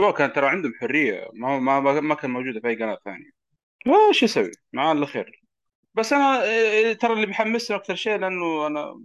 [0.07, 3.31] أو كان ترى عندهم حرية ما ما ما كان موجودة في أي قناة ثانية.
[4.09, 5.43] وش يسوي؟ مع الله خير
[5.95, 8.95] بس أنا آه، ترى اللي بيحمسني أكثر شيء لأنه أنا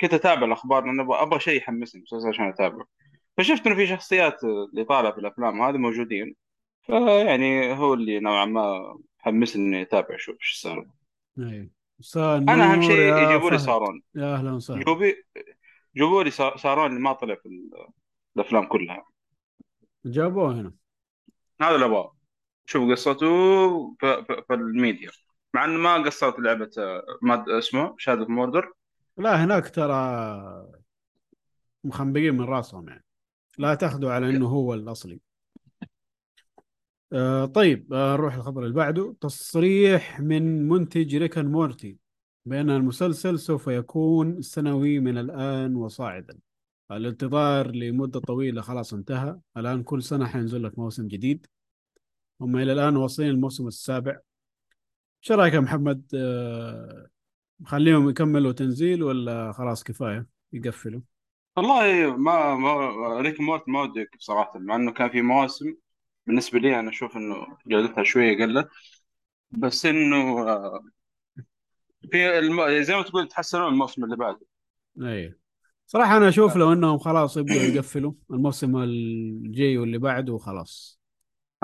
[0.00, 2.86] كنت أتابع الأخبار لأنه أبغى شيء يحمسني عشان أتابعه.
[3.40, 6.36] فشفت إنه في شخصيات اللي طالعة في الأفلام هذه موجودين.
[6.82, 10.90] فيعني هو اللي نوعا ما حمسني إني أتابع أشوف إيش السالفه
[12.52, 14.84] أنا أهم شيء يجيبوا لي صارون يا أهلا وسهلا.
[14.84, 15.24] جوبي
[15.96, 17.86] جيبوا لي صا- صارون اللي ما طلع في ال-
[18.36, 19.04] الأفلام كلها.
[20.04, 20.72] جابوه هنا.
[21.60, 22.16] هذا اللي أبغاه.
[22.66, 23.26] شوف قصته
[24.00, 25.10] في, الميديا.
[25.54, 26.70] مع إنه ما قصرت لعبة
[27.22, 28.72] ما اسمه؟ Shadow Mordor
[29.16, 29.94] لا هناك ترى
[31.84, 33.04] مخنبقين من راسهم يعني.
[33.60, 35.20] لا تاخذوا على إنه هو الأصلي.
[37.12, 39.16] آه طيب آه نروح الخبر اللي بعده.
[39.20, 41.98] تصريح من منتج Rick and Morty
[42.46, 46.38] بأن المسلسل سوف يكون سنوي من الآن وصاعدا.
[46.90, 49.38] الانتظار لمدة طويلة خلاص انتهى.
[49.56, 51.46] الآن كل سنة حينزل لك موسم جديد.
[52.40, 54.18] هم إلى الآن واصلين الموسم السابع.
[55.22, 57.08] إيش رأيك يا محمد؟ آه،
[57.64, 61.00] خليهم يكملوا تنزيل ولا خلاص كفاية؟ يقفلوا.
[61.60, 65.74] والله ما ما ريك مورت ما ودي يوقف صراحة مع إنه كان في مواسم
[66.26, 68.68] بالنسبة لي أنا أشوف إنه جودتها شوية قلت
[69.50, 70.80] بس إنه آه،
[72.10, 72.82] في الم...
[72.82, 74.46] زي ما تقول تحسنون الموسم اللي بعده.
[75.02, 75.34] اي
[75.86, 81.00] صراحة أنا أشوف لو إنهم خلاص يبدأوا يقفلوا الموسم الجاي واللي بعده وخلاص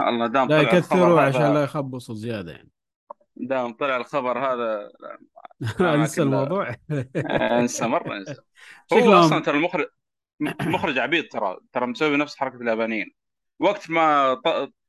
[0.01, 2.71] الله دام لا يكثروا عشان لا يخبصوا زيادة يعني.
[3.37, 4.91] دام طلع الخبر هذا
[5.95, 6.77] انسى الموضوع.
[7.31, 8.35] انسى مرة انسى
[8.93, 9.87] هو أصلا ترى المخرج
[10.61, 13.15] مخرج عبيط ترى ترى مسوي نفس حركة اليابانيين.
[13.59, 14.35] وقت ما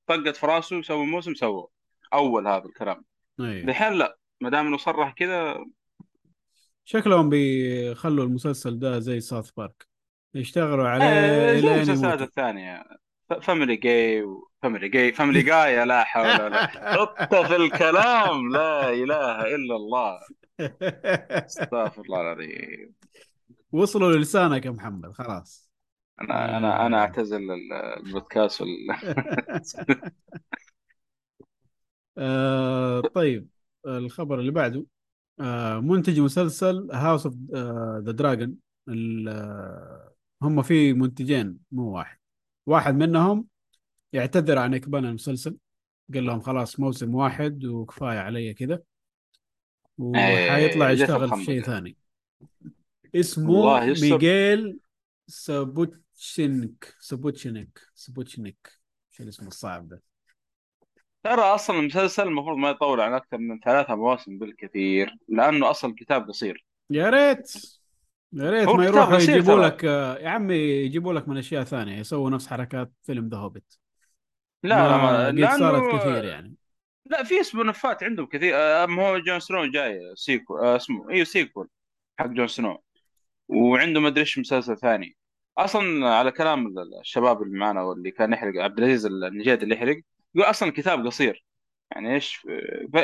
[0.07, 1.68] طقت في راسه يسوي موسم سوى
[2.14, 3.06] أول هذا الكلام.
[3.40, 4.18] اي الحين لا.
[4.41, 5.65] ما دام إنه صرح كذا.
[6.86, 9.88] شكلهم بيخلوا المسلسل ده زي South Park.
[10.34, 12.84] يشتغلوا عليه آه، زي المسلسلات الثانية.
[13.41, 19.56] Family Guy و Family Guy Family Guy لا حول ولا حط في الكلام لا إله
[19.56, 20.20] إلا الله.
[21.32, 22.94] أستغفر الله العظيم.
[23.72, 25.70] وصلوا للسانك يا محمد خلاص.
[26.22, 26.98] أنا أنا أنا.
[26.99, 28.70] أعتزل ال- البودكاست وال...
[32.18, 33.48] آه طيب
[33.88, 34.86] الخبر اللي بعده
[35.40, 37.36] آه منتج مسلسل House of
[38.06, 38.56] the Dragon
[40.41, 42.16] هم في منتجين مو واحد.
[42.68, 43.45] واحد منهم
[44.14, 45.57] يعتذر عن إكمال المسلسل.
[46.14, 48.80] قال لهم خلاص موسم واحد وكفاية علي كذا.
[49.98, 51.44] وحيطلع إيه، يشتغل في.
[51.44, 51.98] شيء ثاني.
[53.15, 53.80] اسمه.
[54.02, 54.80] Miguel
[55.28, 58.72] Sapochnik Sapochnik Sapochnik
[59.11, 60.02] شو الاسم الصعب ده؟
[61.23, 66.27] ترى أصلا المسلسل المفروض ما يطول عن أكثر من ثلاثة مواسم بالكثير لأنه أصلا الكتاب
[66.27, 66.65] قصير.
[66.89, 67.77] يا ريت.
[68.34, 69.66] يا ريت ما يروحوا يجيبوا.
[69.66, 73.74] لك يا عمي يجيبوا لك من أشياء ثانية يسووا نفس حركات فيلم The Hobbit.
[74.64, 76.56] لا لا ما قد صارت لأنه كثير يعني.
[77.06, 78.54] لا في spin-off ات عندهم كثير.
[78.88, 81.68] ما هو Jon Snow جاي sequel آه، اسمه إيوه sequel
[82.20, 82.84] حق Jon Snow.
[83.48, 85.18] وعنده ما أدري إيش مسلسل ثاني.
[85.58, 90.02] أصلا على كلام الشباب اللي معنا واللي كان يحرق عبد العزيز النجاد اللي يحرق
[90.36, 91.44] يقول أصلا الكتاب قصير.
[91.91, 92.36] يعني إيش
[92.94, 92.95] ف-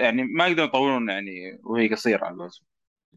[0.00, 2.62] يعني ما يقدرون يطولون يعني وهي قصيرة على الوزن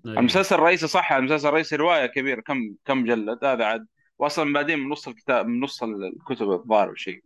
[0.05, 0.19] أيوة.
[0.19, 3.87] المسلسل الرئيسي صح المسلسل الرئيسي رواية كبيرة كم كم مجلد هذا عاد
[4.19, 7.23] واصلا بعدين من نص الكتاب من نص الكتب الظاهر شيء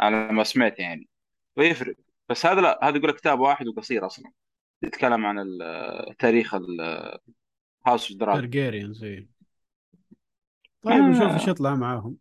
[0.00, 1.08] على ما سمعت يعني.
[1.54, 1.96] فيفرق
[2.28, 4.32] بس هذا لا هذا يقول كتاب واحد وقصير أصلا.
[4.82, 5.58] يتكلم عن
[6.18, 6.54] تاريخ
[7.86, 9.28] House of Dragon Targaryens طيب
[10.86, 11.08] آه.
[11.08, 12.16] نشوف إيش يطلع معاهم.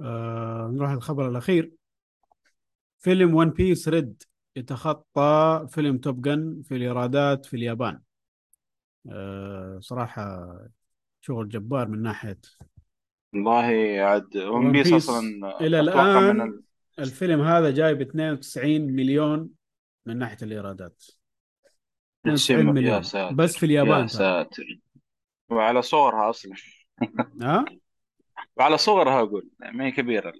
[0.00, 1.72] آه نروح الخبر الأخير.
[2.98, 4.22] فيلم One Piece Red
[4.56, 8.00] يتخطى فيلم Top Gun في الإيرادات في اليابان.
[9.78, 10.56] صراحة
[11.20, 12.40] شغل جبار من ناحية
[13.34, 16.62] والله عاد One Piece أصلا إلى الآن ال...
[16.98, 19.50] الفيلم هذا جايب 92 مليون
[20.06, 21.04] من ناحية الإيرادات.
[22.20, 23.02] 92 يا مليون.
[23.02, 24.80] ساتر بس في اليابان يا ساتر.
[25.50, 26.52] وعلى صغرها أصلا.
[27.42, 27.64] ها؟
[28.56, 30.32] وعلى صغرها أقول ما هي كبيرة.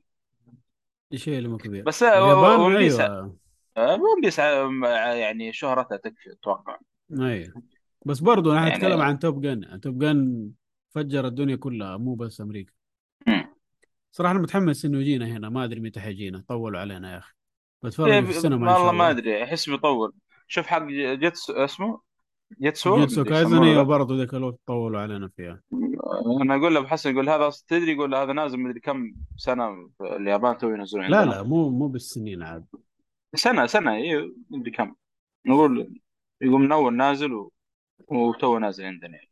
[1.13, 1.85] إيش هي اللي مو كبير.
[1.85, 3.39] بس اليابان One Piece أيوه.
[3.77, 6.79] One Piece يعني شهرتها تكفي أتوقع.
[7.21, 7.63] أيوه.
[8.07, 10.51] بس برضو أنا يعني- اتكلم عن Top Gun Top Gun
[10.91, 12.73] فجر الدنيا كلها مو بس أمريكا.
[13.27, 13.55] مم.
[14.13, 15.49] صراحة أنا متحمس إنه يجينا هنا.
[15.49, 16.45] ما أدري متى حيجينا.
[16.49, 17.33] طولوا علينا يا أخي.
[17.83, 19.45] بتفرج إيه، في السينما والله ما أدري.
[19.45, 20.13] أحس بيطول.
[20.49, 20.83] شوف حق
[21.15, 22.01] جيتسو اسمه؟
[22.63, 23.83] Jujutsu Jujutsu Kaisen أيوه.
[23.83, 25.61] برضه ذاك الوقت طولوا علينا فيها.
[26.43, 30.59] أنا أقول له حسن يقول هذا تدري يقول هذا نازل مدري كم سنة في اليابان
[30.59, 32.67] تو ينزلون لا لا مو مو بالسنين عاد.
[33.35, 34.95] سنة سنة اي مدري كم.
[35.47, 35.95] نقول
[36.41, 37.53] يقول من أول نازل و...
[38.09, 39.17] وتو نازل عندنا.
[39.17, 39.31] يعني.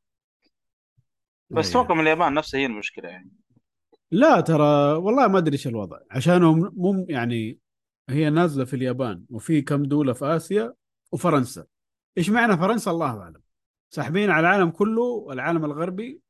[1.51, 1.70] بس.
[1.70, 3.31] أتوقع من اليابان نفسها هي المشكلة يعني.
[4.11, 5.99] لا ترى والله ما أدري إيش الوضع.
[6.11, 7.59] عشانهم مو يعني
[8.11, 10.74] هي نازلة في اليابان وفي كم دولة في آسيا
[11.12, 11.66] وفرنسا.
[12.19, 13.43] إيش معنى فرنسا؟ الله أعلم.
[13.90, 16.20] ساحبين على العالم كله العالم الغربي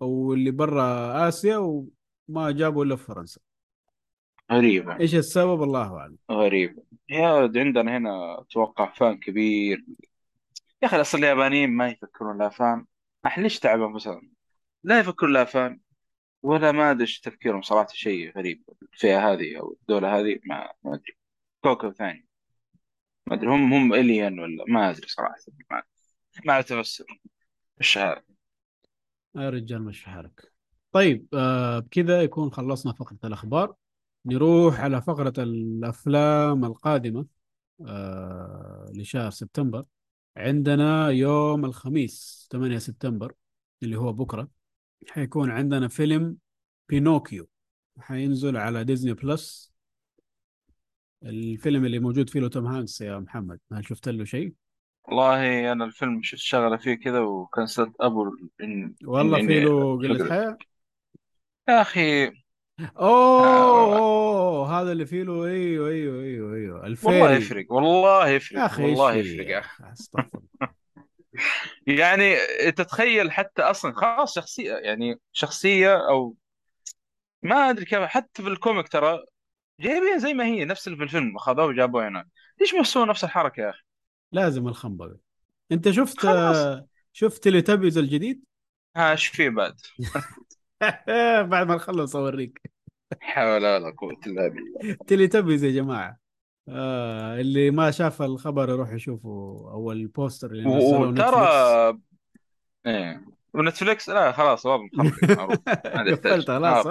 [0.00, 3.40] واللي برا آسيا وما جابوا إلا في فرنسا.
[4.52, 5.00] غريبة.
[5.00, 6.16] إيش السبب؟ الله أعلم.
[6.30, 6.82] غريبة.
[7.08, 9.84] يا عندنا هنا أتوقع فان كبير.
[10.82, 12.86] يا أخي اصل اليابانيين ما يفكرون لا فان
[13.26, 14.32] أح ليش تعب انفسهم
[14.84, 15.80] لا يفكرون لا فان
[16.42, 18.62] ولا ما أدري إيش تفكيرهم صراحة شيء غريب.
[18.92, 21.16] الفئة هذه أو الدولة هذه ما ما أدري.
[21.60, 22.26] كوكب ثاني.
[23.26, 25.34] ما أدري هم هم الين ولا ما أدري صراحة.
[25.70, 25.82] ما
[26.46, 27.06] ما افسر
[27.80, 28.22] إيش هذا؟
[29.36, 30.52] يا رجال مش حالك.
[30.92, 33.74] طيب آه بكذا يكون خلصنا فقرة الأخبار.
[34.26, 37.26] نروح على فقرة الأفلام القادمة
[37.86, 39.84] آه لشهر سبتمبر.
[40.38, 43.34] عندنا يوم الخميس 8 سبتمبر
[43.82, 44.48] اللي هو بكرة
[45.08, 46.36] حيكون عندنا فيلم
[46.88, 47.48] Pinocchio
[48.00, 49.72] حينزل على Disney Plus
[51.22, 54.54] الفيلم اللي موجود فيه له Tom Hanks يا محمد هل شفت له شيء؟
[55.08, 58.30] والله أنا الفيلم شفت شغله فيه كذا وكنسلت أبو
[58.62, 60.30] إن والله إن- في له قلة أشغله.
[60.30, 60.58] حياة
[61.68, 62.32] يا أخي
[62.98, 68.58] اوه اوه هذا اللي فيه له أيوه أيوه أيوه أيوه الفيري والله يفرق والله يفرق
[68.58, 69.64] يا أخي والله يفرق.
[69.92, 70.40] أستغفر.
[71.86, 72.36] يعني
[72.76, 76.34] تتخيل حتى أصلا خلاص شخصية يعني شخصية أو
[77.42, 79.24] ما أدري كيف حتى في ال comic ترى
[79.80, 82.28] جايبين زي ما هي نفس اللي في الفيلم أخذوها وجابوها هنا
[82.60, 83.82] ليش ما يسوون نفس الحركة يا أخي؟
[84.32, 85.16] لازم الخنبقة.
[85.72, 86.56] أنت شفت خلاص.
[86.56, 88.44] آه، شفت Teletubbies الجديد؟
[88.96, 89.80] ها إيش فيه بعد؟
[91.50, 92.62] بعد ما نخلص أوريك.
[93.20, 94.96] حول ولا قوة إلا بالله.
[95.06, 96.18] Teletubbies يا جماعة.
[96.68, 99.28] آه اللي ما شاف الخبر يروح يشوفه
[99.72, 101.98] أو ال poster اللي نزلوه وترى
[102.86, 103.24] إيه.
[103.54, 105.68] و Netflix لا خلاص واضح معروف.
[105.68, 106.86] قفلت خلاص؟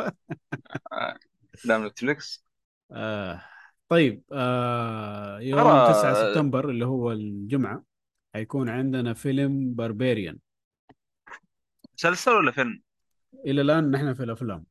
[1.66, 2.46] دام Netflix.
[2.92, 3.42] آه
[3.90, 7.84] طيب آه يوم ترى- 9 سبتمبر اللي هو الجمعة
[8.34, 10.38] حيكون عندنا فيلم Barbarian
[11.98, 12.82] مسلسل ولا فيلم؟
[13.46, 14.66] إلى الآن نحن في الأفلام.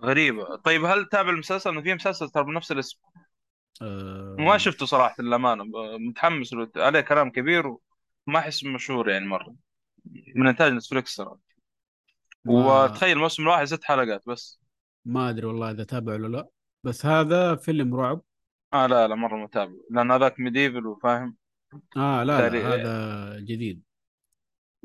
[0.00, 0.56] غريبة.
[0.56, 2.98] طيب هل تابع المسلسل؟ انه في مسلسل ترى بنفس الاسم.
[3.82, 4.36] آه.
[4.38, 5.64] ما شفته صراحة للأمانة.
[5.98, 6.70] متحمس له.
[6.76, 7.66] عليه كلام كبير
[8.26, 9.54] وما أحس مشهور يعني مرة.
[10.34, 11.36] من إنتاج Netflix ترى
[12.44, 14.60] ما, وتخيل الموسم الواحد ست حلقات بس.
[15.04, 16.48] ما أدري والله إذا تابع ولا لا.
[16.84, 18.22] بس هذا فيلم رعب.
[18.72, 19.74] آه لا لا مرة متابع.
[19.90, 21.36] لأن هذاك Medieval وفاهم.
[21.96, 22.48] آه لا.
[22.48, 23.82] لا هذا جديد.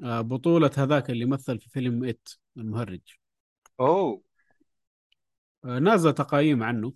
[0.03, 2.29] آه بطولة هذاك اللي مثل في فيلم It.
[2.57, 3.01] المهرج.
[3.79, 4.21] أوه.
[5.65, 6.93] آه نازل تقييم عنه.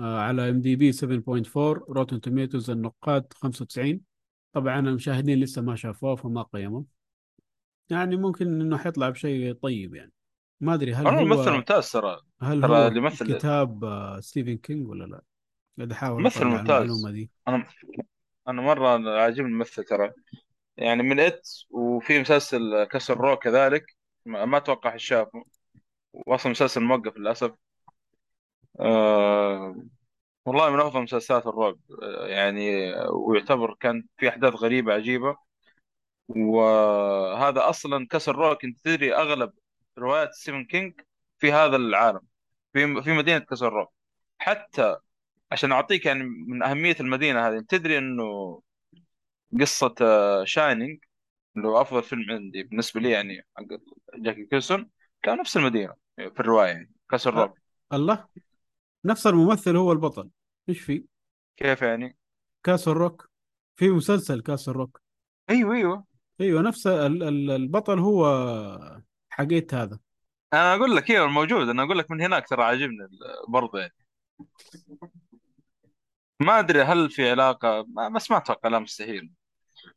[0.00, 4.00] آه على IMDb 7.4 Rotten Tomatoes النقاد 95
[4.52, 6.82] طبعا المشاهدين لسه ما شافوه فما قيموا.
[7.90, 10.12] يعني ممكن إنه حيطلع بشيء طيب يعني.
[10.60, 12.20] ما أدري هل هو ممثل ممتاز ترى.
[12.42, 15.22] هل ترى هو اللي يمثل- كتاب آه ستيفن كينج ولا لا؟
[15.78, 17.06] قاعد أحاول ممثل ممتاز.
[17.06, 17.30] دي.
[17.48, 17.66] أنا
[18.48, 20.12] أنا مرة عاجبني الممثل ترى.
[20.76, 23.96] يعني من It وفي مسلسل Castle Rock كذلك.
[24.24, 25.44] ما أتوقع شافه
[26.12, 27.52] وأصلا مسلسل موقف للأسف.
[28.80, 29.74] آه
[30.46, 31.78] والله من أفضل مسلسلات الرعب.
[32.02, 35.36] آه، يعني ويعتبر كان في أحداث غريبة عجيبة.
[36.28, 39.52] وهذا أصلا Castle Rock كنت تدري أغلب
[39.98, 41.00] روايات ستيفن كينج
[41.38, 42.20] في هذا العالم.
[42.72, 43.86] في في مدينة Castle Rock
[44.38, 44.96] حتى
[45.52, 48.62] عشان أعطيك يعني من أهمية المدينة هذه تدري إنه
[49.60, 49.94] قصة
[50.44, 50.98] Shining
[51.56, 53.64] اللي هو أفضل فيلم عندي بالنسبة لي يعني حق
[54.16, 54.90] جاك نيكلسون
[55.22, 57.54] كان نفس المدينة في الرواية يعني Castle Rock
[57.92, 58.28] الله.
[59.04, 60.30] نفس الممثل هو البطل.
[60.68, 61.04] إيش في؟
[61.56, 62.16] كيف يعني؟
[62.62, 63.30] كاس الروك
[63.76, 65.00] في مسلسل كاس الروك
[65.50, 66.04] أيوه أيوه.
[66.40, 68.26] أيوه نفس ال- ال- البطل هو
[69.30, 69.98] حقيت هذا.
[70.52, 71.68] أنا أقول لك أيوه موجود.
[71.68, 73.10] أنا أقول لك من هناك ترى عاجبني ال-
[73.48, 73.94] برضه يعني.
[76.40, 79.30] ما أدري هل في علاقة ما بس ما أتوقع لا مستحيل.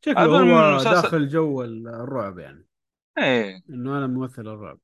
[0.04, 2.66] شكله هو داخل جو ال- الرعب يعني.
[3.18, 3.62] إيه.
[3.70, 4.78] إنه أنا ممثل الرعب.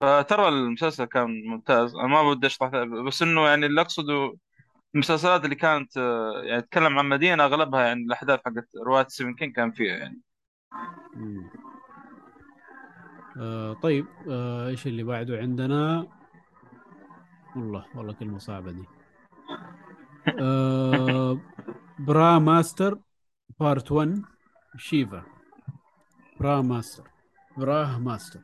[0.00, 1.94] فترى المسلسل كان ممتاز.
[1.94, 2.70] أنا ما بدي اشرح
[3.06, 4.36] بس إنه يعني اللي أقصده
[4.94, 5.96] المسلسلات اللي كانت
[6.44, 10.20] يعني تتكلم عن مدينة أغلبها يعني الأحداث حقت رواية ستيفن كينج كان فيها يعني.
[11.16, 11.50] مم.
[13.38, 16.06] آه طيب آه إيش اللي بعده عندنا؟
[17.56, 18.84] والله والله كلمة صعبة دي.
[20.40, 21.38] آه
[21.98, 22.98] Brahmastra
[23.60, 24.22] Part 1
[24.76, 25.22] Shiva
[26.40, 27.08] Brahmastra
[27.56, 28.40] Brahmastra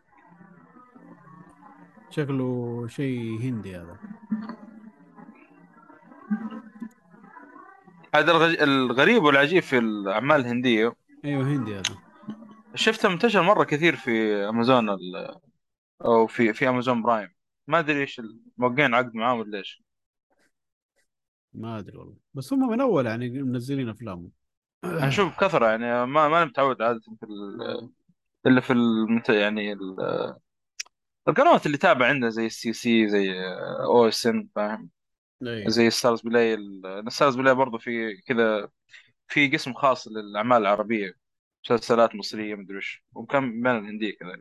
[2.10, 3.98] شكله شيء هندي هذا
[8.14, 10.92] هذا الغ- الغريب والعجيب في الأعمال الهندية.
[11.24, 11.96] أيوه هندي هذا.
[12.74, 15.40] شفته منتشر مرة كثير في أمازون ال-
[16.04, 17.28] أو في في أمازون برايم.
[17.66, 18.20] ما أدري إيش
[18.58, 19.82] موقعين عقد معاهم ولا إيش.
[21.54, 22.16] ما أدري والله.
[22.34, 24.30] بس هم من أول يعني منزلين افلام أنا
[24.84, 27.90] أشوف بكثرة يعني ما ما أنا متعود عادة في ال-
[28.46, 29.28] الا في المت...
[29.30, 29.96] يعني ال-
[31.28, 33.32] القنوات اللي تابع عندنا زي السي سي زي
[33.84, 34.90] OSN فاهم؟
[35.42, 38.70] أيوه زي Starzplay ال- Starzplay برضه في كذا
[39.28, 41.12] في قسم خاص للأعمال العربية
[41.64, 44.32] مسلسلات مصرية مدري إيش وكم بين الهندية كذا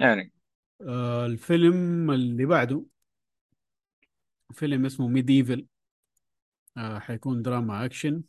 [0.00, 0.32] يعني
[0.80, 2.84] آه الفيلم اللي بعده
[4.52, 5.66] فيلم اسمه Medieval
[6.76, 8.22] آه حيكون دراما أكشن.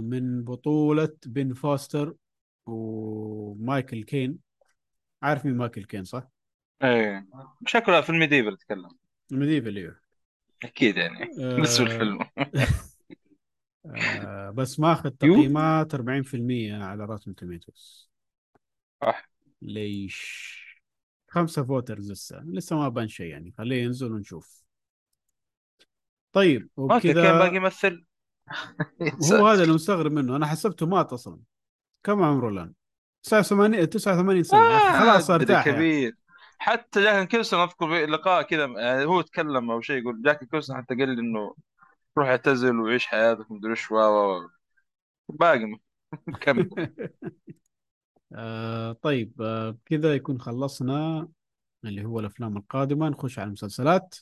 [0.00, 2.14] من بطولة بن فوستر
[2.66, 4.38] ومايكل كين.
[5.22, 6.28] عارف مين مايكل كين صح؟
[6.82, 7.26] إيه
[7.66, 8.90] شكله في ال Medieval تتكلم
[9.30, 10.00] Medieval أيوه
[10.64, 12.18] أكيد يعني آه، نسوا الفيلم.
[13.86, 15.10] آه بس ماخذ.
[15.10, 15.98] تقييمات 40%
[16.72, 18.10] على Rotten Tomatoes
[19.02, 19.30] صح.
[19.62, 20.54] ليش؟
[21.28, 23.52] خمسة voters لسه لسه ما بان شيء يعني.
[23.58, 24.64] خليه ينزل ونشوف.
[26.32, 28.04] طيب وبكذا باقي يمثل.
[29.32, 30.36] هو هذا اللي مستغرب منه.
[30.36, 31.38] أنا حسبته مات أصلا.
[32.02, 32.72] كم عمره الآن؟
[33.22, 34.60] 89 89 سنة.
[34.60, 35.72] أخي خلاص أخي.
[35.72, 36.16] كبير.
[36.58, 40.76] حتى جاك كيلسون أذكر في لقاء كذا يعني هو تكلم أو شيء يقول جاك كيلسون
[40.76, 41.54] حتى قال لي إنه
[42.18, 43.96] روح اعتزل وعيش حياتك مدري إيش و.
[45.28, 45.78] باقي.
[46.26, 46.70] مكمل
[48.32, 51.28] آه طيب آه كذا يكون خلصنا
[51.84, 53.08] اللي هو الأفلام القادمة.
[53.08, 54.14] نخش على المسلسلات.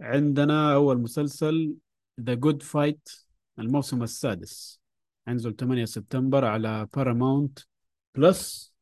[0.00, 1.74] عندنا أول مسلسل
[2.20, 3.08] The Good Fight
[3.58, 4.80] الموسم السادس.
[5.28, 7.58] ينزل 8 سبتمبر على Paramount
[8.14, 8.74] Plus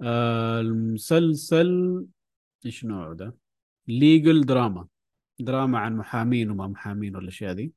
[0.00, 2.06] آه المسلسل
[2.66, 3.34] إيش نوعه ده؟
[3.88, 4.86] legal drama
[5.38, 7.72] دراما عن محامين وما محامين والأشياء دي.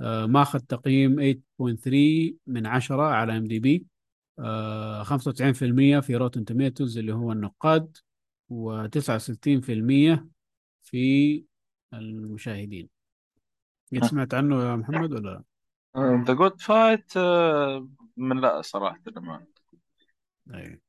[0.00, 3.86] آه ماخذ تقييم 8.3 من 10 على IMDb
[5.02, 7.96] 95% في Rotten Tomatoes اللي هو النقاد
[8.50, 10.18] و69%
[10.82, 11.44] في
[11.92, 12.93] المشاهدين.
[13.96, 15.44] قد سمعت عنه يا محمد ولا
[15.96, 17.18] لا؟ The Good Fight
[18.16, 19.00] من لا صراحة
[20.54, 20.80] أيوة.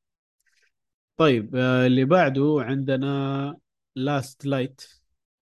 [1.18, 3.58] طيب آه، اللي بعده عندنا
[3.96, 4.82] Last Light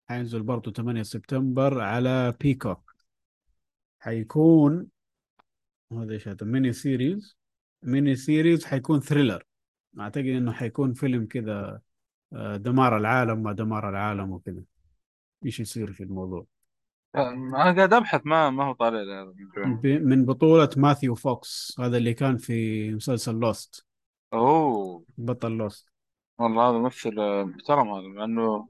[0.10, 2.96] حينزل برضه 8 سبتمبر على Peacock
[4.00, 4.88] حيكون
[5.92, 7.38] هذا إيش هذا؟ mini series
[7.84, 9.44] mini series حيكون thriller
[10.00, 11.82] أعتقد إنه حيكون فيلم كذا
[12.34, 14.64] آه، دمار العالم ما دمار العالم وكذا.
[15.46, 16.46] إيش يصير في الموضوع؟
[17.16, 19.66] أنا قاعد أبحث ما ما هو طالع لي من جوا.
[19.66, 23.86] ب- من بطولة ماثيو فوكس هذا اللي كان في مسلسل Lost.
[24.34, 25.04] أوه.
[25.18, 25.88] بطل Lost.
[26.38, 28.68] والله هذا ممثل محترم هذا مع انه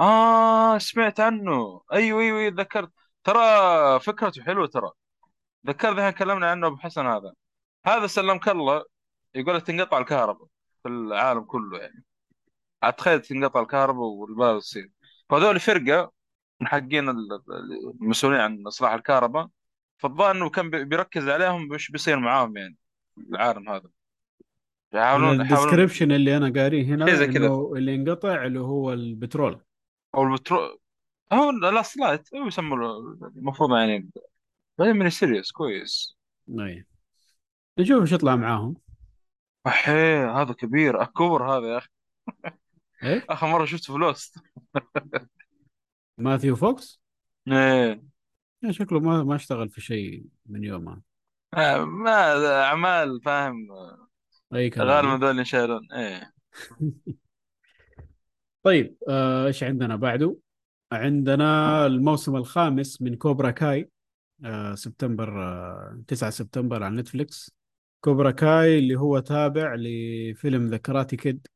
[0.00, 1.80] آه سمعت عنه.
[1.92, 2.90] أيوه أيوه أيوة، ذكرت.
[3.24, 4.90] ترى فكرته حلوة ترى.
[5.66, 7.32] ذكرت إحنا تكلمنا عنه أبو حسن هذا.
[7.86, 8.84] هذا سلمك الله
[9.34, 10.46] يقول لك تنقطع الكهرباء
[10.82, 12.04] في العالم كله يعني.
[12.82, 14.90] اتخيل تنقطع الكهرباء والبلد تصير
[15.30, 16.12] فهذول فرقة
[16.62, 17.42] حقين ال-
[18.00, 19.48] المسؤولين عن إصلاح الكهرباء
[19.98, 22.76] فالظاهر إنه كان بي- بيركز عليهم وش بيصير معاهم يعني
[23.18, 23.90] العالم هذا.
[24.92, 27.46] يحاولون يحاولون الديسكربشن اللي أنا قاريه هنا زي كذا.
[27.76, 29.60] اللي انقطع اللي هو البترول.
[30.14, 30.78] أو البترول.
[31.32, 34.10] هو الاصلات هو يسموا له- المفروض يعني
[34.78, 36.16] بعدين من series كويس.
[36.60, 36.86] اي
[37.78, 38.76] نشوف إيش يطلع معاهم.
[39.66, 41.88] احيه هذا كبير أكبر هذا يا أخي.
[43.02, 44.38] إيه؟ آخر مرة شفته في Lost.
[46.20, 47.00] ماثيو فوكس؟
[47.48, 48.02] إيه.
[48.70, 51.02] شكله ما ما اشتغل في شيء من يومها
[51.54, 53.68] آه، ما أعمال فاهم.
[54.54, 54.88] أي كلام.
[54.88, 56.32] غالبا ذول ينشالون إيه.
[58.62, 60.36] طيب آه، إيش عندنا بعده؟
[60.92, 63.90] عندنا الموسم الخامس من Cobra Kai
[64.44, 67.50] آه، سبتمبر آه، 9 سبتمبر على Netflix.
[68.00, 71.46] Cobra Kai اللي هو تابع لفيلم The Kid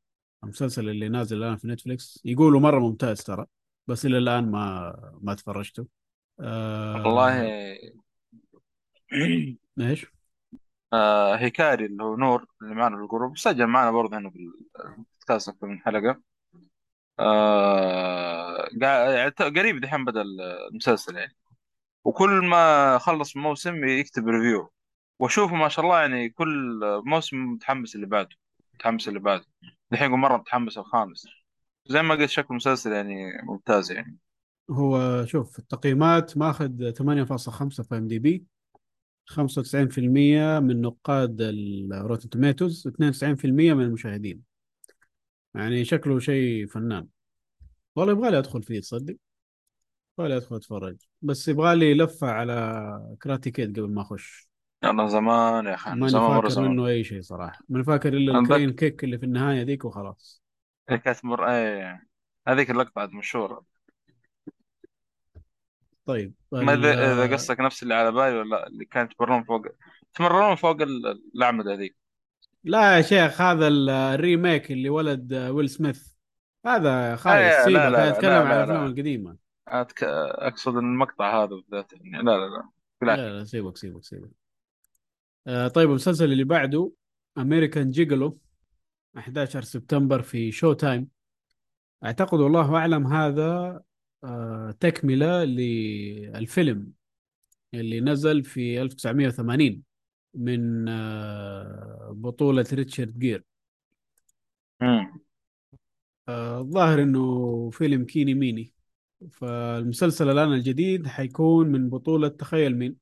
[0.43, 2.21] المسلسل اللي نازل الآن في Netflix.
[2.25, 3.45] يقولوا مرة ممتاز ترى.
[3.87, 5.87] بس إلى الآن ما ما تفرجته
[6.39, 7.41] آه، والله
[9.79, 10.05] إيش؟
[10.93, 14.51] آه هيكاري اللي هو نور اللي معنا في ال group سجل معنا برضه هنا في
[14.85, 16.21] البودكاست أكثر من حلقة
[17.19, 20.21] آه يعني قريب دحين بدأ
[20.71, 21.35] المسلسل يعني.
[22.05, 24.71] وكل ما خلص موسم يكتب review
[25.19, 28.35] واشوفه ما شاء الله يعني كل موسم متحمس اللي بعده
[28.73, 29.45] متحمس اللي بعده.
[29.91, 31.27] دحين مرة متحمس الخامس.
[31.87, 34.17] زي ما قلت شكل المسلسل يعني ممتاز يعني.
[34.69, 38.45] هو شوف التقييمات ماخذ 8.5 في IMDb
[39.25, 44.41] 95% من نقاد ال Rotten Tomatoes 92% من المشاهدين.
[45.55, 47.07] يعني شكله شيء فنان.
[47.95, 49.15] والله يبغى أدخل فيه تصدق؟
[50.19, 50.97] يبغى أدخل أتفرج.
[51.21, 54.49] بس يبغى لي لفة على Karate Kid قبل ما أخش.
[54.83, 56.71] أنا زمان يا أخي ماني زمان مرة فاكر زمان.
[56.71, 57.59] منه أي شيء صراحة.
[57.69, 60.44] ماني فاكر إلا ال crane kick اللي في النهاية ذيك وخلاص.
[60.87, 62.07] كانت مر إيه
[62.47, 63.65] هذيك اللقطه عاد مشهورة.
[66.05, 69.43] طيب ما ال- إذا اذا قصدك نفس اللي على بالي ولا لا اللي كانت تمرون
[69.43, 69.65] فوق
[70.13, 71.95] تمرون فوق ال- الاعمده هذيك.
[72.63, 76.07] لا يا شيخ هذا ال- remake اللي ولد ويل سميث
[76.65, 78.85] هذا خايس إيه لا سيبك لا لا يتكلم لا عن لا الأفلام لا.
[78.85, 79.37] القديمة.
[79.67, 80.03] أتك...
[80.03, 82.11] أقصد المقطع هذا بالذات يعني.
[82.11, 82.69] لا لا لا
[83.01, 84.29] لا لا لا سيبك سيبك سيبك.
[85.47, 86.91] آه طيب المسلسل اللي بعده
[87.37, 88.39] American Gigolo
[89.17, 91.09] 11 سبتمبر في Showtime.
[92.05, 93.81] أعتقد والله أعلم هذا
[94.23, 96.91] آه تكملة للفيلم
[97.73, 99.83] اللي نزل في 1980
[100.33, 103.43] من آه بطولة ريتشارد جير.
[106.29, 108.73] آه، الظاهر إنه فيلم كيني ميني.
[109.31, 112.97] فالمسلسل الآن الجديد حيكون من بطولة تخيل مين.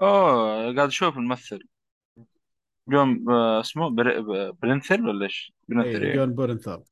[0.00, 1.68] أوه قاعد أشوف الممثل.
[2.88, 4.20] جون آه، اسمه بر...
[4.20, 6.82] ب- برينثل ولا إيش؟ برينثل اي إيه جون بورنثال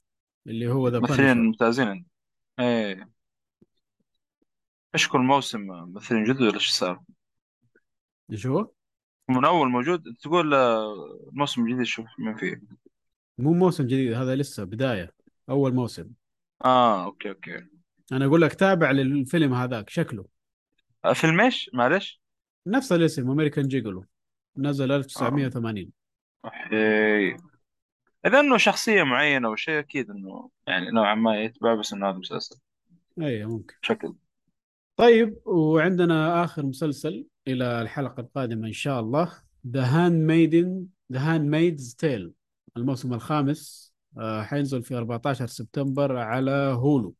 [0.46, 2.06] اللي هو ذا ممثل ال Punisher ممتازين.
[2.58, 3.08] إيه
[4.94, 7.02] إيش كل موسم ممثلين جدد ولا إيش صار؟
[8.30, 8.70] إيش هو؟
[9.28, 12.62] من أول موجود تقول آه، الموسم الجديد شوف من فيه
[13.38, 15.12] مو موسم جديد هذا لسه بداية
[15.50, 16.10] أول موسم
[16.64, 17.66] آه okay okay
[18.12, 20.26] أنا أقول لك تابع للفيلم هذاك شكله
[21.04, 22.20] آه، فيلم إيش؟ معلش؟
[22.66, 24.05] نفس الاسم American Gigolo
[24.56, 24.97] نزل آه.
[24.97, 25.90] 1980
[26.44, 27.36] okay.
[28.26, 32.16] إذا إنه شخصية معينة أو شيء أكيد إنه يعني نوعا ما يتبع بس إنه هذا
[32.16, 32.56] مسلسل.
[33.20, 33.74] اي ممكن.
[33.82, 34.14] شكل
[34.97, 39.32] طيب وعندنا آخر مسلسل إلى الحلقة القادمة إن شاء الله.
[39.66, 42.32] The Handmaiden The Handmaid's Tale
[42.76, 47.14] الموسم الخامس آه، حينزل في 14 سبتمبر على Hulu.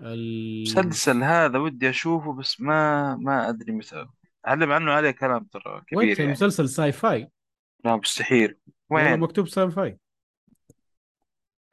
[0.00, 0.64] ال...
[0.66, 4.06] المسلسل هذا ودي أشوفه بس ما ما أدري متى.
[4.44, 6.30] علم عنه عليه كلام ترى كبير wait يعني.
[6.30, 7.30] المسلسل sci-fi؟
[7.84, 8.58] لا مستحيل.
[8.90, 9.98] وين؟ مكتوب sci-fi.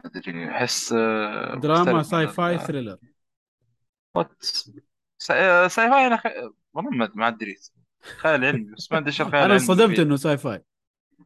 [0.05, 2.97] أدري أحس آه، دراما sci-fi ال- thriller.
[4.15, 4.31] What
[5.17, 6.23] sci sci-fi أنا خ...
[6.73, 7.55] والله ما أدري.
[8.17, 10.63] خيال علمي بس ما أدري إيش الخيال أنا اللي انصدمت إنه sci-fi.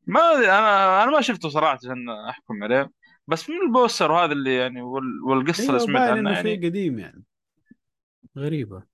[0.08, 2.92] ما أنا أنا ما شفته صراحة عشان أحكم عليه.
[3.28, 5.24] بس من البوستر وهذا اللي يعني وال...
[5.24, 6.68] والقصة اللي أيوه سمعت عنها إنه شيء يعني.
[6.68, 7.24] قديم يعني.
[8.38, 8.91] غريبة.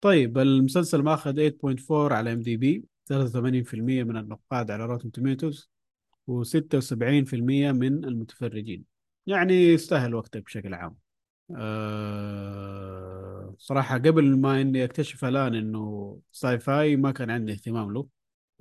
[0.00, 5.70] طيب المسلسل ماخذ 8.4 على IMDb 83% من النقاد على Rotten Tomatoes
[6.30, 8.84] و76% من المتفرجين.
[9.26, 10.96] يعني يستاهل وقتك بشكل عام.
[11.56, 18.06] أه صراحة قبل ما إني أكتشف الآن إنه sci-fi ما كان عندي اهتمام له.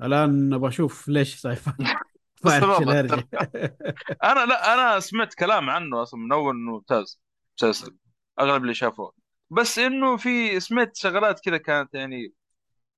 [0.02, 1.56] الآن أبغى أشوف ليش sci
[2.44, 2.58] fi
[4.24, 7.22] أنا لا أنا سمعت كلام عنه أصلا من أول إنه ممتاز.
[7.58, 7.96] مسلسل
[8.40, 9.27] أغلب اللي شافوه.
[9.50, 12.34] بس إنه في سمعت شغلات كذا كانت يعني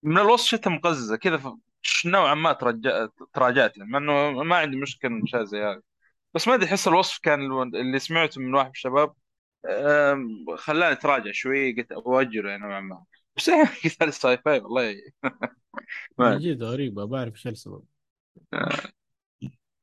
[0.04, 1.58] من الوصف شتها مقززة كذا
[2.06, 5.82] نوعا ما ترجع تراجعت له مع إنه ما عندي مشكلة من شيء زي هذا.
[6.34, 7.40] بس ما أدري أحس الوصف كان
[7.76, 9.14] اللي سمعته من واحد من الشباب
[10.58, 13.04] خلاني أتراجع شوي قلت أوجره يعني نوعا ما.
[13.38, 13.70] بس يعني
[14.02, 14.96] هذا sci-fi والله.
[16.40, 17.84] جد غريبة بعرف إيش السبب.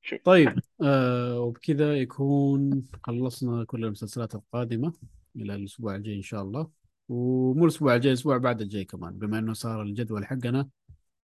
[0.03, 0.21] شوف.
[0.25, 4.93] طيب آه وبكذا يكون خلصنا كل المسلسلات القادمة.
[5.37, 6.71] إلى الأسبوع الجاي إن شاء الله.
[7.09, 10.69] ومو الأسبوع الجاي الأسبوع بعد الجاي كمان بما إنه صار الجدول حقنا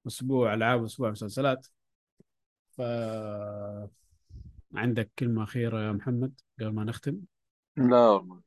[0.07, 1.67] أسبوع ألعاب وأسبوع مسلسلات.
[2.71, 2.83] ف
[4.75, 7.21] عندك كلمة أخيرة يا محمد قبل ما نختم؟
[7.77, 8.41] لا والله.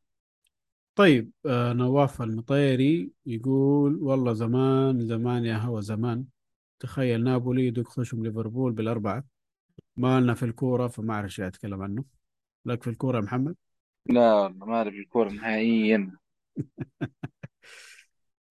[0.95, 6.25] طيب آه نواف المطيري يقول والله زمان زمان يا هوا زمان.
[6.79, 9.23] تخيل نابولي يدق خشم ليفربول بالأربعة.
[9.97, 12.03] ما لنا في الكورة فما أعرف شيء أتكلم عنه.
[12.65, 13.55] لك في الكورة يا محمد؟
[14.05, 16.11] لا والله ما اعرف الكورة نهائيا.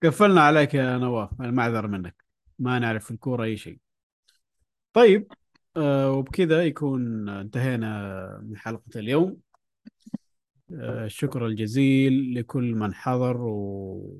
[0.02, 2.24] قفلنا عليك يا نواف المعذرة منك.
[2.58, 3.78] ما نعرف في الكورة أي شيء.
[4.92, 5.32] طيب
[5.76, 9.36] آه وبكذا يكون انتهينا من حلقة اليوم.
[10.72, 14.18] آه الشكر الجزيل لكل من حضر و...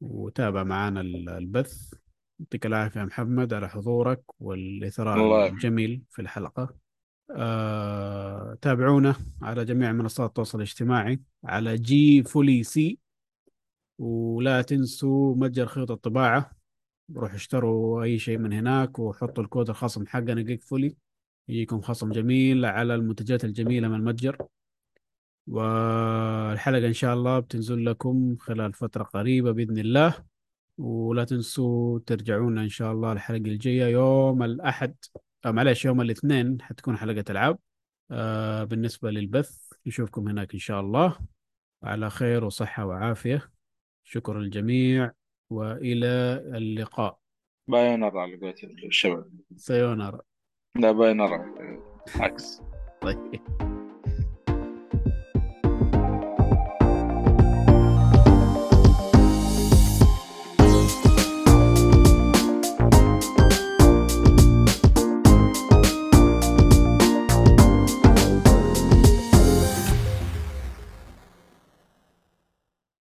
[0.00, 1.94] وتابع معنا ال- البث.
[2.40, 6.74] يعطيك العافية يا محمد على حضورك والإثراء الله الجميل في الحلقة.
[7.36, 12.98] آه تابعونا على جميع منصات التواصل الاجتماعي على جي فولي سي
[13.98, 16.50] ولا تنسوا متجر خيوط الطباعة.
[17.16, 20.96] روحوا اشتروا أي شيء من هناك وحطوا الكود الخصم حقنا جيك فولي
[21.48, 24.46] يجيكم خصم جميل على المنتجات الجميلة من المتجر.
[25.46, 30.14] والحلقة إن شاء الله بتنزل لكم خلال فترة قريبة بإذن الله.
[30.78, 34.94] ولا تنسوا ترجعونا إن شاء الله الحلقة الجاية يوم الأحد.
[35.46, 37.58] آه معلش يوم الاثنين حتكون حلقة ألعاب.
[38.10, 41.16] آه بالنسبة للبث نشوفكم هناك إن شاء الله.
[41.82, 43.50] على خير وصحة وعافية.
[44.04, 45.12] شكرا للجميع
[45.50, 46.06] وإلى
[46.56, 47.18] اللقاء.
[47.68, 48.54] بايونرا على قولة
[48.84, 50.20] الشباب سيونارا
[50.76, 51.54] لا بايونرا
[52.16, 52.62] عكس.
[53.02, 53.69] طيب.